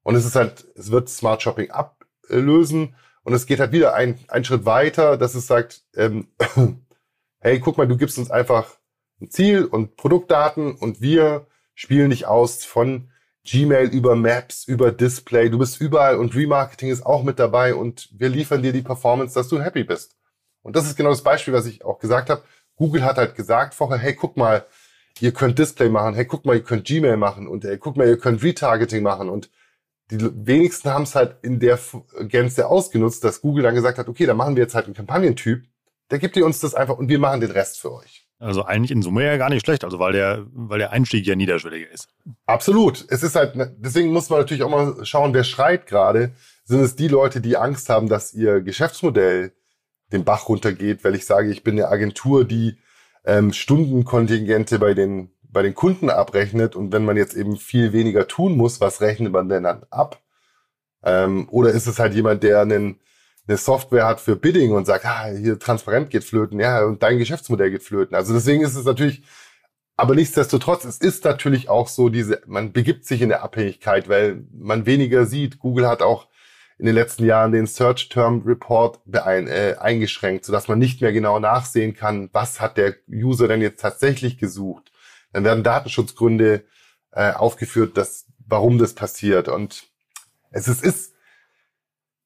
Und 0.02 0.14
es 0.14 0.24
ist 0.24 0.36
halt, 0.36 0.64
es 0.74 0.90
wird 0.90 1.10
Smart 1.10 1.42
Shopping 1.42 1.70
ablösen. 1.70 2.96
Und 3.24 3.34
es 3.34 3.44
geht 3.44 3.60
halt 3.60 3.72
wieder 3.72 3.92
ein, 3.92 4.18
ein 4.28 4.42
Schritt 4.42 4.64
weiter, 4.64 5.18
dass 5.18 5.34
es 5.34 5.46
sagt, 5.46 5.82
ähm, 5.94 6.28
hey, 7.40 7.60
guck 7.60 7.76
mal, 7.76 7.86
du 7.86 7.98
gibst 7.98 8.16
uns 8.16 8.30
einfach 8.30 8.78
ein 9.20 9.28
Ziel 9.28 9.66
und 9.66 9.96
Produktdaten 9.96 10.76
und 10.76 11.02
wir 11.02 11.46
spielen 11.74 12.08
dich 12.08 12.26
aus 12.26 12.64
von 12.64 13.10
Gmail 13.44 13.88
über 13.88 14.16
Maps, 14.16 14.64
über 14.64 14.92
Display. 14.92 15.50
Du 15.50 15.58
bist 15.58 15.78
überall 15.78 16.16
und 16.16 16.34
Remarketing 16.34 16.88
ist 16.88 17.04
auch 17.04 17.22
mit 17.22 17.38
dabei 17.38 17.74
und 17.74 18.08
wir 18.18 18.30
liefern 18.30 18.62
dir 18.62 18.72
die 18.72 18.80
Performance, 18.80 19.34
dass 19.34 19.48
du 19.48 19.60
happy 19.60 19.84
bist. 19.84 20.16
Und 20.62 20.74
das 20.74 20.86
ist 20.86 20.96
genau 20.96 21.10
das 21.10 21.22
Beispiel, 21.22 21.52
was 21.52 21.66
ich 21.66 21.84
auch 21.84 21.98
gesagt 21.98 22.30
habe. 22.30 22.42
Google 22.80 23.04
hat 23.04 23.18
halt 23.18 23.34
gesagt 23.34 23.74
vorher, 23.74 23.98
hey, 23.98 24.14
guck 24.14 24.38
mal, 24.38 24.64
ihr 25.20 25.32
könnt 25.32 25.58
Display 25.58 25.90
machen, 25.90 26.14
hey, 26.14 26.24
guck 26.24 26.46
mal, 26.46 26.56
ihr 26.56 26.62
könnt 26.62 26.86
Gmail 26.86 27.18
machen 27.18 27.46
und 27.46 27.62
hey, 27.62 27.76
guck 27.76 27.98
mal, 27.98 28.08
ihr 28.08 28.16
könnt 28.16 28.42
Retargeting 28.42 29.02
machen 29.02 29.28
und 29.28 29.50
die 30.10 30.18
wenigsten 30.46 30.88
haben 30.88 31.02
es 31.02 31.14
halt 31.14 31.36
in 31.42 31.60
der 31.60 31.78
Gänze 32.22 32.66
ausgenutzt, 32.68 33.22
dass 33.22 33.42
Google 33.42 33.64
dann 33.64 33.74
gesagt 33.74 33.98
hat, 33.98 34.08
okay, 34.08 34.24
dann 34.24 34.38
machen 34.38 34.56
wir 34.56 34.62
jetzt 34.62 34.74
halt 34.74 34.86
einen 34.86 34.94
Kampagnentyp, 34.94 35.62
der 36.10 36.18
gibt 36.18 36.38
ihr 36.38 36.46
uns 36.46 36.60
das 36.60 36.74
einfach 36.74 36.96
und 36.96 37.10
wir 37.10 37.18
machen 37.18 37.42
den 37.42 37.50
Rest 37.50 37.80
für 37.80 37.92
euch. 37.92 38.26
Also 38.38 38.64
eigentlich 38.64 38.92
in 38.92 39.02
Summe 39.02 39.26
ja 39.26 39.36
gar 39.36 39.50
nicht 39.50 39.62
schlecht, 39.62 39.84
also 39.84 39.98
weil 39.98 40.14
der, 40.14 40.46
weil 40.54 40.78
der 40.78 40.90
Einstieg 40.90 41.26
ja 41.26 41.36
niederschwelliger 41.36 41.90
ist. 41.90 42.08
Absolut. 42.46 43.04
Es 43.10 43.22
ist 43.22 43.36
halt, 43.36 43.52
deswegen 43.76 44.10
muss 44.10 44.30
man 44.30 44.38
natürlich 44.38 44.62
auch 44.62 44.70
mal 44.70 45.04
schauen, 45.04 45.34
wer 45.34 45.44
schreit 45.44 45.86
gerade. 45.86 46.32
Sind 46.64 46.80
es 46.80 46.96
die 46.96 47.08
Leute, 47.08 47.42
die 47.42 47.58
Angst 47.58 47.90
haben, 47.90 48.08
dass 48.08 48.32
ihr 48.32 48.62
Geschäftsmodell 48.62 49.52
den 50.12 50.24
Bach 50.24 50.48
runtergeht, 50.48 51.04
weil 51.04 51.14
ich 51.14 51.26
sage, 51.26 51.50
ich 51.50 51.62
bin 51.62 51.74
eine 51.74 51.88
Agentur, 51.88 52.44
die 52.44 52.78
ähm, 53.24 53.52
Stundenkontingente 53.52 54.78
bei 54.78 54.94
den, 54.94 55.30
bei 55.42 55.62
den 55.62 55.74
Kunden 55.74 56.10
abrechnet 56.10 56.76
und 56.76 56.92
wenn 56.92 57.04
man 57.04 57.16
jetzt 57.16 57.34
eben 57.34 57.56
viel 57.56 57.92
weniger 57.92 58.26
tun 58.26 58.56
muss, 58.56 58.80
was 58.80 59.00
rechnet 59.00 59.32
man 59.32 59.48
denn 59.48 59.64
dann 59.64 59.84
ab? 59.90 60.20
Ähm, 61.04 61.48
oder 61.50 61.70
ist 61.70 61.86
es 61.86 61.98
halt 61.98 62.14
jemand, 62.14 62.42
der 62.42 62.60
einen 62.60 63.00
eine 63.50 63.56
Software 63.56 64.06
hat 64.06 64.20
für 64.20 64.36
Bidding 64.36 64.72
und 64.72 64.86
sagt, 64.86 65.04
ah, 65.04 65.26
hier 65.26 65.58
transparent 65.58 66.10
geht 66.10 66.24
flöten, 66.24 66.60
ja, 66.60 66.84
und 66.84 67.02
dein 67.02 67.18
Geschäftsmodell 67.18 67.70
geht 67.70 67.82
flöten. 67.82 68.14
Also 68.14 68.32
deswegen 68.32 68.62
ist 68.62 68.76
es 68.76 68.84
natürlich, 68.84 69.22
aber 69.96 70.14
nichtsdestotrotz, 70.14 70.84
es 70.84 70.98
ist 70.98 71.24
natürlich 71.24 71.68
auch 71.68 71.88
so 71.88 72.08
diese, 72.08 72.40
man 72.46 72.72
begibt 72.72 73.04
sich 73.06 73.22
in 73.22 73.28
der 73.28 73.42
Abhängigkeit, 73.42 74.08
weil 74.08 74.44
man 74.52 74.86
weniger 74.86 75.26
sieht. 75.26 75.58
Google 75.58 75.88
hat 75.88 76.00
auch 76.00 76.28
in 76.80 76.86
den 76.86 76.94
letzten 76.94 77.26
Jahren 77.26 77.52
den 77.52 77.66
Search 77.66 78.08
Term 78.08 78.42
Report 78.46 79.00
beein, 79.04 79.48
äh, 79.48 79.76
eingeschränkt, 79.78 80.46
sodass 80.46 80.66
man 80.66 80.78
nicht 80.78 81.02
mehr 81.02 81.12
genau 81.12 81.38
nachsehen 81.38 81.94
kann, 81.94 82.30
was 82.32 82.58
hat 82.58 82.78
der 82.78 82.94
User 83.06 83.48
denn 83.48 83.60
jetzt 83.60 83.82
tatsächlich 83.82 84.38
gesucht. 84.38 84.90
Dann 85.34 85.44
werden 85.44 85.62
Datenschutzgründe 85.62 86.64
äh, 87.12 87.32
aufgeführt, 87.32 87.98
dass, 87.98 88.24
warum 88.46 88.78
das 88.78 88.94
passiert. 88.94 89.48
Und 89.48 89.88
es 90.50 90.68
ist, 90.68 90.82
ist 90.82 91.12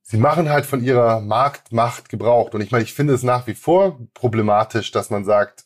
sie 0.02 0.18
machen 0.18 0.48
halt 0.48 0.66
von 0.66 0.84
ihrer 0.84 1.20
Marktmacht 1.20 2.08
gebraucht. 2.08 2.54
Und 2.54 2.60
ich 2.60 2.70
meine, 2.70 2.84
ich 2.84 2.94
finde 2.94 3.14
es 3.14 3.24
nach 3.24 3.48
wie 3.48 3.54
vor 3.54 3.98
problematisch, 4.14 4.92
dass 4.92 5.10
man 5.10 5.24
sagt, 5.24 5.64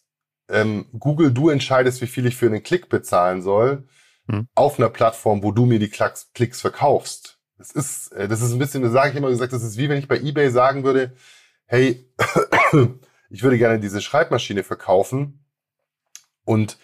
ähm, 0.48 0.86
Google, 0.98 1.30
du 1.30 1.50
entscheidest, 1.50 2.00
wie 2.00 2.06
viel 2.06 2.24
ich 2.24 2.36
für 2.36 2.46
einen 2.46 2.62
Klick 2.62 2.88
bezahlen 2.88 3.42
soll, 3.42 3.86
hm. 4.30 4.48
auf 4.54 4.78
einer 4.78 4.88
Plattform, 4.88 5.42
wo 5.42 5.52
du 5.52 5.66
mir 5.66 5.78
die 5.78 5.90
Klicks, 5.90 6.32
Klicks 6.32 6.62
verkaufst. 6.62 7.37
Das 7.58 7.72
ist, 7.72 8.12
äh, 8.12 8.28
das 8.28 8.40
ist 8.40 8.52
ein 8.52 8.58
bisschen, 8.58 8.82
das 8.82 8.92
sage 8.92 9.10
ich 9.10 9.16
immer 9.16 9.28
gesagt, 9.28 9.52
das 9.52 9.62
ist 9.62 9.76
wie 9.76 9.88
wenn 9.88 9.98
ich 9.98 10.08
bei 10.08 10.18
eBay 10.18 10.50
sagen 10.50 10.84
würde, 10.84 11.12
hey, 11.66 12.08
ich 13.30 13.42
würde 13.42 13.58
gerne 13.58 13.80
diese 13.80 14.00
Schreibmaschine 14.00 14.62
verkaufen 14.64 15.44
und 16.44 16.78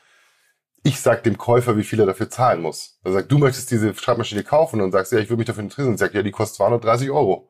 ich 0.87 1.01
sag 1.01 1.23
dem 1.23 1.39
Käufer, 1.39 1.79
wie 1.79 1.83
viel 1.83 1.99
er 1.99 2.07
dafür 2.07 2.29
zahlen 2.29 2.61
muss. 2.61 2.99
Er 3.05 3.13
sagt, 3.13 3.33
du 3.33 3.39
möchtest 3.39 3.71
diese 3.71 3.95
Schreibmaschine 3.95 4.45
kaufen 4.45 4.83
und 4.83 4.93
sagst, 4.93 5.13
ja, 5.13 5.19
ich 5.19 5.31
würde 5.31 5.39
mich 5.39 5.47
dafür 5.47 5.63
interessieren. 5.63 5.93
Und 5.93 5.99
sagt, 5.99 6.15
ja, 6.15 6.23
die 6.23 6.31
kostet 6.31 6.57
230 6.57 7.11
Euro. 7.11 7.49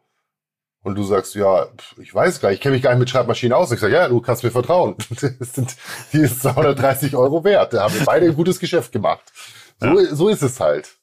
Und 0.82 0.94
du 0.94 1.02
sagst, 1.02 1.34
ja, 1.34 1.66
ich 2.00 2.14
weiß 2.14 2.40
gar 2.40 2.50
nicht, 2.50 2.58
ich 2.58 2.62
kenne 2.62 2.74
mich 2.74 2.82
gar 2.82 2.90
nicht 2.90 3.00
mit 3.00 3.10
Schreibmaschinen 3.10 3.54
aus. 3.54 3.72
Ich 3.72 3.80
sage, 3.80 3.94
ja, 3.94 4.06
du 4.06 4.20
kannst 4.20 4.44
mir 4.44 4.52
vertrauen. 4.52 4.96
Das 5.40 5.52
sind, 5.54 5.74
die 6.12 6.18
ist 6.18 6.42
230 6.42 7.16
Euro 7.16 7.42
wert. 7.42 7.72
Da 7.72 7.82
haben 7.82 7.94
wir 7.94 8.04
beide 8.04 8.26
ein 8.26 8.36
gutes 8.36 8.60
Geschäft 8.60 8.92
gemacht. 8.92 9.24
So, 9.80 9.98
ja. 9.98 10.14
so 10.14 10.28
ist 10.28 10.42
es 10.42 10.60
halt. 10.60 10.94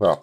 Ja. 0.00 0.22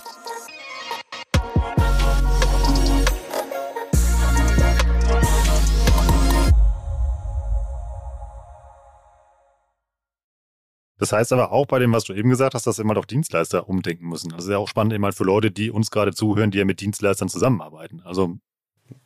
Das 11.01 11.11
heißt 11.11 11.33
aber 11.33 11.51
auch 11.51 11.65
bei 11.65 11.79
dem, 11.79 11.91
was 11.93 12.03
du 12.03 12.13
eben 12.13 12.29
gesagt 12.29 12.53
hast, 12.53 12.67
dass 12.67 12.77
wir 12.77 12.85
mal 12.85 12.95
auf 12.95 13.07
Dienstleister 13.07 13.67
umdenken 13.67 14.07
müssen. 14.07 14.29
Das 14.29 14.43
ist 14.43 14.51
ja 14.51 14.59
auch 14.59 14.67
spannend 14.67 15.03
halt 15.03 15.15
für 15.15 15.23
Leute, 15.23 15.49
die 15.49 15.71
uns 15.71 15.89
gerade 15.89 16.13
zuhören, 16.13 16.51
die 16.51 16.59
ja 16.59 16.63
mit 16.63 16.79
Dienstleistern 16.79 17.27
zusammenarbeiten. 17.27 18.03
Also 18.05 18.37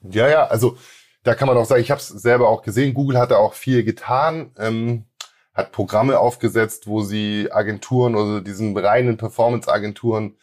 ja, 0.02 0.28
ja, 0.28 0.46
also 0.46 0.78
da 1.24 1.36
kann 1.36 1.48
man 1.48 1.56
auch 1.56 1.64
sagen, 1.64 1.82
ich 1.82 1.92
habe 1.92 2.02
es 2.02 2.10
selber 2.10 2.50
auch 2.50 2.64
gesehen. 2.64 2.94
Google 2.94 3.18
hat 3.18 3.32
da 3.32 3.38
auch 3.38 3.54
viel 3.54 3.86
getan, 3.86 4.52
ähm, 4.58 5.06
hat 5.54 5.72
Programme 5.72 6.20
aufgesetzt, 6.20 6.86
wo 6.86 7.02
sie 7.02 7.48
Agenturen 7.50 8.16
oder 8.16 8.42
diesen 8.42 8.78
reinen 8.78 9.16
Performance-Agenturen 9.16 10.36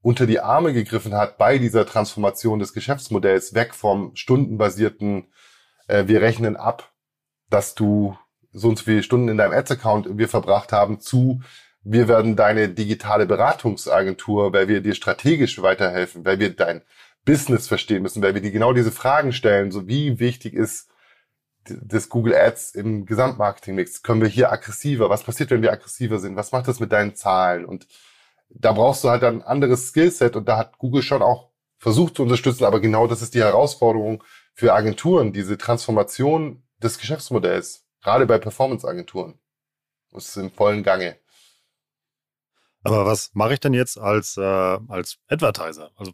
unter 0.00 0.24
die 0.24 0.40
Arme 0.40 0.72
gegriffen 0.72 1.12
hat 1.12 1.36
bei 1.36 1.58
dieser 1.58 1.84
Transformation 1.84 2.60
des 2.60 2.72
Geschäftsmodells 2.72 3.52
weg 3.52 3.74
vom 3.74 4.16
stundenbasierten, 4.16 5.26
äh, 5.86 6.06
wir 6.06 6.22
rechnen 6.22 6.56
ab, 6.56 6.94
dass 7.50 7.74
du 7.74 8.16
so 8.54 8.68
und 8.68 8.78
so 8.78 8.84
viele 8.84 9.02
Stunden 9.02 9.28
in 9.28 9.36
deinem 9.36 9.52
Ads-Account 9.52 10.16
wir 10.16 10.28
verbracht 10.28 10.72
haben, 10.72 11.00
zu 11.00 11.42
wir 11.82 12.08
werden 12.08 12.34
deine 12.34 12.70
digitale 12.70 13.26
Beratungsagentur, 13.26 14.54
weil 14.54 14.68
wir 14.68 14.80
dir 14.80 14.94
strategisch 14.94 15.60
weiterhelfen, 15.60 16.24
weil 16.24 16.38
wir 16.38 16.54
dein 16.56 16.80
Business 17.26 17.68
verstehen 17.68 18.02
müssen, 18.02 18.22
weil 18.22 18.34
wir 18.34 18.40
dir 18.40 18.52
genau 18.52 18.72
diese 18.72 18.92
Fragen 18.92 19.32
stellen, 19.32 19.70
so 19.70 19.86
wie 19.86 20.18
wichtig 20.18 20.54
ist 20.54 20.88
das 21.66 22.08
Google 22.08 22.34
Ads 22.34 22.74
im 22.74 23.06
Gesamtmarketing-Mix? 23.06 24.02
Können 24.02 24.20
wir 24.20 24.28
hier 24.28 24.52
aggressiver? 24.52 25.10
Was 25.10 25.24
passiert, 25.24 25.50
wenn 25.50 25.62
wir 25.62 25.72
aggressiver 25.72 26.18
sind? 26.18 26.36
Was 26.36 26.52
macht 26.52 26.68
das 26.68 26.80
mit 26.80 26.92
deinen 26.92 27.14
Zahlen? 27.14 27.64
Und 27.64 27.86
da 28.50 28.72
brauchst 28.72 29.04
du 29.04 29.10
halt 29.10 29.24
ein 29.24 29.42
anderes 29.42 29.88
Skillset 29.88 30.36
und 30.36 30.48
da 30.48 30.58
hat 30.58 30.78
Google 30.78 31.02
schon 31.02 31.22
auch 31.22 31.50
versucht 31.78 32.16
zu 32.16 32.22
unterstützen, 32.22 32.64
aber 32.64 32.80
genau 32.80 33.06
das 33.06 33.20
ist 33.20 33.34
die 33.34 33.42
Herausforderung 33.42 34.22
für 34.54 34.72
Agenturen, 34.72 35.32
diese 35.32 35.58
Transformation 35.58 36.62
des 36.82 36.98
Geschäftsmodells. 36.98 37.83
Gerade 38.04 38.26
bei 38.26 38.38
Performance-Agenturen. 38.38 39.40
Das 40.12 40.28
ist 40.28 40.36
im 40.36 40.52
vollen 40.52 40.82
Gange. 40.82 41.18
Aber 42.82 43.06
was 43.06 43.30
mache 43.34 43.54
ich 43.54 43.60
denn 43.60 43.72
jetzt 43.72 43.98
als, 43.98 44.36
äh, 44.36 44.42
als 44.42 45.18
Advertiser? 45.26 45.90
Also 45.96 46.12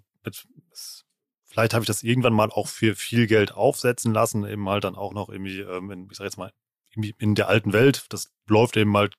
vielleicht 1.45 1.75
habe 1.75 1.83
ich 1.83 1.89
das 1.89 2.05
irgendwann 2.05 2.33
mal 2.33 2.51
auch 2.51 2.69
für 2.69 2.95
viel 2.95 3.27
Geld 3.27 3.53
aufsetzen 3.53 4.15
lassen, 4.15 4.47
eben 4.47 4.69
halt 4.69 4.85
dann 4.85 4.95
auch 4.95 5.13
noch 5.13 5.29
irgendwie, 5.29 5.61
ähm, 5.61 5.91
in, 5.91 6.09
ich 6.11 6.17
sag 6.17 6.25
jetzt 6.25 6.39
mal, 6.39 6.53
in 6.95 7.35
der 7.35 7.49
alten 7.49 7.73
Welt. 7.73 8.07
Das 8.11 8.33
läuft 8.47 8.77
eben 8.77 8.97
halt 8.97 9.17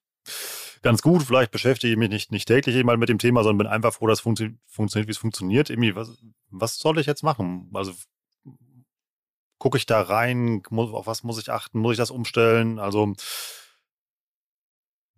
ganz 0.81 1.01
gut. 1.01 1.23
Vielleicht 1.23 1.51
beschäftige 1.51 1.91
ich 1.91 1.99
mich 1.99 2.10
nicht, 2.10 2.31
nicht 2.31 2.47
täglich 2.47 2.75
eben 2.77 2.89
halt 2.89 2.99
mit 2.99 3.10
dem 3.10 3.19
Thema, 3.19 3.43
sondern 3.43 3.65
bin 3.65 3.67
einfach 3.67 3.93
froh, 3.93 4.07
dass 4.07 4.19
es 4.19 4.23
funktio 4.23 4.49
funktioniert, 4.65 5.07
wie 5.07 5.12
es 5.12 5.17
funktioniert. 5.17 5.69
Irgendwie, 5.69 5.95
was, 5.95 6.17
was 6.49 6.77
soll 6.77 6.99
ich 6.99 7.05
jetzt 7.05 7.23
machen? 7.23 7.69
Also 7.73 7.93
gucke 9.62 9.78
ich 9.78 9.86
da 9.86 10.02
rein? 10.02 10.63
Auf 10.71 11.08
was 11.08 11.24
muss 11.24 11.39
ich 11.39 11.52
achten? 11.52 11.80
Muss 11.80 11.93
ich 11.93 11.97
das 11.97 12.10
umstellen? 12.10 12.80
Also, 12.80 13.13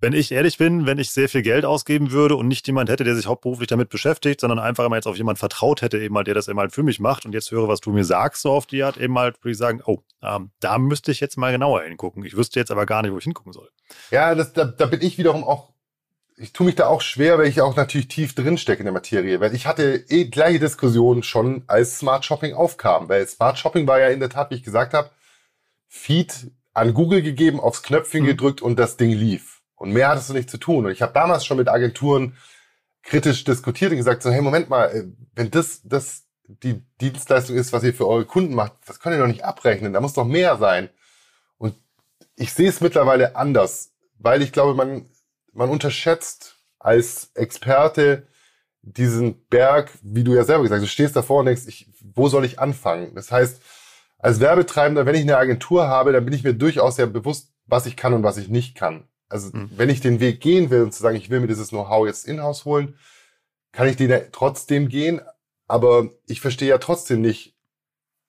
wenn 0.01 0.11
ich 0.11 0.33
ehrlich 0.33 0.57
bin, 0.57 0.85
wenn 0.85 0.97
ich 0.97 1.11
sehr 1.11 1.29
viel 1.29 1.43
Geld 1.43 1.63
ausgeben 1.63 2.11
würde 2.11 2.35
und 2.35 2.49
nicht 2.49 2.67
jemand 2.67 2.89
hätte, 2.89 3.05
der 3.05 3.15
sich 3.15 3.25
hauptberuflich 3.25 3.69
damit 3.69 3.87
beschäftigt, 3.87 4.41
sondern 4.41 4.59
einfach 4.59 4.89
mal 4.89 4.97
jetzt 4.97 5.07
auf 5.07 5.15
jemanden 5.15 5.39
vertraut 5.39 5.81
hätte, 5.81 5.97
eben 5.97 6.13
mal, 6.13 6.25
der 6.25 6.33
das 6.33 6.49
eben 6.49 6.59
halt 6.59 6.73
für 6.73 6.83
mich 6.83 6.99
macht 6.99 7.25
und 7.25 7.31
jetzt 7.31 7.51
höre, 7.51 7.69
was 7.69 7.79
du 7.79 7.91
mir 7.91 8.03
sagst, 8.03 8.41
so 8.41 8.51
auf 8.51 8.65
die 8.65 8.83
Art, 8.83 8.97
eben 8.97 9.17
halt, 9.17 9.41
würde 9.41 9.51
ich 9.51 9.57
sagen, 9.57 9.81
oh, 9.85 9.99
ähm, 10.21 10.51
da 10.59 10.77
müsste 10.77 11.13
ich 11.13 11.21
jetzt 11.21 11.37
mal 11.37 11.53
genauer 11.53 11.83
hingucken. 11.83 12.25
Ich 12.25 12.35
wüsste 12.35 12.59
jetzt 12.59 12.69
aber 12.69 12.85
gar 12.85 13.01
nicht, 13.01 13.13
wo 13.13 13.17
ich 13.17 13.23
hingucken 13.23 13.53
soll. 13.53 13.69
Ja, 14.11 14.35
das, 14.35 14.51
da, 14.51 14.65
da 14.65 14.87
bin 14.87 15.01
ich 15.01 15.17
wiederum 15.17 15.45
auch 15.45 15.72
ich 16.37 16.53
tue 16.53 16.65
mich 16.65 16.75
da 16.75 16.87
auch 16.87 17.01
schwer, 17.01 17.37
weil 17.37 17.47
ich 17.47 17.61
auch 17.61 17.75
natürlich 17.75 18.07
tief 18.07 18.33
drin 18.33 18.57
stecke 18.57 18.79
in 18.79 18.85
der 18.85 18.93
Materie, 18.93 19.39
weil 19.39 19.53
ich 19.53 19.67
hatte 19.67 20.03
eh 20.09 20.25
gleiche 20.25 20.59
Diskussionen 20.59 21.23
schon, 21.23 21.63
als 21.67 21.99
Smart 21.99 22.25
Shopping 22.25 22.53
aufkam, 22.53 23.09
weil 23.09 23.27
Smart 23.27 23.59
Shopping 23.59 23.87
war 23.87 23.99
ja 23.99 24.09
in 24.09 24.19
der 24.19 24.29
Tat, 24.29 24.51
wie 24.51 24.55
ich 24.55 24.63
gesagt 24.63 24.93
habe, 24.93 25.11
Feed 25.87 26.51
an 26.73 26.93
Google 26.93 27.21
gegeben, 27.21 27.59
aufs 27.59 27.83
Knöpfchen 27.83 28.23
mhm. 28.23 28.27
gedrückt 28.27 28.61
und 28.61 28.79
das 28.79 28.97
Ding 28.97 29.11
lief. 29.11 29.61
Und 29.75 29.91
mehr 29.91 30.09
hattest 30.09 30.29
du 30.29 30.33
nicht 30.33 30.49
zu 30.49 30.57
tun. 30.57 30.85
Und 30.85 30.91
ich 30.91 31.01
habe 31.01 31.13
damals 31.13 31.45
schon 31.45 31.57
mit 31.57 31.69
Agenturen 31.69 32.35
kritisch 33.03 33.43
diskutiert 33.43 33.91
und 33.91 33.97
gesagt 33.97 34.23
so, 34.23 34.31
hey, 34.31 34.41
Moment 34.41 34.69
mal, 34.69 34.85
äh, 34.85 35.03
wenn 35.35 35.51
das, 35.51 35.81
das 35.83 36.23
die 36.47 36.81
Dienstleistung 36.99 37.55
ist, 37.55 37.73
was 37.73 37.83
ihr 37.83 37.93
für 37.93 38.07
eure 38.07 38.25
Kunden 38.25 38.55
macht, 38.55 38.73
das 38.85 38.99
könnt 38.99 39.15
ihr 39.15 39.19
doch 39.19 39.27
nicht 39.27 39.45
abrechnen, 39.45 39.93
da 39.93 40.01
muss 40.01 40.13
doch 40.13 40.25
mehr 40.25 40.57
sein. 40.57 40.89
Und 41.57 41.75
ich 42.35 42.53
sehe 42.53 42.69
es 42.69 42.81
mittlerweile 42.81 43.35
anders, 43.35 43.91
weil 44.17 44.41
ich 44.41 44.51
glaube, 44.51 44.73
man 44.73 45.05
man 45.53 45.69
unterschätzt 45.69 46.57
als 46.79 47.31
Experte 47.35 48.27
diesen 48.81 49.47
Berg, 49.47 49.91
wie 50.01 50.23
du 50.23 50.33
ja 50.33 50.43
selber 50.43 50.63
gesagt 50.63 50.81
hast, 50.81 50.87
du 50.87 50.91
stehst 50.91 51.15
davor 51.15 51.39
und 51.39 51.45
denkst, 51.45 51.63
ich, 51.67 51.89
wo 52.13 52.27
soll 52.27 52.43
ich 52.43 52.59
anfangen? 52.59 53.15
Das 53.15 53.31
heißt, 53.31 53.61
als 54.19 54.39
Werbetreibender, 54.39 55.05
wenn 55.05 55.15
ich 55.15 55.21
eine 55.21 55.37
Agentur 55.37 55.87
habe, 55.87 56.11
dann 56.11 56.25
bin 56.25 56.33
ich 56.33 56.43
mir 56.43 56.53
durchaus 56.53 56.97
sehr 56.97 57.07
bewusst, 57.07 57.53
was 57.65 57.85
ich 57.85 57.95
kann 57.95 58.13
und 58.13 58.23
was 58.23 58.37
ich 58.37 58.49
nicht 58.49 58.75
kann. 58.75 59.07
Also 59.29 59.49
mhm. 59.55 59.69
wenn 59.75 59.89
ich 59.89 60.01
den 60.01 60.19
Weg 60.19 60.41
gehen 60.41 60.69
will 60.69 60.81
und 60.81 60.93
zu 60.93 61.01
sagen, 61.01 61.15
ich 61.15 61.29
will 61.29 61.39
mir 61.39 61.47
dieses 61.47 61.69
Know-how 61.69 62.05
jetzt 62.05 62.27
in-house 62.27 62.65
holen, 62.65 62.97
kann 63.71 63.87
ich 63.87 63.95
den 63.95 64.09
ja 64.09 64.19
trotzdem 64.31 64.89
gehen, 64.89 65.21
aber 65.67 66.09
ich 66.27 66.41
verstehe 66.41 66.69
ja 66.69 66.77
trotzdem 66.77 67.21
nicht, 67.21 67.55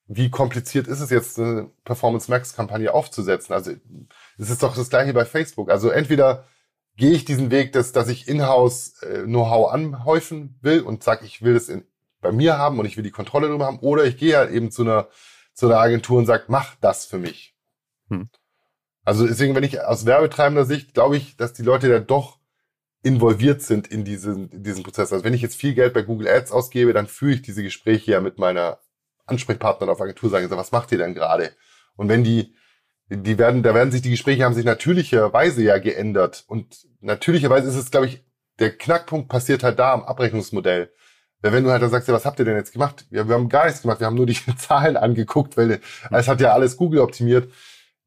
wie 0.06 0.30
kompliziert 0.30 0.86
ist 0.86 1.00
es 1.00 1.10
jetzt, 1.10 1.38
eine 1.38 1.70
Performance 1.84 2.30
Max 2.30 2.54
Kampagne 2.54 2.92
aufzusetzen. 2.92 3.54
Also 3.54 3.72
es 4.38 4.50
ist 4.50 4.62
doch 4.62 4.76
das 4.76 4.90
gleiche 4.90 5.14
bei 5.14 5.24
Facebook. 5.24 5.70
Also 5.70 5.90
entweder 5.90 6.46
gehe 6.96 7.12
ich 7.12 7.24
diesen 7.24 7.50
Weg, 7.50 7.72
dass, 7.72 7.92
dass 7.92 8.08
ich 8.08 8.28
in-house 8.28 9.02
äh, 9.02 9.22
Know-how 9.24 9.72
anhäufen 9.72 10.58
will 10.62 10.80
und 10.80 11.02
sage, 11.02 11.24
ich 11.24 11.42
will 11.42 11.56
es 11.56 11.68
in, 11.68 11.84
bei 12.20 12.32
mir 12.32 12.56
haben 12.58 12.78
und 12.78 12.86
ich 12.86 12.96
will 12.96 13.04
die 13.04 13.10
Kontrolle 13.10 13.48
darüber 13.48 13.66
haben, 13.66 13.80
oder 13.80 14.04
ich 14.04 14.16
gehe 14.16 14.36
halt 14.36 14.50
eben 14.50 14.70
zu 14.70 14.82
einer, 14.82 15.08
zu 15.52 15.66
einer 15.66 15.78
Agentur 15.78 16.18
und 16.18 16.26
sage, 16.26 16.44
mach 16.48 16.74
das 16.80 17.04
für 17.04 17.18
mich. 17.18 17.54
Hm. 18.08 18.28
Also 19.04 19.26
deswegen, 19.26 19.54
wenn 19.54 19.64
ich 19.64 19.80
aus 19.82 20.06
werbetreibender 20.06 20.64
Sicht, 20.64 20.94
glaube 20.94 21.16
ich, 21.16 21.36
dass 21.36 21.52
die 21.52 21.62
Leute 21.62 21.88
da 21.88 21.98
doch 21.98 22.38
involviert 23.02 23.60
sind 23.60 23.86
in 23.86 24.04
diesen, 24.04 24.48
in 24.48 24.62
diesen 24.62 24.82
Prozess. 24.82 25.12
Also 25.12 25.24
wenn 25.24 25.34
ich 25.34 25.42
jetzt 25.42 25.56
viel 25.56 25.74
Geld 25.74 25.92
bei 25.92 26.02
Google 26.02 26.28
Ads 26.28 26.52
ausgebe, 26.52 26.94
dann 26.94 27.06
führe 27.06 27.34
ich 27.34 27.42
diese 27.42 27.62
Gespräche 27.62 28.12
ja 28.12 28.20
mit 28.20 28.38
meiner 28.38 28.78
Ansprechpartnerin 29.26 29.92
auf 29.92 30.00
Agentur, 30.00 30.30
sagen, 30.30 30.48
so, 30.48 30.56
was 30.56 30.72
macht 30.72 30.90
ihr 30.90 30.98
denn 30.98 31.14
gerade? 31.14 31.52
Und 31.96 32.08
wenn 32.08 32.24
die 32.24 32.54
die 33.08 33.38
werden, 33.38 33.62
da 33.62 33.74
werden 33.74 33.92
sich 33.92 34.02
die 34.02 34.10
Gespräche 34.10 34.44
haben 34.44 34.54
sich 34.54 34.64
natürlicherweise 34.64 35.62
ja 35.62 35.78
geändert. 35.78 36.44
Und 36.46 36.86
natürlicherweise 37.00 37.68
ist 37.68 37.76
es, 37.76 37.90
glaube 37.90 38.06
ich, 38.06 38.24
der 38.58 38.76
Knackpunkt 38.76 39.28
passiert 39.28 39.62
halt 39.62 39.78
da 39.78 39.92
am 39.92 40.04
Abrechnungsmodell. 40.04 40.92
Weil 41.42 41.52
wenn 41.52 41.64
du 41.64 41.70
halt 41.70 41.82
dann 41.82 41.90
sagst, 41.90 42.08
ja, 42.08 42.14
was 42.14 42.24
habt 42.24 42.38
ihr 42.38 42.44
denn 42.46 42.56
jetzt 42.56 42.72
gemacht? 42.72 43.04
Ja, 43.10 43.28
wir 43.28 43.34
haben 43.34 43.50
gar 43.50 43.66
nichts 43.66 43.82
gemacht, 43.82 44.00
wir 44.00 44.06
haben 44.06 44.16
nur 44.16 44.26
die 44.26 44.38
Zahlen 44.58 44.96
angeguckt, 44.96 45.56
weil 45.56 45.80
es 46.10 46.28
hat 46.28 46.40
ja 46.40 46.52
alles 46.52 46.76
Google 46.76 47.00
optimiert. 47.00 47.52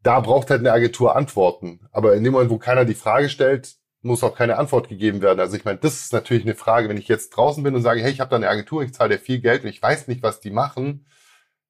Da 0.02 0.20
braucht 0.20 0.50
halt 0.50 0.62
eine 0.62 0.72
Agentur 0.72 1.16
Antworten. 1.16 1.82
Aber 1.92 2.16
in 2.16 2.24
dem 2.24 2.34
Moment, 2.34 2.50
wo 2.50 2.58
keiner 2.58 2.86
die 2.86 2.96
Frage 2.96 3.30
stellt, 3.30 3.76
muss 4.02 4.24
auch 4.24 4.36
keine 4.36 4.58
Antwort 4.58 4.90
gegeben 4.90 5.22
werden. 5.22 5.40
Also 5.40 5.56
ich 5.56 5.66
meine, 5.66 5.78
das 5.78 6.00
ist 6.00 6.14
natürlich 6.14 6.44
eine 6.44 6.56
Frage, 6.56 6.90
wenn 6.90 6.98
ich 6.98 7.08
jetzt 7.08 7.30
draußen 7.32 7.64
bin 7.64 7.76
und 7.76 7.82
sage, 7.82 8.02
hey, 8.02 8.12
ich 8.12 8.20
habe 8.20 8.30
da 8.30 8.38
eine 8.38 8.50
Agentur, 8.50 8.84
ich 8.84 8.94
zahle 8.94 9.18
dir 9.18 9.22
viel 9.22 9.40
Geld 9.40 9.64
und 9.64 9.70
ich 9.70 9.82
weiß 9.82 10.08
nicht, 10.08 10.24
was 10.24 10.40
die 10.40 10.52
machen, 10.52 11.06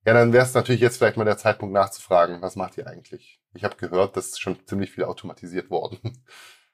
ja, 0.07 0.13
dann 0.13 0.31
wäre 0.31 0.45
es 0.45 0.53
natürlich 0.53 0.79
jetzt 0.79 0.99
vielleicht 0.99 1.17
mal 1.17 1.25
der 1.25 1.37
Zeitpunkt 1.37 1.73
nachzufragen, 1.73 2.41
was 2.41 2.55
macht 2.55 2.77
ihr 2.77 2.87
eigentlich? 2.87 3.41
Ich 3.53 3.65
habe 3.65 3.75
gehört, 3.75 4.15
das 4.15 4.27
ist 4.27 4.39
schon 4.39 4.55
ziemlich 4.65 4.91
viel 4.91 5.03
automatisiert 5.03 5.69
worden. 5.69 5.99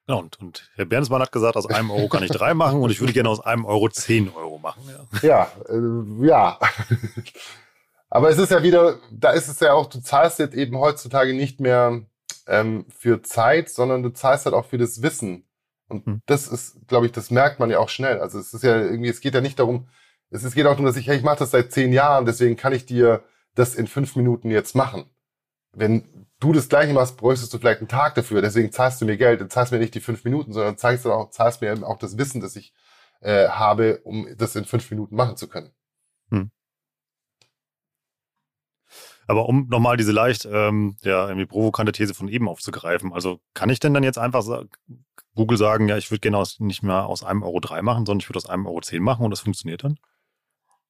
Ja, 0.06 0.16
und, 0.16 0.38
und 0.42 0.70
Herr 0.76 0.84
Bernsmann 0.84 1.22
hat 1.22 1.32
gesagt, 1.32 1.56
aus 1.56 1.66
einem 1.66 1.90
Euro 1.90 2.10
kann 2.10 2.24
ich 2.24 2.30
drei 2.30 2.54
machen 2.54 2.82
und 2.82 2.90
ich 2.90 3.00
würde 3.00 3.14
gerne 3.14 3.30
aus 3.30 3.40
einem 3.40 3.64
Euro 3.64 3.88
zehn 3.88 4.28
Euro 4.36 4.58
machen. 4.60 4.82
Ja, 5.22 5.50
ja. 5.70 5.74
Äh, 5.74 6.28
ja. 6.28 6.60
Aber 8.10 8.30
es 8.30 8.38
ist 8.38 8.52
ja 8.52 8.62
wieder, 8.64 9.00
da 9.12 9.32
ist 9.32 9.48
es 9.48 9.62
ja 9.62 9.72
auch, 9.72 9.86
du 9.86 10.02
zahlst 10.02 10.40
jetzt 10.40 10.56
eben 10.56 10.78
heutzutage 10.78 11.34
nicht 11.34 11.62
mehr 11.62 12.02
ähm, 12.48 12.86
für 12.90 13.22
Zeit, 13.22 13.70
sondern 13.70 14.04
du 14.04 14.10
zahlst 14.10 14.44
halt 14.44 14.54
auch 14.54 14.66
für 14.66 14.78
das 14.78 15.02
Wissen. 15.02 15.48
Und 15.88 16.06
hm. 16.06 16.22
das 16.26 16.50
ist, 16.50 16.86
glaube 16.90 17.06
ich, 17.06 17.14
das 17.14 17.32
merkt 17.32 17.62
man 17.62 17.70
ja 17.70 17.80
auch 17.80 17.88
schnell. 17.88 18.20
Also 18.20 18.40
es 18.40 18.54
ist 18.54 18.64
ja 18.66 18.76
irgendwie, 18.76 19.10
es 19.10 19.22
geht 19.22 19.36
ja 19.36 19.40
nicht 19.40 19.58
darum, 19.58 19.88
es 20.42 20.56
geht 20.56 20.66
auch 20.66 20.72
darum, 20.72 20.86
dass 20.86 20.98
ich, 20.98 21.08
hey, 21.08 21.18
ich 21.18 21.24
mache 21.24 21.40
das 21.40 21.52
seit 21.52 21.72
zehn 21.72 21.94
Jahren, 21.94 22.26
deswegen 22.26 22.56
kann 22.56 22.74
ich 22.74 22.86
dir 22.86 23.24
das 23.54 23.76
in 23.76 23.88
fünf 23.88 24.16
Minuten 24.16 24.50
jetzt 24.50 24.76
machen. 24.76 25.06
Wenn 25.74 26.28
du 26.40 26.54
das 26.54 26.70
gleiche 26.70 26.94
machst, 26.94 27.18
bräuchtest 27.18 27.54
du 27.54 27.60
vielleicht 27.60 27.80
einen 27.80 27.88
Tag 27.88 28.16
dafür, 28.16 28.42
deswegen 28.42 28.72
zahlst 28.72 29.02
du 29.02 29.06
mir 29.06 29.18
Geld, 29.18 29.42
dann 29.42 29.50
zahlst 29.50 29.72
du 29.72 29.76
mir 29.76 29.82
nicht 29.82 29.96
die 29.96 30.02
fünf 30.02 30.24
Minuten, 30.24 30.52
sondern 30.52 30.78
zahlst, 30.78 31.06
auch, 31.06 31.30
zahlst 31.30 31.62
mir 31.62 31.88
auch 31.88 32.00
das 32.00 32.18
Wissen, 32.18 32.42
das 32.42 32.56
ich 32.56 32.74
äh, 33.22 33.48
habe, 33.48 34.02
um 34.04 34.28
das 34.38 34.56
in 34.56 34.66
fünf 34.66 34.90
Minuten 34.90 35.16
machen 35.16 35.38
zu 35.38 35.48
können. 35.48 35.72
Hm. 36.30 36.52
Aber 39.28 39.48
um 39.48 39.68
nochmal 39.70 39.98
diese 39.98 40.12
leicht 40.12 40.46
ähm, 40.52 40.98
ja, 41.02 41.28
irgendwie 41.28 41.46
provokante 41.46 41.92
These 41.92 42.14
von 42.14 42.28
eben 42.28 42.50
aufzugreifen, 42.50 43.14
also 43.14 43.40
kann 43.54 43.70
ich 43.70 43.80
denn 43.80 43.94
dann 43.94 44.04
jetzt 44.04 44.18
einfach 44.18 44.42
sagen, 44.42 44.70
Google 45.36 45.58
sagen, 45.58 45.88
ja, 45.88 45.98
ich 45.98 46.12
würde 46.12 46.20
gerne 46.20 46.44
nicht 46.60 46.84
mehr 46.84 47.06
aus 47.06 47.24
einem 47.24 47.44
Euro 47.44 47.60
drei 47.60 47.82
machen, 47.82 48.06
sondern 48.06 48.20
ich 48.20 48.30
würde 48.30 48.38
aus 48.38 48.46
einem 48.48 48.66
Euro 48.66 48.82
zehn 48.82 49.02
machen 49.02 49.24
und 49.24 49.32
das 49.32 49.40
funktioniert 49.40 49.84
dann? 49.84 49.98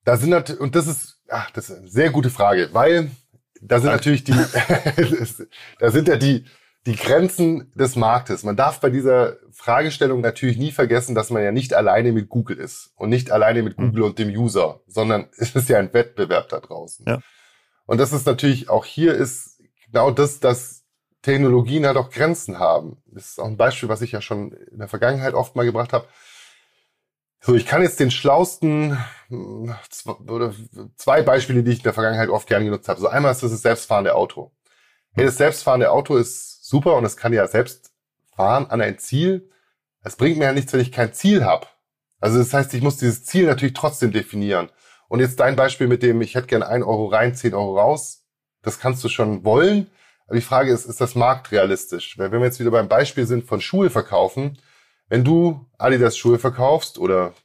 Da 0.06 0.18
sind 0.18 0.30
natürlich, 0.30 0.60
und 0.62 0.76
das 0.76 0.88
ist, 0.88 1.22
ach, 1.30 1.52
das 1.52 1.70
ist 1.70 1.78
eine 1.78 1.88
sehr 1.88 2.10
gute 2.10 2.30
Frage, 2.30 2.70
weil 2.74 3.12
da 3.62 3.80
sind 3.80 3.92
natürlich 3.92 4.24
die, 4.24 4.34
da 5.80 5.92
sind 5.92 6.08
ja 6.08 6.18
die, 6.18 6.46
die 6.86 6.96
Grenzen 6.96 7.72
des 7.76 7.96
Marktes. 7.96 8.44
Man 8.44 8.58
darf 8.58 8.82
bei 8.82 8.90
dieser 8.90 9.38
Fragestellung 9.52 10.22
natürlich 10.22 10.58
nie 10.58 10.72
vergessen, 10.72 11.16
dass 11.16 11.30
man 11.30 11.44
ja 11.44 11.52
nicht 11.52 11.74
alleine 11.74 12.12
mit 12.12 12.28
Google 12.30 12.58
ist 12.58 12.92
und 12.96 13.10
nicht 13.10 13.32
alleine 13.32 13.64
mit 13.64 13.78
Google 13.78 14.02
mhm. 14.02 14.10
und 14.10 14.20
dem 14.20 14.30
User, 14.30 14.82
sondern 14.88 15.30
es 15.38 15.56
ist 15.56 15.70
ja 15.70 15.80
ein 15.80 15.94
Wettbewerb 15.94 16.50
da 16.50 16.60
draußen. 16.60 17.06
Ja. 17.08 17.20
Und 17.86 18.00
das 18.00 18.12
ist 18.12 18.26
natürlich 18.26 18.70
auch 18.70 18.86
hier 18.86 19.14
ist 19.14 19.62
genau 19.86 20.12
das, 20.12 20.40
dass 20.40 20.84
Technologien 21.22 21.86
halt 21.86 21.96
auch 21.96 22.10
Grenzen 22.10 22.60
haben. 22.60 23.02
Das 23.08 23.30
ist 23.30 23.40
auch 23.40 23.48
ein 23.48 23.58
Beispiel, 23.58 23.88
was 23.88 24.02
ich 24.02 24.12
ja 24.12 24.22
schon 24.22 24.52
in 24.52 24.80
der 24.80 24.90
Vergangenheit 24.90 25.34
oft 25.34 25.56
mal 25.56 25.64
gebracht 25.64 25.94
habe. 25.94 26.08
So, 27.46 27.56
ich 27.56 27.66
kann 27.66 27.82
jetzt 27.82 28.00
den 28.00 28.10
schlausten 28.10 28.98
oder 29.30 30.54
zwei 30.96 31.22
Beispiele, 31.24 31.62
die 31.62 31.72
ich 31.72 31.80
in 31.80 31.84
der 31.84 31.94
Vergangenheit 31.94 32.30
oft 32.30 32.48
gerne 32.48 32.64
genutzt 32.64 32.88
habe. 32.88 33.02
So 33.02 33.10
einmal 33.10 33.34
ist 33.34 33.44
das 33.44 33.52
das 33.52 33.62
selbstfahrende 33.62 34.16
Auto. 34.16 34.54
Hey, 35.12 35.26
das 35.26 35.36
selbstfahrende 35.36 35.92
Auto 35.92 36.16
ist 36.16 36.66
super 36.66 36.96
und 36.96 37.04
es 37.04 37.18
kann 37.18 37.34
ja 37.34 37.46
selbst 37.46 37.92
fahren 38.34 38.68
an 38.68 38.80
ein 38.80 38.98
Ziel. 38.98 39.52
Es 40.04 40.16
bringt 40.16 40.38
mir 40.38 40.46
ja 40.46 40.54
nichts, 40.54 40.72
wenn 40.72 40.80
ich 40.80 40.94
kein 40.94 41.12
Ziel 41.12 41.44
habe. 41.44 41.68
Also 42.22 42.38
das 42.38 42.54
heißt, 42.54 42.74
ich 42.76 42.82
muss 42.82 42.96
dieses 42.96 43.26
Ziel 43.26 43.46
natürlich 43.46 43.74
trotzdem 43.74 44.14
definieren. 44.14 44.70
Und 45.10 45.20
jetzt 45.20 45.42
dein 45.42 45.58
Beispiel 45.58 45.90
mit 45.90 46.02
dem, 46.02 46.22
ich 46.22 46.36
hätte 46.36 46.48
gern 46.48 46.64
ein 46.64 46.82
Euro 46.82 47.08
rein, 47.08 47.36
zehn 47.36 47.54
Euro 47.54 47.78
raus. 47.78 48.24
Das 48.62 48.80
kannst 48.80 49.04
du 49.04 49.10
schon 49.10 49.44
wollen. 49.44 49.92
Aber 50.28 50.38
die 50.38 50.42
Frage 50.42 50.72
ist, 50.72 50.86
ist 50.86 51.02
das 51.02 51.14
marktrealistisch? 51.14 52.18
Weil 52.18 52.32
wenn 52.32 52.40
wir 52.40 52.46
jetzt 52.46 52.62
wieder 52.62 52.72
beim 52.72 52.88
Beispiel 52.88 53.28
sind 53.28 53.44
von 53.44 53.60
Schuhe 53.60 53.90
verkaufen, 53.90 54.60
wenn 55.14 55.24
du 55.24 55.64
Adidas 55.78 56.18
Schuhe 56.18 56.40
verkaufst 56.40 56.98
oder 56.98 57.36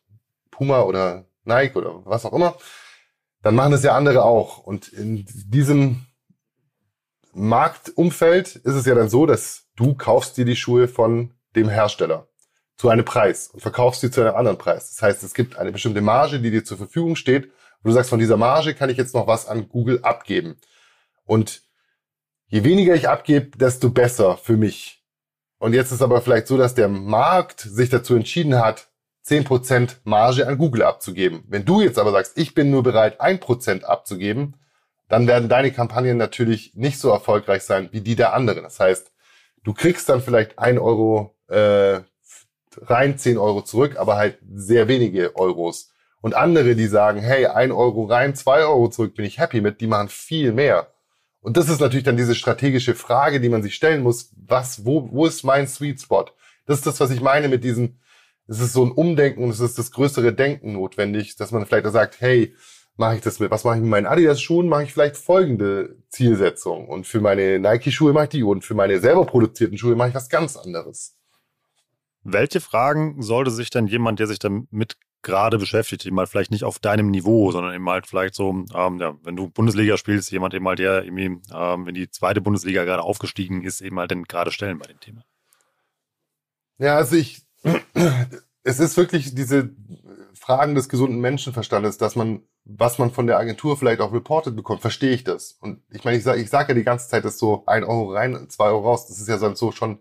Puma 0.50 0.80
oder 0.84 1.26
Nike 1.44 1.76
oder 1.76 2.00
was 2.06 2.24
auch 2.24 2.32
immer, 2.32 2.56
dann 3.42 3.54
machen 3.54 3.72
das 3.72 3.82
ja 3.82 3.94
andere 3.94 4.24
auch. 4.24 4.56
Und 4.56 4.88
in 4.88 5.26
diesem 5.28 6.06
Marktumfeld 7.34 8.56
ist 8.56 8.74
es 8.74 8.86
ja 8.86 8.94
dann 8.94 9.10
so, 9.10 9.26
dass 9.26 9.66
du 9.76 9.92
kaufst 9.92 10.38
dir 10.38 10.46
die 10.46 10.56
Schuhe 10.56 10.88
von 10.88 11.34
dem 11.56 11.68
Hersteller 11.68 12.26
zu 12.78 12.88
einem 12.88 13.04
Preis 13.04 13.48
und 13.48 13.60
verkaufst 13.60 14.00
sie 14.00 14.10
zu 14.10 14.22
einem 14.22 14.34
anderen 14.34 14.56
Preis. 14.56 14.88
Das 14.88 15.02
heißt, 15.02 15.22
es 15.22 15.34
gibt 15.34 15.58
eine 15.58 15.70
bestimmte 15.70 16.00
Marge, 16.00 16.40
die 16.40 16.50
dir 16.50 16.64
zur 16.64 16.78
Verfügung 16.78 17.16
steht. 17.16 17.44
Und 17.44 17.90
du 17.90 17.92
sagst, 17.92 18.08
von 18.08 18.18
dieser 18.18 18.38
Marge 18.38 18.72
kann 18.72 18.88
ich 18.88 18.96
jetzt 18.96 19.14
noch 19.14 19.26
was 19.26 19.46
an 19.46 19.68
Google 19.68 20.02
abgeben. 20.04 20.56
Und 21.26 21.64
je 22.46 22.64
weniger 22.64 22.94
ich 22.94 23.10
abgebe, 23.10 23.58
desto 23.58 23.90
besser 23.90 24.38
für 24.38 24.56
mich. 24.56 24.97
Und 25.58 25.72
jetzt 25.72 25.92
ist 25.92 26.02
aber 26.02 26.20
vielleicht 26.20 26.46
so, 26.46 26.56
dass 26.56 26.74
der 26.74 26.88
Markt 26.88 27.60
sich 27.60 27.90
dazu 27.90 28.14
entschieden 28.14 28.58
hat, 28.58 28.88
10% 29.26 29.96
Marge 30.04 30.46
an 30.46 30.56
Google 30.56 30.82
abzugeben. 30.82 31.44
Wenn 31.48 31.64
du 31.64 31.80
jetzt 31.80 31.98
aber 31.98 32.12
sagst, 32.12 32.38
ich 32.38 32.54
bin 32.54 32.70
nur 32.70 32.82
bereit, 32.82 33.20
1% 33.20 33.84
abzugeben, 33.84 34.56
dann 35.08 35.26
werden 35.26 35.48
deine 35.48 35.72
Kampagnen 35.72 36.16
natürlich 36.16 36.74
nicht 36.74 36.98
so 36.98 37.10
erfolgreich 37.10 37.62
sein 37.62 37.88
wie 37.92 38.00
die 38.00 38.16
der 38.16 38.34
anderen. 38.34 38.62
Das 38.62 38.78
heißt, 38.78 39.10
du 39.64 39.74
kriegst 39.74 40.08
dann 40.08 40.22
vielleicht 40.22 40.58
1 40.58 40.80
Euro 40.80 41.36
äh, 41.48 42.00
rein, 42.82 43.18
10 43.18 43.38
Euro 43.38 43.62
zurück, 43.62 43.96
aber 43.98 44.16
halt 44.16 44.38
sehr 44.50 44.88
wenige 44.88 45.34
Euros. 45.36 45.90
Und 46.20 46.34
andere, 46.34 46.74
die 46.74 46.86
sagen, 46.86 47.20
hey, 47.20 47.46
1 47.46 47.72
Euro 47.72 48.04
rein, 48.04 48.34
2 48.34 48.60
Euro 48.60 48.88
zurück, 48.88 49.14
bin 49.14 49.24
ich 49.24 49.38
happy 49.38 49.60
mit, 49.60 49.80
die 49.80 49.86
machen 49.86 50.08
viel 50.08 50.52
mehr. 50.52 50.92
Und 51.40 51.56
das 51.56 51.68
ist 51.68 51.80
natürlich 51.80 52.04
dann 52.04 52.16
diese 52.16 52.34
strategische 52.34 52.94
Frage, 52.94 53.40
die 53.40 53.48
man 53.48 53.62
sich 53.62 53.74
stellen 53.74 54.02
muss. 54.02 54.32
Was, 54.36 54.84
wo, 54.84 55.10
wo 55.12 55.26
ist 55.26 55.44
mein 55.44 55.68
Sweet 55.68 56.00
Spot? 56.00 56.26
Das 56.66 56.78
ist 56.78 56.86
das, 56.86 57.00
was 57.00 57.10
ich 57.10 57.20
meine 57.20 57.48
mit 57.48 57.64
diesem, 57.64 57.98
es 58.46 58.60
ist 58.60 58.72
so 58.72 58.84
ein 58.84 58.92
Umdenken, 58.92 59.48
es 59.48 59.60
ist 59.60 59.78
das 59.78 59.92
größere 59.92 60.32
Denken 60.32 60.72
notwendig, 60.72 61.36
dass 61.36 61.52
man 61.52 61.64
vielleicht 61.64 61.86
da 61.86 61.90
sagt, 61.90 62.20
hey, 62.20 62.54
mache 62.96 63.16
ich 63.16 63.20
das 63.20 63.38
mit, 63.38 63.50
was 63.50 63.64
mache 63.64 63.76
ich 63.76 63.82
mit 63.82 63.90
meinen 63.90 64.06
Adidas-Schuhen, 64.06 64.68
mache 64.68 64.82
ich 64.82 64.92
vielleicht 64.92 65.16
folgende 65.16 65.96
Zielsetzung. 66.08 66.88
Und 66.88 67.06
für 67.06 67.20
meine 67.20 67.58
Nike-Schuhe 67.60 68.12
mache 68.12 68.24
ich 68.24 68.30
die 68.30 68.42
und 68.42 68.64
für 68.64 68.74
meine 68.74 68.98
selber 68.98 69.24
produzierten 69.24 69.78
Schuhe 69.78 69.94
mache 69.94 70.10
ich 70.10 70.14
was 70.14 70.28
ganz 70.28 70.56
anderes. 70.56 71.16
Welche 72.24 72.60
Fragen 72.60 73.22
sollte 73.22 73.50
sich 73.50 73.70
denn 73.70 73.86
jemand, 73.86 74.18
der 74.18 74.26
sich 74.26 74.40
damit 74.40 74.96
gerade 75.28 75.58
beschäftigt, 75.58 76.06
eben 76.06 76.18
halt 76.18 76.28
vielleicht 76.28 76.50
nicht 76.50 76.64
auf 76.64 76.78
deinem 76.78 77.10
Niveau, 77.10 77.52
sondern 77.52 77.74
eben 77.74 77.88
halt 77.88 78.06
vielleicht 78.06 78.34
so, 78.34 78.50
ähm, 78.50 78.98
ja, 78.98 79.16
wenn 79.22 79.36
du 79.36 79.48
Bundesliga 79.48 79.98
spielst, 79.98 80.32
jemand 80.32 80.54
eben 80.54 80.66
halt, 80.66 80.78
der 80.78 81.04
irgendwie, 81.04 81.40
ähm, 81.52 81.86
wenn 81.86 81.94
die 81.94 82.10
zweite 82.10 82.40
Bundesliga 82.40 82.84
gerade 82.84 83.02
aufgestiegen 83.02 83.62
ist, 83.62 83.82
eben 83.82 83.98
halt 83.98 84.10
denn 84.10 84.24
gerade 84.24 84.50
stellen 84.50 84.78
bei 84.78 84.86
dem 84.86 85.00
Thema? 85.00 85.24
Ja, 86.78 86.96
also 86.96 87.16
ich, 87.16 87.42
es 88.62 88.80
ist 88.80 88.96
wirklich 88.96 89.34
diese 89.34 89.70
Fragen 90.34 90.74
des 90.74 90.88
gesunden 90.88 91.20
Menschenverstandes, 91.20 91.98
dass 91.98 92.16
man, 92.16 92.42
was 92.64 92.98
man 92.98 93.10
von 93.10 93.26
der 93.26 93.38
Agentur 93.38 93.76
vielleicht 93.76 94.00
auch 94.00 94.12
reported 94.14 94.56
bekommt, 94.56 94.80
verstehe 94.80 95.12
ich 95.12 95.24
das. 95.24 95.58
Und 95.60 95.82
ich 95.90 96.04
meine, 96.04 96.16
ich 96.16 96.24
sage 96.24 96.40
ich 96.40 96.48
sag 96.48 96.68
ja 96.68 96.74
die 96.74 96.84
ganze 96.84 97.08
Zeit, 97.08 97.24
dass 97.24 97.38
so 97.38 97.64
ein 97.66 97.84
Euro 97.84 98.12
rein, 98.12 98.48
zwei 98.48 98.68
Euro 98.68 98.88
raus, 98.88 99.06
das 99.06 99.20
ist 99.20 99.28
ja 99.28 99.38
so 99.54 99.72
schon 99.72 100.00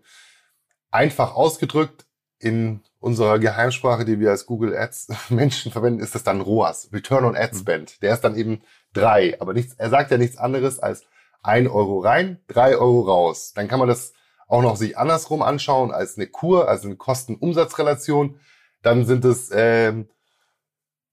einfach 0.90 1.34
ausgedrückt 1.34 2.06
in 2.38 2.80
unserer 3.00 3.38
Geheimsprache, 3.38 4.04
die 4.04 4.18
wir 4.20 4.30
als 4.30 4.46
Google 4.46 4.76
Ads 4.76 5.08
Menschen 5.30 5.72
verwenden, 5.72 6.00
ist 6.00 6.14
das 6.14 6.24
dann 6.24 6.40
ROAS, 6.40 6.90
Return 6.92 7.24
on 7.24 7.36
Ad 7.36 7.56
Spend. 7.56 8.02
Der 8.02 8.14
ist 8.14 8.22
dann 8.22 8.36
eben 8.36 8.62
drei, 8.92 9.40
aber 9.40 9.52
nichts, 9.52 9.74
er 9.74 9.90
sagt 9.90 10.10
ja 10.10 10.18
nichts 10.18 10.36
anderes 10.36 10.78
als 10.78 11.04
ein 11.42 11.68
Euro 11.68 12.00
rein, 12.00 12.40
drei 12.48 12.76
Euro 12.76 13.02
raus. 13.02 13.52
Dann 13.54 13.68
kann 13.68 13.78
man 13.78 13.88
das 13.88 14.12
auch 14.48 14.62
noch 14.62 14.76
sich 14.76 14.98
andersrum 14.98 15.42
anschauen 15.42 15.92
als 15.92 16.16
eine 16.16 16.26
Kur, 16.26 16.68
also 16.68 16.88
eine 16.88 16.96
Kosten-Umsatz-Relation. 16.96 18.40
Dann 18.82 19.04
sind 19.04 19.24
es 19.24 19.50
ähm, 19.52 20.08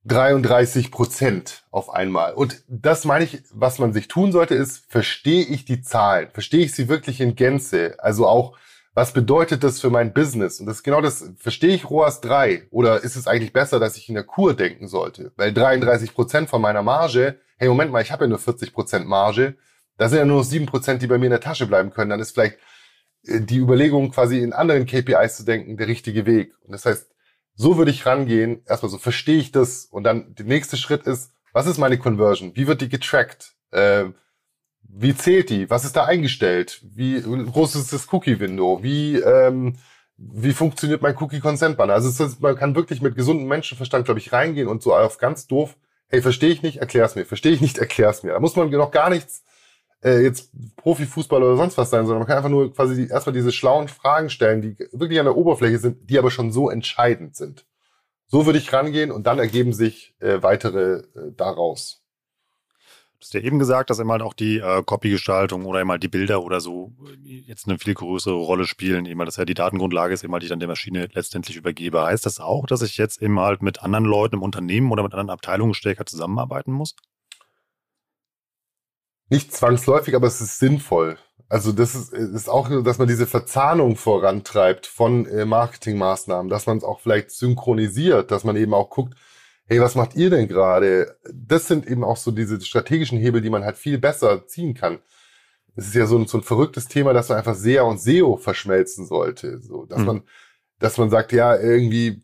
33 0.06 0.92
Prozent 0.92 1.66
auf 1.72 1.90
einmal. 1.90 2.34
Und 2.34 2.64
das 2.68 3.06
meine 3.06 3.26
ich, 3.26 3.42
was 3.52 3.80
man 3.80 3.92
sich 3.92 4.08
tun 4.08 4.32
sollte, 4.32 4.56
ist, 4.56 4.86
verstehe 4.88 5.44
ich 5.44 5.66
die 5.66 5.82
Zahlen? 5.82 6.30
Verstehe 6.32 6.64
ich 6.64 6.74
sie 6.74 6.88
wirklich 6.88 7.22
in 7.22 7.36
Gänze? 7.36 7.96
Also 7.98 8.28
auch, 8.28 8.58
was 8.96 9.12
bedeutet 9.12 9.64
das 9.64 9.82
für 9.82 9.90
mein 9.90 10.14
Business? 10.14 10.62
Und 10.62 10.68
das 10.68 10.78
ist 10.78 10.84
genau 10.84 11.02
das, 11.02 11.30
verstehe 11.38 11.76
ich 11.76 11.90
ROAS 11.90 12.22
3? 12.22 12.68
Oder 12.72 13.04
ist 13.04 13.18
es 13.18 13.28
eigentlich 13.28 13.52
besser, 13.52 13.78
dass 13.78 13.98
ich 13.98 14.08
in 14.08 14.16
der 14.16 14.24
Kur 14.24 14.56
denken 14.56 14.88
sollte? 14.88 15.34
Weil 15.36 15.54
33 15.54 16.14
Prozent 16.14 16.50
von 16.50 16.62
meiner 16.62 16.82
Marge, 16.82 17.38
hey, 17.58 17.68
Moment 17.68 17.92
mal, 17.92 18.02
ich 18.02 18.14
habe 18.14 18.24
ja 18.24 18.30
nur 18.30 18.40
40 18.40 18.74
Prozent 18.74 19.06
Marge, 19.06 19.58
da 19.98 20.08
sind 20.08 20.20
ja 20.20 20.26
nur 20.26 20.38
noch 20.38 20.46
7 20.46 20.66
Prozent, 20.66 21.02
die 21.02 21.08
bei 21.08 21.18
mir 21.18 21.26
in 21.26 21.32
der 21.32 21.42
Tasche 21.42 21.68
bleiben 21.68 21.92
können. 21.92 22.10
Dann 22.10 22.22
ist 22.22 22.32
vielleicht 22.32 22.58
äh, 23.28 23.42
die 23.42 23.58
Überlegung, 23.58 24.12
quasi 24.12 24.40
in 24.40 24.54
anderen 24.54 24.86
KPIs 24.86 25.38
zu 25.38 25.44
denken, 25.44 25.76
der 25.76 25.88
richtige 25.88 26.26
Weg. 26.26 26.54
Und 26.62 26.72
das 26.72 26.86
heißt, 26.86 27.12
so 27.54 27.78
würde 27.78 27.92
ich 27.92 28.06
rangehen. 28.06 28.64
Erstmal 28.66 28.90
so, 28.90 28.98
verstehe 28.98 29.38
ich 29.38 29.52
das? 29.52 29.86
Und 29.86 30.06
dann 30.06 30.36
der 30.36 30.46
nächste 30.46 30.78
Schritt 30.78 31.06
ist, 31.06 31.34
was 31.52 31.68
ist 31.68 31.78
meine 31.78 31.98
Conversion? 31.98 32.56
Wie 32.56 32.68
wird 32.68 32.80
die 32.80 32.90
getrackt? 32.90 33.56
Äh, 33.72 34.06
wie 34.98 35.16
zählt 35.16 35.50
die? 35.50 35.70
Was 35.70 35.84
ist 35.84 35.96
da 35.96 36.06
eingestellt? 36.06 36.82
Wie 36.84 37.22
groß 37.22 37.76
ist 37.76 37.92
das 37.92 38.12
Cookie-Window? 38.12 38.82
Wie, 38.82 39.18
ähm, 39.18 39.76
wie 40.18 40.54
funktioniert 40.54 41.02
mein 41.02 41.18
Cookie-Consent-Banner? 41.18 41.94
Also 41.94 42.24
ist, 42.24 42.42
man 42.42 42.56
kann 42.56 42.76
wirklich 42.76 43.02
mit 43.02 43.16
gesundem 43.16 43.48
Menschenverstand, 43.48 44.06
glaube 44.06 44.20
ich, 44.20 44.32
reingehen 44.32 44.68
und 44.68 44.82
so 44.82 44.96
auf 44.96 45.18
ganz 45.18 45.48
doof, 45.48 45.76
hey, 46.08 46.22
verstehe 46.22 46.52
ich 46.52 46.62
nicht, 46.62 46.78
erklär's 46.78 47.16
mir. 47.16 47.26
Verstehe 47.26 47.52
ich 47.52 47.62
nicht, 47.62 47.78
erklär's 47.80 48.24
mir. 48.24 48.32
Da 48.32 48.40
muss 48.40 48.56
man 48.56 48.70
noch 48.70 48.92
gar 48.92 49.10
nichts 49.10 49.44
äh, 50.02 50.22
jetzt 50.22 50.52
Profifußballer 50.78 51.46
oder 51.46 51.58
sonst 51.58 51.78
was 51.78 51.90
sein, 51.90 52.06
sondern 52.06 52.20
man 52.20 52.28
kann 52.28 52.38
einfach 52.38 52.50
nur 52.50 52.74
quasi 52.74 52.96
die, 52.96 53.10
erstmal 53.10 53.34
diese 53.34 53.52
schlauen 53.52 53.90
Fragen 53.90 54.30
stellen, 54.30 54.62
die 54.62 54.78
wirklich 54.94 55.20
an 55.20 55.26
der 55.26 55.36
Oberfläche 55.36 55.80
sind, 55.80 56.10
die 56.10 56.18
aber 56.18 56.32
schon 56.32 56.52
so 56.52 56.70
entscheidend 56.70 57.36
sind. 57.36 57.66
So 58.28 58.46
würde 58.46 58.60
ich 58.60 58.72
rangehen 58.72 59.12
und 59.12 59.28
dann 59.28 59.40
ergeben 59.40 59.74
sich 59.74 60.16
äh, 60.20 60.42
weitere 60.42 61.00
äh, 61.00 61.32
daraus. 61.36 62.05
Du 63.20 63.26
hast 63.26 63.34
ja 63.34 63.40
eben 63.40 63.60
gesagt, 63.60 63.90
dass 63.90 64.00
immer 64.00 64.14
halt 64.14 64.22
auch 64.22 64.34
die 64.34 64.58
äh, 64.58 64.84
Copy-Gestaltung 64.84 65.66
oder 65.66 65.80
immer 65.80 65.98
die 65.98 66.10
Bilder 66.10 66.44
oder 66.44 66.60
so 66.60 66.92
äh, 67.26 67.44
jetzt 67.48 67.68
eine 67.68 67.80
viel 67.80 67.94
größere 67.94 68.36
Rolle 68.36 68.68
spielen. 68.68 69.06
Eben, 69.06 69.24
dass 69.26 69.38
ja 69.38 69.46
die 69.46 69.54
Datengrundlage 69.54 70.14
ist, 70.14 70.24
immer 70.24 70.40
die 70.40 70.46
ich 70.46 70.50
dann 70.50 70.60
der 70.60 70.68
Maschine 70.68 71.08
letztendlich 71.14 71.56
übergebe. 71.56 72.04
Heißt 72.04 72.26
das 72.26 72.40
auch, 72.40 72.66
dass 72.68 72.82
ich 72.82 72.98
jetzt 72.98 73.22
eben 73.22 73.40
halt 73.40 73.62
mit 73.62 73.82
anderen 73.82 74.06
Leuten 74.06 74.36
im 74.36 74.44
Unternehmen 74.44 74.92
oder 74.92 75.02
mit 75.04 75.14
anderen 75.14 75.30
Abteilungen 75.30 75.74
stärker 75.74 76.06
zusammenarbeiten 76.06 76.74
muss? 76.74 76.96
Nicht 79.30 79.54
zwangsläufig, 79.54 80.14
aber 80.16 80.28
es 80.28 80.42
ist 80.42 80.60
sinnvoll. 80.60 81.18
Also 81.48 81.72
das 81.72 81.96
ist, 81.96 82.12
ist 82.12 82.50
auch, 82.50 82.70
dass 82.84 82.98
man 82.98 83.08
diese 83.08 83.28
Verzahnung 83.28 83.96
vorantreibt 83.96 84.88
von 84.88 85.26
äh, 85.26 85.46
Marketingmaßnahmen, 85.46 86.50
dass 86.50 86.66
man 86.66 86.78
es 86.78 86.84
auch 86.84 87.00
vielleicht 87.00 87.32
synchronisiert, 87.32 88.32
dass 88.32 88.44
man 88.44 88.56
eben 88.56 88.74
auch 88.74 88.90
guckt, 88.90 89.16
hey, 89.68 89.80
was 89.80 89.96
macht 89.96 90.16
ihr 90.16 90.30
denn 90.30 90.48
gerade? 90.48 91.18
Das 91.34 91.68
sind 91.68 91.88
eben 91.88 92.04
auch 92.04 92.18
so 92.18 92.32
diese 92.32 92.62
strategischen 92.62 93.18
Hebel, 93.18 93.42
die 93.42 93.50
man 93.50 93.64
halt 93.64 93.78
viel 93.78 93.98
besser 93.98 94.48
ziehen 94.48 94.74
kann. 94.74 95.00
Es 95.76 95.88
ist 95.88 95.96
ja 95.96 96.06
so 96.06 96.18
ein, 96.18 96.28
so 96.28 96.38
ein 96.38 96.44
verrücktes 96.44 96.88
Thema, 96.88 97.14
dass 97.14 97.30
man 97.30 97.38
einfach 97.38 97.56
SEA 97.56 97.84
und 97.84 98.00
SEO 98.00 98.38
verschmelzen 98.38 99.06
sollte. 99.06 99.60
So, 99.60 99.86
dass 99.86 100.00
mhm. 100.00 100.06
man, 100.06 100.24
dass 100.80 100.98
man 100.98 101.10
sagt, 101.10 101.32
ja, 101.32 101.58
irgendwie 101.58 102.22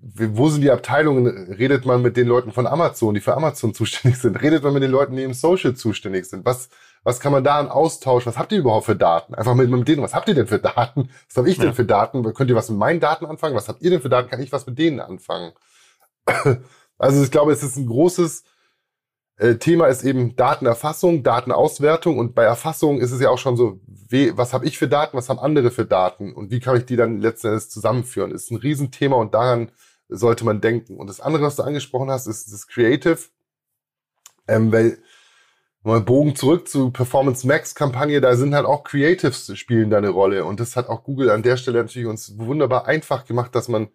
wo 0.00 0.48
sind 0.48 0.62
die 0.62 0.70
Abteilungen? 0.70 1.52
Redet 1.52 1.84
man 1.84 2.02
mit 2.02 2.16
den 2.16 2.28
Leuten 2.28 2.52
von 2.52 2.66
Amazon, 2.66 3.14
die 3.14 3.20
für 3.20 3.34
Amazon 3.34 3.74
zuständig 3.74 4.20
sind? 4.20 4.40
Redet 4.40 4.62
man 4.62 4.72
mit 4.72 4.82
den 4.82 4.90
Leuten, 4.90 5.16
die 5.16 5.22
im 5.22 5.34
Social 5.34 5.74
zuständig 5.74 6.26
sind? 6.26 6.44
Was, 6.44 6.68
was 7.02 7.20
kann 7.20 7.32
man 7.32 7.44
da 7.44 7.58
an 7.58 7.68
Austausch? 7.68 8.26
Was 8.26 8.38
habt 8.38 8.52
ihr 8.52 8.58
überhaupt 8.58 8.86
für 8.86 8.96
Daten? 8.96 9.34
Einfach 9.34 9.54
mit, 9.54 9.70
mit 9.70 9.88
denen, 9.88 10.02
was 10.02 10.14
habt 10.14 10.28
ihr 10.28 10.34
denn 10.34 10.46
für 10.46 10.58
Daten? 10.58 11.10
Was 11.28 11.36
habe 11.36 11.50
ich 11.50 11.58
denn 11.58 11.74
für 11.74 11.84
Daten? 11.84 12.22
Könnt 12.34 12.50
ihr 12.50 12.56
was 12.56 12.70
mit 12.70 12.78
meinen 12.78 13.00
Daten 13.00 13.26
anfangen? 13.26 13.56
Was 13.56 13.68
habt 13.68 13.82
ihr 13.82 13.90
denn 13.90 14.00
für 14.00 14.08
Daten? 14.08 14.28
Kann 14.28 14.40
ich 14.40 14.52
was 14.52 14.66
mit 14.66 14.78
denen 14.78 15.00
anfangen? 15.00 15.52
Also 17.00 17.22
ich 17.22 17.30
glaube, 17.30 17.52
es 17.52 17.62
ist 17.62 17.76
ein 17.76 17.86
großes 17.86 18.42
äh, 19.36 19.54
Thema 19.54 19.86
ist 19.86 20.02
eben 20.02 20.34
Datenerfassung, 20.34 21.22
Datenauswertung 21.22 22.18
und 22.18 22.34
bei 22.34 22.42
Erfassung 22.42 23.00
ist 23.00 23.12
es 23.12 23.20
ja 23.20 23.30
auch 23.30 23.38
schon 23.38 23.56
so, 23.56 23.80
we, 23.86 24.36
was 24.36 24.52
habe 24.52 24.66
ich 24.66 24.78
für 24.78 24.88
Daten, 24.88 25.16
was 25.16 25.28
haben 25.28 25.38
andere 25.38 25.70
für 25.70 25.84
Daten 25.84 26.32
und 26.32 26.50
wie 26.50 26.58
kann 26.58 26.76
ich 26.76 26.86
die 26.86 26.96
dann 26.96 27.20
letzten 27.20 27.46
Endes 27.46 27.70
zusammenführen? 27.70 28.32
Ist 28.32 28.50
ein 28.50 28.56
Riesenthema 28.56 29.14
und 29.14 29.34
daran 29.34 29.70
sollte 30.08 30.44
man 30.44 30.60
denken. 30.60 30.96
Und 30.98 31.08
das 31.08 31.20
andere, 31.20 31.44
was 31.44 31.56
du 31.56 31.62
angesprochen 31.62 32.10
hast, 32.10 32.26
ist 32.26 32.52
das 32.52 32.66
Creative. 32.66 33.18
Ähm, 34.48 34.72
weil 34.72 34.98
mal 35.82 36.00
Bogen 36.00 36.34
zurück 36.34 36.68
zu 36.68 36.90
Performance 36.90 37.46
Max 37.46 37.74
Kampagne, 37.74 38.20
da 38.20 38.34
sind 38.34 38.54
halt 38.54 38.66
auch 38.66 38.84
Creatives 38.84 39.56
spielen 39.56 39.90
da 39.90 39.98
eine 39.98 40.08
Rolle. 40.08 40.44
Und 40.44 40.60
das 40.60 40.76
hat 40.76 40.88
auch 40.88 41.04
Google 41.04 41.30
an 41.30 41.42
der 41.42 41.56
Stelle 41.56 41.82
natürlich 41.82 42.08
uns 42.08 42.38
wunderbar 42.38 42.86
einfach 42.86 43.24
gemacht, 43.24 43.54
dass 43.54 43.68
man, 43.68 43.88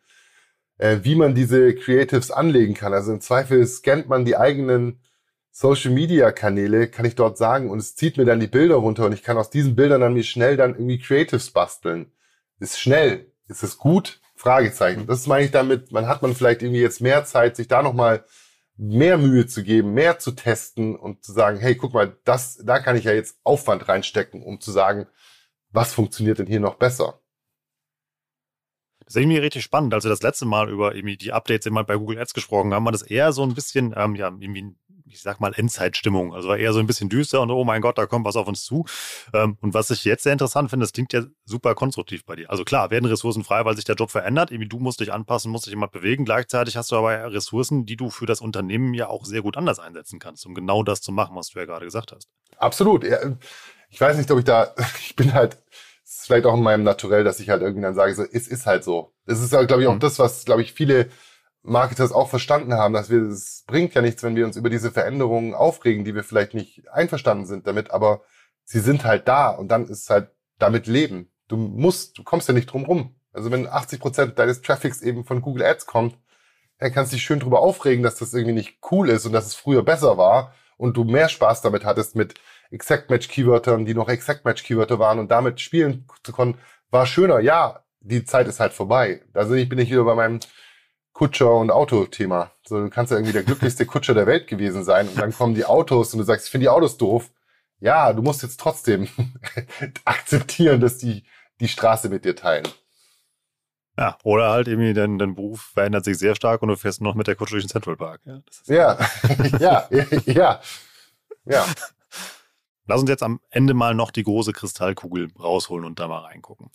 äh, 0.83 1.05
wie 1.05 1.15
man 1.15 1.33
diese 1.33 1.73
Creatives 1.73 2.29
anlegen 2.29 2.73
kann. 2.73 2.93
Also 2.93 3.13
im 3.13 3.21
Zweifel 3.21 3.65
scannt 3.65 4.09
man 4.09 4.25
die 4.25 4.35
eigenen 4.35 4.99
Social 5.49 5.91
Media 5.91 6.31
Kanäle, 6.33 6.89
kann 6.89 7.05
ich 7.05 7.15
dort 7.15 7.37
sagen, 7.37 7.69
und 7.69 7.79
es 7.79 7.95
zieht 7.95 8.17
mir 8.17 8.25
dann 8.25 8.41
die 8.41 8.47
Bilder 8.47 8.75
runter 8.75 9.05
und 9.05 9.13
ich 9.13 9.23
kann 9.23 9.37
aus 9.37 9.49
diesen 9.49 9.77
Bildern 9.77 10.01
dann 10.01 10.13
mir 10.13 10.23
schnell 10.23 10.57
dann 10.57 10.71
irgendwie 10.71 10.99
Creatives 10.99 11.51
basteln. 11.51 12.11
Ist 12.59 12.81
schnell. 12.81 13.31
Ist 13.47 13.63
es 13.63 13.77
gut? 13.77 14.19
Fragezeichen. 14.35 15.07
Das 15.07 15.25
meine 15.25 15.45
ich 15.45 15.51
damit, 15.51 15.93
man 15.93 16.07
hat 16.07 16.21
man 16.21 16.35
vielleicht 16.35 16.61
irgendwie 16.61 16.81
jetzt 16.81 16.99
mehr 16.99 17.23
Zeit, 17.23 17.55
sich 17.55 17.69
da 17.69 17.81
nochmal 17.81 18.25
mehr 18.75 19.17
Mühe 19.17 19.47
zu 19.47 19.63
geben, 19.63 19.93
mehr 19.93 20.19
zu 20.19 20.31
testen 20.31 20.97
und 20.97 21.23
zu 21.23 21.31
sagen, 21.31 21.59
hey, 21.59 21.75
guck 21.75 21.93
mal, 21.93 22.17
das, 22.25 22.57
da 22.57 22.79
kann 22.79 22.97
ich 22.97 23.05
ja 23.05 23.13
jetzt 23.13 23.37
Aufwand 23.43 23.87
reinstecken, 23.87 24.43
um 24.43 24.59
zu 24.59 24.71
sagen, 24.71 25.07
was 25.71 25.93
funktioniert 25.93 26.39
denn 26.39 26.47
hier 26.47 26.59
noch 26.59 26.75
besser? 26.75 27.21
Das 29.05 29.15
ist 29.15 29.21
irgendwie 29.21 29.37
richtig 29.37 29.63
spannend. 29.63 29.93
Als 29.93 30.03
wir 30.03 30.09
das 30.09 30.21
letzte 30.21 30.45
Mal 30.45 30.69
über 30.69 30.95
irgendwie 30.95 31.17
die 31.17 31.33
Updates 31.33 31.65
immer 31.65 31.83
bei 31.83 31.95
Google 31.95 32.19
Ads 32.19 32.33
gesprochen 32.33 32.73
haben, 32.73 32.85
war 32.85 32.91
das 32.91 33.01
eher 33.01 33.33
so 33.33 33.43
ein 33.43 33.53
bisschen, 33.53 33.93
ähm, 33.97 34.15
ja, 34.15 34.27
irgendwie 34.27 34.75
ich 35.13 35.21
sag 35.21 35.39
mal, 35.39 35.53
Endzeitstimmung. 35.53 36.33
Also 36.33 36.49
war 36.49 36.57
eher 36.57 36.73
so 36.73 36.79
ein 36.79 36.87
bisschen 36.87 37.09
düster 37.09 37.41
und 37.41 37.51
oh 37.51 37.63
mein 37.63 37.81
Gott, 37.81 37.97
da 37.97 38.05
kommt 38.05 38.25
was 38.25 38.35
auf 38.35 38.47
uns 38.47 38.63
zu. 38.63 38.85
Ähm, 39.33 39.57
und 39.61 39.73
was 39.73 39.89
ich 39.91 40.03
jetzt 40.03 40.23
sehr 40.23 40.33
interessant 40.33 40.69
finde, 40.69 40.83
das 40.83 40.93
klingt 40.93 41.13
ja 41.13 41.23
super 41.45 41.75
konstruktiv 41.75 42.25
bei 42.25 42.35
dir. 42.35 42.49
Also 42.49 42.63
klar, 42.63 42.89
werden 42.91 43.05
Ressourcen 43.05 43.43
frei, 43.43 43.63
weil 43.65 43.75
sich 43.75 43.85
der 43.85 43.95
Job 43.95 44.11
verändert. 44.11 44.51
Irgendwie 44.51 44.69
du 44.69 44.79
musst 44.79 44.99
dich 44.99 45.13
anpassen, 45.13 45.51
musst 45.51 45.67
dich 45.67 45.73
immer 45.73 45.87
bewegen. 45.87 46.25
Gleichzeitig 46.25 46.75
hast 46.75 46.91
du 46.91 46.95
aber 46.95 47.31
Ressourcen, 47.31 47.85
die 47.85 47.95
du 47.95 48.09
für 48.09 48.25
das 48.25 48.41
Unternehmen 48.41 48.93
ja 48.93 49.07
auch 49.07 49.25
sehr 49.25 49.41
gut 49.41 49.57
anders 49.57 49.79
einsetzen 49.79 50.19
kannst, 50.19 50.45
um 50.45 50.55
genau 50.55 50.83
das 50.83 51.01
zu 51.01 51.11
machen, 51.11 51.35
was 51.35 51.49
du 51.49 51.59
ja 51.59 51.65
gerade 51.65 51.85
gesagt 51.85 52.11
hast. 52.11 52.27
Absolut. 52.57 53.03
Ja, 53.03 53.19
ich 53.89 54.01
weiß 54.01 54.17
nicht, 54.17 54.29
ob 54.31 54.39
ich 54.39 54.45
da, 54.45 54.73
ich 54.99 55.15
bin 55.15 55.33
halt, 55.33 55.61
ist 56.19 56.27
vielleicht 56.27 56.45
auch 56.45 56.55
in 56.55 56.63
meinem 56.63 56.83
Naturell, 56.83 57.23
dass 57.23 57.39
ich 57.39 57.49
halt 57.49 57.61
irgendwie 57.61 57.83
dann 57.83 57.95
sage, 57.95 58.13
so, 58.15 58.23
es 58.23 58.47
ist 58.47 58.65
halt 58.65 58.83
so. 58.83 59.13
Es 59.25 59.41
ist, 59.41 59.53
halt, 59.53 59.67
glaube 59.67 59.83
ich, 59.83 59.87
auch 59.87 59.95
mhm. 59.95 59.99
das, 59.99 60.19
was, 60.19 60.45
glaube 60.45 60.61
ich, 60.61 60.73
viele 60.73 61.09
Marketers 61.63 62.11
auch 62.11 62.29
verstanden 62.29 62.73
haben, 62.73 62.93
dass 62.93 63.09
wir, 63.09 63.21
es 63.21 63.63
bringt 63.67 63.93
ja 63.93 64.01
nichts, 64.01 64.23
wenn 64.23 64.35
wir 64.35 64.45
uns 64.45 64.57
über 64.57 64.69
diese 64.69 64.91
Veränderungen 64.91 65.53
aufregen, 65.53 66.03
die 66.03 66.13
wir 66.15 66.23
vielleicht 66.23 66.53
nicht 66.53 66.89
einverstanden 66.89 67.45
sind 67.45 67.67
damit, 67.67 67.91
aber 67.91 68.21
sie 68.65 68.79
sind 68.79 69.05
halt 69.05 69.27
da 69.27 69.49
und 69.49 69.69
dann 69.69 69.87
ist 69.87 70.09
halt 70.09 70.29
damit 70.59 70.87
leben. 70.87 71.31
Du 71.47 71.57
musst, 71.57 72.17
du 72.17 72.23
kommst 72.23 72.47
ja 72.47 72.53
nicht 72.53 72.71
drum 72.71 72.85
rum. 72.85 73.15
Also 73.31 73.49
wenn 73.51 73.67
80 73.67 73.99
Prozent 73.99 74.39
deines 74.39 74.61
Traffics 74.61 75.01
eben 75.01 75.25
von 75.25 75.41
Google 75.41 75.65
Ads 75.65 75.85
kommt, 75.85 76.17
dann 76.79 76.91
kannst 76.91 77.11
du 77.11 77.15
dich 77.15 77.23
schön 77.23 77.39
drüber 77.39 77.61
aufregen, 77.61 78.03
dass 78.03 78.15
das 78.15 78.33
irgendwie 78.33 78.53
nicht 78.53 78.79
cool 78.91 79.09
ist 79.09 79.25
und 79.25 79.31
dass 79.31 79.47
es 79.47 79.55
früher 79.55 79.83
besser 79.83 80.17
war 80.17 80.53
und 80.77 80.97
du 80.97 81.03
mehr 81.05 81.29
Spaß 81.29 81.61
damit 81.61 81.85
hattest 81.85 82.15
mit 82.15 82.35
Exact 82.71 83.09
Match 83.09 83.27
Keywörtern, 83.27 83.85
die 83.85 83.93
noch 83.93 84.09
Exact 84.09 84.45
Match 84.45 84.63
Keywörter 84.63 84.99
waren 84.99 85.19
und 85.19 85.29
damit 85.31 85.61
spielen 85.61 86.05
zu 86.23 86.31
können, 86.33 86.57
war 86.89 87.05
schöner. 87.05 87.39
Ja, 87.39 87.83
die 87.99 88.25
Zeit 88.25 88.47
ist 88.47 88.59
halt 88.59 88.73
vorbei. 88.73 89.21
Also 89.33 89.53
ich 89.53 89.69
bin 89.69 89.79
ich 89.79 89.89
wieder 89.89 90.03
bei 90.03 90.15
meinem 90.15 90.39
Kutscher- 91.13 91.55
und 91.55 91.71
Auto-Thema. 91.71 92.51
So, 92.65 92.81
du 92.81 92.89
kannst 92.89 93.11
ja 93.11 93.17
irgendwie 93.17 93.33
der 93.33 93.43
glücklichste 93.43 93.85
Kutscher 93.85 94.13
der 94.13 94.27
Welt 94.27 94.47
gewesen 94.47 94.83
sein 94.83 95.07
und 95.07 95.19
dann 95.19 95.33
kommen 95.37 95.55
die 95.55 95.65
Autos 95.65 96.13
und 96.13 96.19
du 96.19 96.25
sagst, 96.25 96.45
ich 96.45 96.51
finde 96.51 96.65
die 96.65 96.69
Autos 96.69 96.97
doof. 96.97 97.31
Ja, 97.79 98.13
du 98.13 98.21
musst 98.21 98.43
jetzt 98.43 98.59
trotzdem 98.59 99.07
akzeptieren, 100.05 100.81
dass 100.81 100.97
die 100.97 101.23
die 101.59 101.67
Straße 101.67 102.09
mit 102.09 102.25
dir 102.25 102.35
teilen. 102.35 102.67
Ja, 103.97 104.17
oder 104.23 104.49
halt 104.49 104.67
irgendwie 104.67 104.93
dein, 104.93 105.19
dein 105.19 105.35
Beruf 105.35 105.71
verändert 105.73 106.03
sich 106.03 106.17
sehr 106.17 106.35
stark 106.35 106.63
und 106.63 106.69
du 106.69 106.75
fährst 106.75 107.01
noch 107.01 107.13
mit 107.13 107.27
der 107.27 107.35
Kutsche 107.35 107.53
durch 107.53 107.65
den 107.65 107.69
Central 107.69 107.95
Park. 107.95 108.21
Ja, 108.25 108.41
ja, 109.59 109.87
ja, 109.91 110.05
ja, 110.25 110.61
ja. 111.45 111.65
Lass 112.85 113.01
uns 113.01 113.09
jetzt 113.09 113.23
am 113.23 113.39
Ende 113.49 113.73
mal 113.73 113.95
noch 113.95 114.11
die 114.11 114.23
große 114.23 114.53
Kristallkugel 114.53 115.31
rausholen 115.39 115.85
und 115.85 115.99
da 115.99 116.07
mal 116.07 116.19
reingucken. 116.19 116.69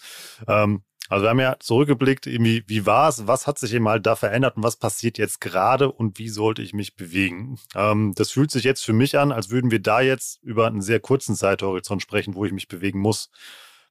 Ähm, 0.46 0.82
also 1.08 1.24
wir 1.24 1.30
haben 1.30 1.40
ja 1.40 1.56
zurückgeblickt, 1.58 2.26
irgendwie, 2.26 2.64
wie 2.66 2.84
war 2.84 3.08
es, 3.08 3.26
was 3.26 3.46
hat 3.46 3.58
sich 3.58 3.72
eben 3.72 3.88
halt 3.88 4.04
da 4.04 4.14
verändert 4.14 4.56
und 4.56 4.62
was 4.62 4.76
passiert 4.76 5.16
jetzt 5.16 5.40
gerade 5.40 5.90
und 5.90 6.18
wie 6.18 6.28
sollte 6.28 6.60
ich 6.60 6.74
mich 6.74 6.96
bewegen? 6.96 7.58
Ähm, 7.74 8.12
das 8.14 8.30
fühlt 8.30 8.50
sich 8.50 8.64
jetzt 8.64 8.84
für 8.84 8.92
mich 8.92 9.18
an, 9.18 9.32
als 9.32 9.48
würden 9.48 9.70
wir 9.70 9.80
da 9.80 10.02
jetzt 10.02 10.42
über 10.42 10.66
einen 10.66 10.82
sehr 10.82 11.00
kurzen 11.00 11.34
Zeithorizont 11.34 12.02
sprechen, 12.02 12.34
wo 12.34 12.44
ich 12.44 12.52
mich 12.52 12.68
bewegen 12.68 13.00
muss. 13.00 13.30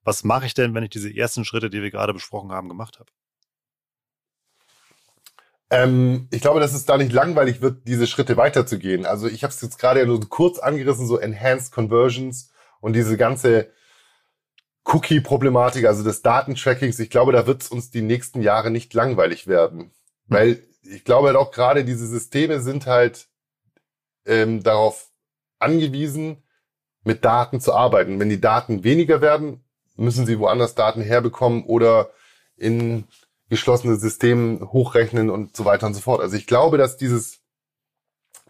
Was 0.04 0.24
mache 0.24 0.46
ich 0.46 0.54
denn, 0.54 0.76
wenn 0.76 0.84
ich 0.84 0.92
diese 0.92 1.14
ersten 1.14 1.44
Schritte, 1.44 1.70
die 1.70 1.82
wir 1.82 1.92
gerade 1.92 2.14
besprochen 2.14 2.52
haben, 2.52 2.70
gemacht 2.70 3.00
habe? 3.00 3.12
Ähm, 5.70 6.28
ich 6.32 6.42
glaube, 6.42 6.60
dass 6.60 6.74
es 6.74 6.86
da 6.86 6.98
nicht 6.98 7.12
langweilig 7.12 7.62
wird, 7.62 7.88
diese 7.88 8.08
Schritte 8.08 8.38
weiterzugehen. 8.38 9.06
Also 9.06 9.28
ich 9.28 9.44
habe 9.44 9.54
es 9.54 9.62
jetzt 9.62 9.80
gerade 9.80 10.06
nur 10.06 10.20
kurz 10.30 10.60
angerissen, 10.60 11.08
so 11.08 11.18
Enhanced 11.18 11.72
Conversions 11.74 12.52
und 12.80 12.94
diese 12.94 13.18
ganze 13.18 13.70
Cookie-Problematik, 14.86 15.86
also 15.86 16.04
des 16.04 16.22
Datentrackings. 16.22 17.00
Ich 17.00 17.10
glaube, 17.10 17.34
da 17.34 17.46
wird 17.46 17.62
es 17.64 17.68
uns 17.68 17.92
die 17.92 18.02
nächsten 18.02 18.42
Jahre 18.42 18.72
nicht 18.72 18.94
langweilig 18.94 19.48
werden. 19.48 19.92
Weil 20.28 20.64
ich 20.84 21.04
glaube 21.04 21.28
halt 21.28 21.38
auch 21.38 21.52
gerade 21.52 21.84
diese 21.84 22.08
Systeme 22.08 22.62
sind 22.62 22.86
halt 22.86 23.28
ähm, 24.26 24.64
darauf 24.64 25.10
angewiesen, 25.60 26.44
mit 27.04 27.26
Daten 27.26 27.60
zu 27.60 27.74
arbeiten. 27.74 28.20
Wenn 28.20 28.30
die 28.30 28.42
Daten 28.42 28.84
weniger 28.84 29.22
werden, 29.22 29.64
müssen 29.98 30.26
sie 30.26 30.40
woanders 30.40 30.76
Daten 30.76 31.02
herbekommen 31.02 31.64
oder 31.66 32.12
in 32.56 33.06
geschlossene 33.50 33.96
Systeme 33.96 34.72
hochrechnen 34.72 35.30
und 35.30 35.56
so 35.56 35.66
weiter 35.66 35.88
und 35.88 35.94
so 35.94 36.02
fort. 36.02 36.22
Also 36.22 36.36
ich 36.36 36.48
glaube, 36.48 36.78
dass 36.78 36.98
dieses, 36.98 37.40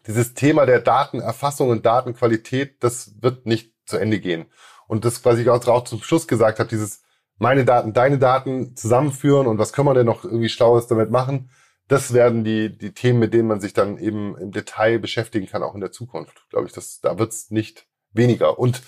dieses 0.08 0.34
Thema 0.34 0.66
der 0.66 0.80
Datenerfassung 0.80 1.70
und 1.70 1.86
Datenqualität, 1.86 2.84
das 2.84 3.22
wird 3.22 3.46
nicht 3.46 3.74
zu 3.86 3.98
Ende 3.98 4.20
gehen. 4.20 4.46
Und 4.88 5.06
das, 5.06 5.24
was 5.26 5.38
ich 5.38 5.50
auch 5.50 5.84
zum 5.84 6.02
Schluss 6.02 6.28
gesagt 6.28 6.60
habe, 6.60 6.70
dieses 6.70 7.04
meine 7.38 7.66
Daten, 7.66 7.94
deine 7.94 8.18
Daten 8.18 8.76
zusammenführen 8.76 9.48
und 9.48 9.60
was 9.60 9.74
können 9.74 9.88
wir 9.88 9.94
denn 9.94 10.06
noch 10.06 10.24
irgendwie 10.24 10.50
Schlaues 10.50 10.88
damit 10.88 11.12
machen, 11.12 11.52
das 11.88 12.14
werden 12.14 12.44
die, 12.44 12.76
die 12.78 12.94
Themen, 12.94 13.20
mit 13.20 13.34
denen 13.34 13.48
man 13.48 13.62
sich 13.62 13.74
dann 13.74 13.98
eben 13.98 14.38
im 14.38 14.52
Detail 14.52 15.00
beschäftigen 15.00 15.48
kann, 15.48 15.64
auch 15.64 15.76
in 15.76 15.82
der 15.82 15.92
Zukunft. 15.92 16.50
Glaube 16.50 16.68
ich, 16.68 16.74
das, 16.74 17.00
da 17.00 17.18
wird's 17.18 17.52
nicht 17.52 17.88
weniger. 18.12 18.60
Und 18.60 18.82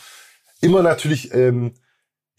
immer 0.62 0.82
natürlich 0.82 1.34
ähm, 1.34 1.76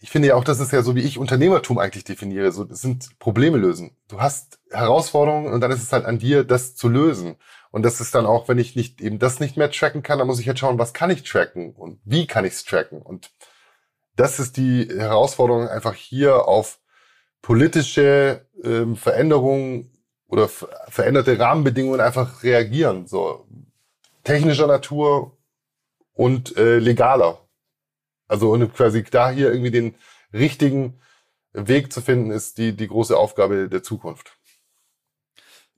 ich 0.03 0.09
finde 0.09 0.29
ja 0.29 0.35
auch, 0.35 0.43
das 0.43 0.59
ist 0.59 0.71
ja 0.73 0.81
so, 0.81 0.95
wie 0.95 1.01
ich 1.01 1.19
Unternehmertum 1.19 1.77
eigentlich 1.77 2.03
definiere. 2.03 2.51
So, 2.51 2.63
das 2.63 2.81
sind 2.81 3.19
Probleme 3.19 3.57
lösen. 3.57 3.95
Du 4.07 4.19
hast 4.19 4.59
Herausforderungen 4.71 5.53
und 5.53 5.61
dann 5.61 5.71
ist 5.71 5.83
es 5.83 5.93
halt 5.93 6.05
an 6.05 6.17
dir, 6.17 6.43
das 6.43 6.75
zu 6.75 6.89
lösen. 6.89 7.35
Und 7.69 7.83
das 7.83 8.01
ist 8.01 8.15
dann 8.15 8.25
auch, 8.25 8.47
wenn 8.47 8.57
ich 8.57 8.75
nicht 8.75 8.99
eben 8.99 9.19
das 9.19 9.39
nicht 9.39 9.57
mehr 9.57 9.69
tracken 9.69 10.01
kann, 10.01 10.17
dann 10.17 10.25
muss 10.25 10.39
ich 10.39 10.47
halt 10.47 10.57
schauen, 10.57 10.79
was 10.79 10.93
kann 10.93 11.11
ich 11.11 11.21
tracken 11.21 11.73
und 11.75 11.99
wie 12.03 12.25
kann 12.25 12.45
ich 12.45 12.53
es 12.53 12.65
tracken. 12.65 12.99
Und 12.99 13.31
das 14.15 14.39
ist 14.39 14.57
die 14.57 14.89
Herausforderung, 14.89 15.67
einfach 15.67 15.93
hier 15.93 16.47
auf 16.47 16.79
politische 17.43 18.47
ähm, 18.63 18.95
Veränderungen 18.95 19.91
oder 20.27 20.47
veränderte 20.47 21.37
Rahmenbedingungen 21.37 22.01
einfach 22.01 22.41
reagieren. 22.41 23.05
So 23.05 23.45
technischer 24.23 24.65
Natur 24.65 25.37
und 26.13 26.57
äh, 26.57 26.79
legaler. 26.79 27.40
Also 28.31 28.49
und 28.49 28.73
quasi 28.73 29.03
da 29.03 29.29
hier 29.29 29.51
irgendwie 29.51 29.71
den 29.71 29.95
richtigen 30.31 31.01
Weg 31.51 31.91
zu 31.91 31.99
finden, 31.99 32.31
ist 32.31 32.57
die, 32.57 32.73
die 32.73 32.87
große 32.87 33.17
Aufgabe 33.17 33.67
der 33.67 33.83
Zukunft. 33.83 34.37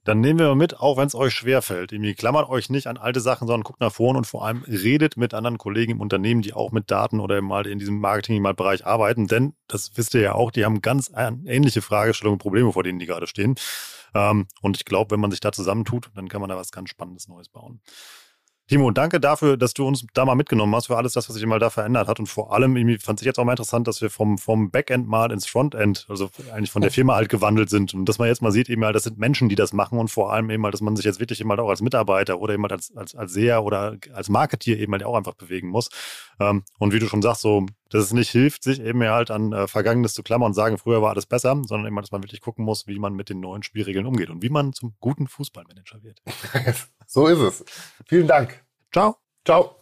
Dann 0.04 0.20
nehmen 0.20 0.38
wir 0.38 0.54
mit, 0.54 0.78
auch 0.78 0.96
wenn 0.96 1.08
es 1.08 1.16
euch 1.16 1.34
schwerfällt. 1.34 1.90
Irgendwie 1.90 2.14
klammert 2.14 2.48
euch 2.48 2.70
nicht 2.70 2.86
an 2.86 2.96
alte 2.96 3.18
Sachen, 3.18 3.48
sondern 3.48 3.64
guckt 3.64 3.80
nach 3.80 3.92
vorne 3.92 4.18
und 4.18 4.26
vor 4.26 4.46
allem 4.46 4.62
redet 4.68 5.16
mit 5.16 5.34
anderen 5.34 5.58
Kollegen 5.58 5.92
im 5.92 6.00
Unternehmen, 6.00 6.42
die 6.42 6.52
auch 6.52 6.70
mit 6.70 6.92
Daten 6.92 7.18
oder 7.18 7.42
mal 7.42 7.66
in 7.66 7.80
diesem 7.80 7.98
Marketing-Bereich 7.98 8.86
arbeiten. 8.86 9.26
Denn, 9.26 9.54
das 9.66 9.96
wisst 9.96 10.14
ihr 10.14 10.20
ja 10.20 10.34
auch, 10.36 10.52
die 10.52 10.64
haben 10.64 10.80
ganz 10.80 11.10
ähnliche 11.16 11.82
Fragestellungen 11.82 12.34
und 12.34 12.42
Probleme, 12.42 12.72
vor 12.72 12.84
denen 12.84 13.00
die 13.00 13.06
gerade 13.06 13.26
stehen. 13.26 13.56
Ähm, 14.14 14.46
und 14.62 14.76
ich 14.76 14.84
glaube, 14.84 15.10
wenn 15.10 15.20
man 15.20 15.32
sich 15.32 15.40
da 15.40 15.50
zusammentut, 15.50 16.12
dann 16.14 16.28
kann 16.28 16.40
man 16.40 16.50
da 16.50 16.56
was 16.56 16.70
ganz 16.70 16.90
Spannendes 16.90 17.26
Neues 17.26 17.48
bauen. 17.48 17.80
Timo, 18.66 18.90
danke 18.90 19.20
dafür, 19.20 19.58
dass 19.58 19.74
du 19.74 19.86
uns 19.86 20.06
da 20.14 20.24
mal 20.24 20.36
mitgenommen 20.36 20.74
hast, 20.74 20.86
für 20.86 20.96
alles 20.96 21.12
das, 21.12 21.28
was 21.28 21.36
sich 21.36 21.44
mal 21.44 21.58
da 21.58 21.68
verändert 21.68 22.08
hat. 22.08 22.18
Und 22.18 22.28
vor 22.28 22.54
allem, 22.54 22.76
irgendwie 22.76 22.96
fand 22.96 23.20
ich 23.20 23.26
jetzt 23.26 23.38
auch 23.38 23.44
mal 23.44 23.52
interessant, 23.52 23.86
dass 23.86 24.00
wir 24.00 24.08
vom, 24.08 24.38
vom 24.38 24.70
Backend 24.70 25.06
mal 25.06 25.30
ins 25.32 25.46
Frontend, 25.46 26.06
also 26.08 26.30
eigentlich 26.50 26.70
von 26.70 26.80
der 26.80 26.90
Firma 26.90 27.14
halt 27.14 27.28
gewandelt 27.28 27.68
sind. 27.68 27.92
Und 27.92 28.08
dass 28.08 28.18
man 28.18 28.28
jetzt 28.28 28.40
mal 28.40 28.52
sieht, 28.52 28.70
eben 28.70 28.82
halt, 28.82 28.96
das 28.96 29.02
sind 29.02 29.18
Menschen, 29.18 29.50
die 29.50 29.54
das 29.54 29.74
machen 29.74 29.98
und 29.98 30.08
vor 30.08 30.32
allem 30.32 30.48
eben 30.48 30.64
halt, 30.64 30.72
dass 30.72 30.80
man 30.80 30.96
sich 30.96 31.04
jetzt 31.04 31.20
wirklich 31.20 31.42
eben 31.42 31.50
halt 31.50 31.60
auch 31.60 31.68
als 31.68 31.82
Mitarbeiter 31.82 32.38
oder 32.40 32.54
eben 32.54 32.62
halt 32.62 32.72
als, 32.72 32.96
als, 32.96 33.14
als 33.14 33.34
Seher 33.34 33.64
oder 33.64 33.98
als 34.14 34.30
Marketier 34.30 34.78
eben 34.78 34.92
halt 34.92 35.04
auch 35.04 35.14
einfach 35.14 35.34
bewegen 35.34 35.68
muss. 35.68 35.90
Ähm, 36.40 36.64
und 36.78 36.94
wie 36.94 36.98
du 36.98 37.06
schon 37.06 37.20
sagst, 37.20 37.42
so, 37.42 37.66
dass 37.94 38.06
es 38.06 38.12
nicht 38.12 38.30
hilft, 38.30 38.64
sich 38.64 38.80
eben 38.80 39.04
halt 39.04 39.30
an 39.30 39.52
äh, 39.52 39.68
Vergangenes 39.68 40.14
zu 40.14 40.24
klammern 40.24 40.48
und 40.48 40.54
sagen, 40.54 40.78
früher 40.78 41.00
war 41.00 41.10
alles 41.10 41.26
besser, 41.26 41.56
sondern 41.64 41.86
eben, 41.86 41.94
dass 41.94 42.10
man 42.10 42.24
wirklich 42.24 42.40
gucken 42.40 42.64
muss, 42.64 42.88
wie 42.88 42.98
man 42.98 43.14
mit 43.14 43.30
den 43.30 43.38
neuen 43.38 43.62
Spielregeln 43.62 44.04
umgeht 44.04 44.30
und 44.30 44.42
wie 44.42 44.48
man 44.48 44.72
zum 44.72 44.96
guten 44.98 45.28
Fußballmanager 45.28 46.02
wird. 46.02 46.20
so 47.06 47.28
ist 47.28 47.38
es. 47.38 47.64
Vielen 48.08 48.26
Dank. 48.26 48.64
Ciao. 48.92 49.18
Ciao. 49.44 49.76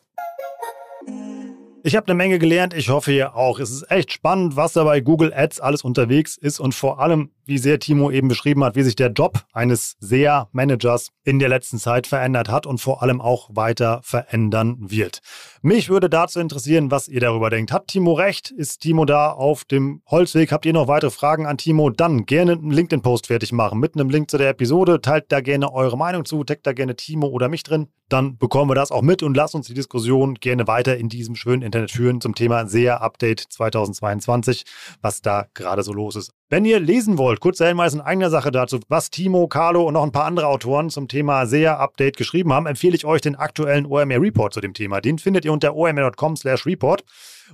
Ich 1.84 1.96
habe 1.96 2.06
eine 2.06 2.14
Menge 2.14 2.38
gelernt, 2.38 2.74
ich 2.74 2.90
hoffe 2.90 3.12
ihr 3.12 3.34
auch. 3.34 3.58
Es 3.58 3.70
ist 3.70 3.90
echt 3.90 4.12
spannend, 4.12 4.56
was 4.56 4.74
da 4.74 4.84
bei 4.84 5.00
Google 5.00 5.32
Ads 5.32 5.60
alles 5.60 5.82
unterwegs 5.82 6.36
ist 6.36 6.60
und 6.60 6.74
vor 6.74 7.00
allem, 7.00 7.30
wie 7.44 7.58
sehr 7.58 7.78
Timo 7.78 8.10
eben 8.10 8.28
beschrieben 8.28 8.64
hat, 8.64 8.76
wie 8.76 8.82
sich 8.82 8.96
der 8.96 9.10
Job 9.10 9.44
eines 9.52 9.96
SEA-Managers 10.00 11.10
in 11.24 11.38
der 11.38 11.48
letzten 11.48 11.78
Zeit 11.78 12.06
verändert 12.06 12.48
hat 12.48 12.66
und 12.66 12.80
vor 12.80 13.02
allem 13.02 13.20
auch 13.20 13.50
weiter 13.52 14.00
verändern 14.02 14.76
wird. 14.80 15.20
Mich 15.62 15.88
würde 15.88 16.10
dazu 16.10 16.40
interessieren, 16.40 16.90
was 16.90 17.08
ihr 17.08 17.20
darüber 17.20 17.50
denkt. 17.50 17.72
Hat 17.72 17.88
Timo 17.88 18.12
recht? 18.12 18.50
Ist 18.50 18.80
Timo 18.80 19.04
da 19.04 19.30
auf 19.30 19.64
dem 19.64 20.02
Holzweg? 20.06 20.52
Habt 20.52 20.66
ihr 20.66 20.72
noch 20.72 20.88
weitere 20.88 21.10
Fragen 21.10 21.46
an 21.46 21.58
Timo? 21.58 21.90
Dann 21.90 22.26
gerne 22.26 22.52
einen 22.52 22.70
LinkedIn-Post 22.70 23.28
fertig 23.28 23.52
machen 23.52 23.78
mit 23.78 23.94
einem 23.94 24.10
Link 24.10 24.30
zu 24.30 24.38
der 24.38 24.50
Episode. 24.50 25.00
Teilt 25.00 25.30
da 25.30 25.40
gerne 25.40 25.72
eure 25.72 25.96
Meinung 25.96 26.24
zu, 26.24 26.42
taggt 26.44 26.66
da 26.66 26.72
gerne 26.72 26.96
Timo 26.96 27.28
oder 27.28 27.48
mich 27.48 27.62
drin. 27.62 27.88
Dann 28.08 28.36
bekommen 28.36 28.70
wir 28.70 28.74
das 28.74 28.90
auch 28.90 29.00
mit 29.00 29.22
und 29.22 29.36
lasst 29.36 29.54
uns 29.54 29.68
die 29.68 29.74
Diskussion 29.74 30.34
gerne 30.34 30.66
weiter 30.66 30.98
in 30.98 31.08
diesem 31.08 31.34
schönen 31.34 31.62
Internet 31.62 31.92
führen 31.92 32.20
zum 32.20 32.34
Thema 32.34 32.66
SEA-Update 32.66 33.40
2022, 33.48 34.64
was 35.00 35.22
da 35.22 35.46
gerade 35.54 35.82
so 35.82 35.92
los 35.92 36.16
ist. 36.16 36.32
Wenn 36.52 36.66
ihr 36.66 36.80
lesen 36.80 37.16
wollt, 37.16 37.40
kurzer 37.40 37.68
Hinweis 37.68 37.94
in 37.94 38.02
eigener 38.02 38.28
Sache 38.28 38.50
dazu, 38.50 38.78
was 38.88 39.08
Timo, 39.08 39.46
Carlo 39.46 39.84
und 39.84 39.94
noch 39.94 40.02
ein 40.02 40.12
paar 40.12 40.26
andere 40.26 40.48
Autoren 40.48 40.90
zum 40.90 41.08
Thema 41.08 41.46
SEA-Update 41.46 42.18
geschrieben 42.18 42.52
haben, 42.52 42.66
empfehle 42.66 42.94
ich 42.94 43.06
euch 43.06 43.22
den 43.22 43.36
aktuellen 43.36 43.86
OMR-Report 43.86 44.52
zu 44.52 44.60
dem 44.60 44.74
Thema. 44.74 45.00
Den 45.00 45.18
findet 45.18 45.46
ihr 45.46 45.52
unter 45.54 45.74
omr.com 45.74 46.36
slash 46.36 46.66
report. 46.66 47.04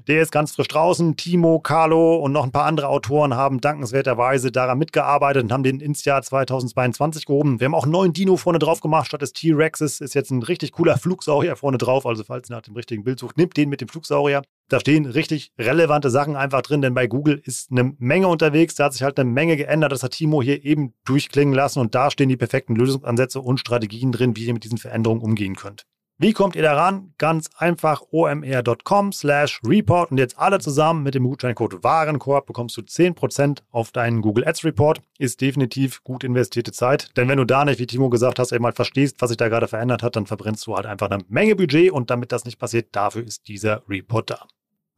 Der 0.09 0.21
ist 0.21 0.33
ganz 0.33 0.57
frisch 0.57 0.67
draußen. 0.67 1.15
Timo, 1.15 1.61
Carlo 1.61 2.17
und 2.17 2.33
noch 2.33 2.43
ein 2.43 2.51
paar 2.51 2.65
andere 2.65 2.89
Autoren 2.89 3.37
haben 3.37 3.61
dankenswerterweise 3.61 4.51
daran 4.51 4.79
mitgearbeitet 4.79 5.45
und 5.45 5.53
haben 5.53 5.63
den 5.63 5.79
ins 5.79 6.05
Jahr 6.05 6.21
2022 6.21 7.25
gehoben. 7.25 7.61
Wir 7.61 7.67
haben 7.67 7.77
auch 7.77 7.85
einen 7.85 7.93
neuen 7.93 8.13
Dino 8.13 8.37
vorne 8.37 8.59
drauf 8.59 8.81
gemacht. 8.81 9.07
Statt 9.07 9.23
des 9.23 9.33
T-Rexes 9.33 10.01
ist 10.01 10.17
jetzt 10.17 10.33
ein 10.33 10.43
richtig 10.43 10.73
cooler 10.73 10.99
Flugsaurier 10.99 11.55
vorne 11.55 11.79
drauf. 11.79 12.05
Also 12.05 12.25
falls 12.25 12.51
ihr 12.51 12.57
nach 12.57 12.63
dem 12.63 12.75
richtigen 12.75 13.05
Bild 13.05 13.21
sucht, 13.21 13.39
nehmt 13.39 13.57
den 13.57 13.69
mit 13.69 13.81
dem 13.81 13.87
Flugsaurier. 13.87 14.43
Da 14.69 14.81
stehen 14.81 15.07
richtig 15.07 15.53
relevante 15.59 16.11
Sachen 16.11 16.37
einfach 16.37 16.61
drin, 16.61 16.83
denn 16.83 16.93
bei 16.93 17.07
Google 17.07 17.41
ist 17.43 17.71
eine 17.71 17.95
Menge 17.99 18.29
unterwegs. 18.29 18.75
Da 18.75 18.85
hat 18.85 18.93
sich 18.93 19.03
halt 19.03 19.19
eine 19.19 19.31
Menge 19.31 19.57
geändert. 19.57 19.93
Das 19.93 20.03
hat 20.03 20.13
Timo 20.13 20.43
hier 20.43 20.63
eben 20.63 20.93
durchklingen 21.07 21.55
lassen 21.55 21.81
und 21.81 21.95
da 21.95 22.11
stehen 22.11 22.29
die 22.29 22.37
perfekten 22.37 22.77
Lösungsansätze 22.77 23.41
und 23.41 23.61
Strategien 23.61 24.13
drin, 24.13 24.37
wie 24.37 24.45
ihr 24.45 24.53
mit 24.53 24.65
diesen 24.65 24.77
Veränderungen 24.77 25.23
umgehen 25.23 25.57
könnt. 25.57 25.87
Wie 26.21 26.33
kommt 26.33 26.57
ihr 26.57 26.63
daran? 26.63 27.15
Ganz 27.17 27.49
einfach 27.57 28.03
omr.com 28.11 29.13
slash 29.13 29.61
report 29.65 30.11
und 30.11 30.19
jetzt 30.19 30.37
alle 30.37 30.59
zusammen 30.59 31.05
mit 31.05 31.15
dem 31.15 31.23
Gutscheincode 31.23 31.85
Warenkorb 31.85 32.45
bekommst 32.45 32.77
du 32.77 32.81
10% 32.81 33.61
auf 33.71 33.93
deinen 33.93 34.21
Google 34.21 34.45
Ads 34.45 34.65
Report. 34.65 35.01
Ist 35.19 35.41
definitiv 35.41 36.03
gut 36.03 36.25
investierte 36.25 36.73
Zeit, 36.73 37.17
denn 37.17 37.29
wenn 37.29 37.39
du 37.39 37.45
da 37.45 37.65
nicht, 37.65 37.79
wie 37.79 37.87
Timo 37.87 38.11
gesagt 38.11 38.41
hast, 38.41 38.51
eben 38.51 38.63
mal 38.63 38.73
verstehst, 38.73 39.17
was 39.21 39.29
sich 39.29 39.37
da 39.37 39.49
gerade 39.49 39.69
verändert 39.69 40.03
hat, 40.03 40.17
dann 40.17 40.27
verbrennst 40.27 40.67
du 40.67 40.75
halt 40.75 40.87
einfach 40.87 41.09
eine 41.09 41.23
Menge 41.29 41.55
Budget 41.55 41.93
und 41.93 42.11
damit 42.11 42.33
das 42.33 42.45
nicht 42.45 42.59
passiert, 42.59 42.89
dafür 42.97 43.23
ist 43.25 43.47
dieser 43.47 43.89
Report 43.89 44.29
da. 44.29 44.49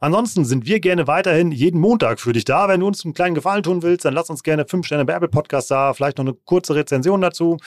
Ansonsten 0.02 0.46
sind 0.46 0.64
wir 0.64 0.80
gerne 0.80 1.06
weiterhin 1.06 1.52
jeden 1.52 1.78
Montag 1.78 2.20
für 2.20 2.32
dich 2.32 2.46
da. 2.46 2.68
Wenn 2.68 2.80
du 2.80 2.86
uns 2.86 3.04
einen 3.04 3.12
kleinen 3.12 3.34
Gefallen 3.34 3.62
tun 3.62 3.82
willst, 3.82 4.06
dann 4.06 4.14
lass 4.14 4.30
uns 4.30 4.42
gerne 4.42 4.64
5 4.66 4.86
Sterne 4.86 5.04
bei 5.04 5.12
Apple 5.12 5.28
Podcast 5.28 5.70
da, 5.70 5.92
vielleicht 5.92 6.16
noch 6.16 6.24
eine 6.24 6.32
kurze 6.32 6.74
Rezension 6.74 7.20
dazu. 7.20 7.58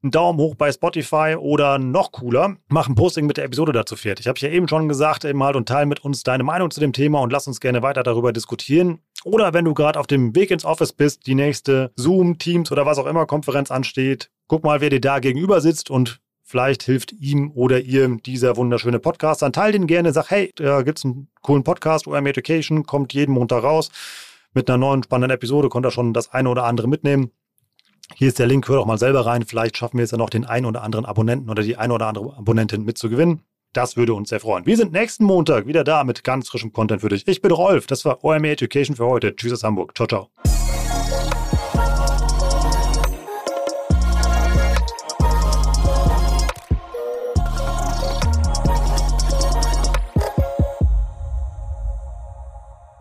Einen 0.00 0.12
Daumen 0.12 0.38
hoch 0.38 0.54
bei 0.54 0.70
Spotify 0.70 1.36
oder 1.38 1.78
noch 1.78 2.12
cooler, 2.12 2.56
mach 2.68 2.88
ein 2.88 2.94
Posting 2.94 3.26
mit 3.26 3.36
der 3.36 3.44
Episode 3.44 3.72
dazu 3.72 3.96
fertig. 3.96 4.28
Habe 4.28 4.36
ich 4.36 4.42
ja 4.42 4.50
eben 4.50 4.68
schon 4.68 4.88
gesagt, 4.88 5.24
eben 5.24 5.42
halt 5.42 5.56
und 5.56 5.68
teile 5.68 5.86
mit 5.86 6.04
uns 6.04 6.22
deine 6.22 6.44
Meinung 6.44 6.70
zu 6.70 6.78
dem 6.78 6.92
Thema 6.92 7.20
und 7.20 7.30
lass 7.32 7.48
uns 7.48 7.60
gerne 7.60 7.82
weiter 7.82 8.04
darüber 8.04 8.32
diskutieren. 8.32 9.00
Oder 9.24 9.52
wenn 9.52 9.64
du 9.64 9.74
gerade 9.74 9.98
auf 9.98 10.06
dem 10.06 10.36
Weg 10.36 10.52
ins 10.52 10.64
Office 10.64 10.92
bist, 10.92 11.26
die 11.26 11.34
nächste 11.34 11.92
Zoom, 11.96 12.38
Teams 12.38 12.70
oder 12.70 12.86
was 12.86 12.98
auch 12.98 13.06
immer 13.06 13.26
Konferenz 13.26 13.72
ansteht, 13.72 14.30
guck 14.46 14.62
mal, 14.62 14.80
wer 14.80 14.90
dir 14.90 15.00
da 15.00 15.18
gegenüber 15.18 15.60
sitzt 15.60 15.90
und 15.90 16.20
Vielleicht 16.52 16.82
hilft 16.82 17.12
ihm 17.12 17.50
oder 17.54 17.80
ihr 17.80 18.06
dieser 18.26 18.58
wunderschöne 18.58 18.98
Podcast. 18.98 19.40
Dann 19.40 19.54
teil 19.54 19.72
den 19.72 19.86
gerne, 19.86 20.12
sag, 20.12 20.30
hey, 20.30 20.52
da 20.56 20.82
gibt 20.82 20.98
es 20.98 21.04
einen 21.06 21.28
coolen 21.40 21.64
Podcast, 21.64 22.06
OM 22.06 22.26
Education, 22.26 22.84
kommt 22.84 23.14
jeden 23.14 23.32
Montag 23.32 23.62
raus. 23.62 23.90
mit 24.52 24.68
einer 24.68 24.76
neuen 24.76 25.02
spannenden 25.02 25.34
Episode, 25.34 25.70
konnte 25.70 25.88
er 25.88 25.92
schon 25.92 26.12
das 26.12 26.30
eine 26.30 26.50
oder 26.50 26.64
andere 26.64 26.88
mitnehmen. 26.88 27.30
Hier 28.14 28.28
ist 28.28 28.38
der 28.38 28.46
Link, 28.46 28.68
hör 28.68 28.76
doch 28.76 28.84
mal 28.84 28.98
selber 28.98 29.24
rein. 29.24 29.46
Vielleicht 29.46 29.78
schaffen 29.78 29.96
wir 29.96 30.04
es 30.04 30.10
ja 30.10 30.18
noch, 30.18 30.28
den 30.28 30.44
einen 30.44 30.66
oder 30.66 30.82
anderen 30.82 31.06
Abonnenten 31.06 31.48
oder 31.48 31.62
die 31.62 31.78
eine 31.78 31.94
oder 31.94 32.06
andere 32.06 32.36
Abonnentin 32.36 32.84
mitzugewinnen. 32.84 33.40
Das 33.72 33.96
würde 33.96 34.12
uns 34.12 34.28
sehr 34.28 34.40
freuen. 34.40 34.66
Wir 34.66 34.76
sind 34.76 34.92
nächsten 34.92 35.24
Montag 35.24 35.66
wieder 35.66 35.84
da 35.84 36.04
mit 36.04 36.22
ganz 36.22 36.50
frischem 36.50 36.74
Content 36.74 37.00
für 37.00 37.08
dich. 37.08 37.26
Ich 37.26 37.40
bin 37.40 37.50
Rolf, 37.50 37.86
das 37.86 38.04
war 38.04 38.22
OME 38.22 38.50
Education 38.50 38.94
für 38.94 39.06
heute. 39.06 39.34
Tschüss 39.34 39.54
aus 39.54 39.64
Hamburg. 39.64 39.96
Ciao, 39.96 40.06
ciao. 40.06 40.28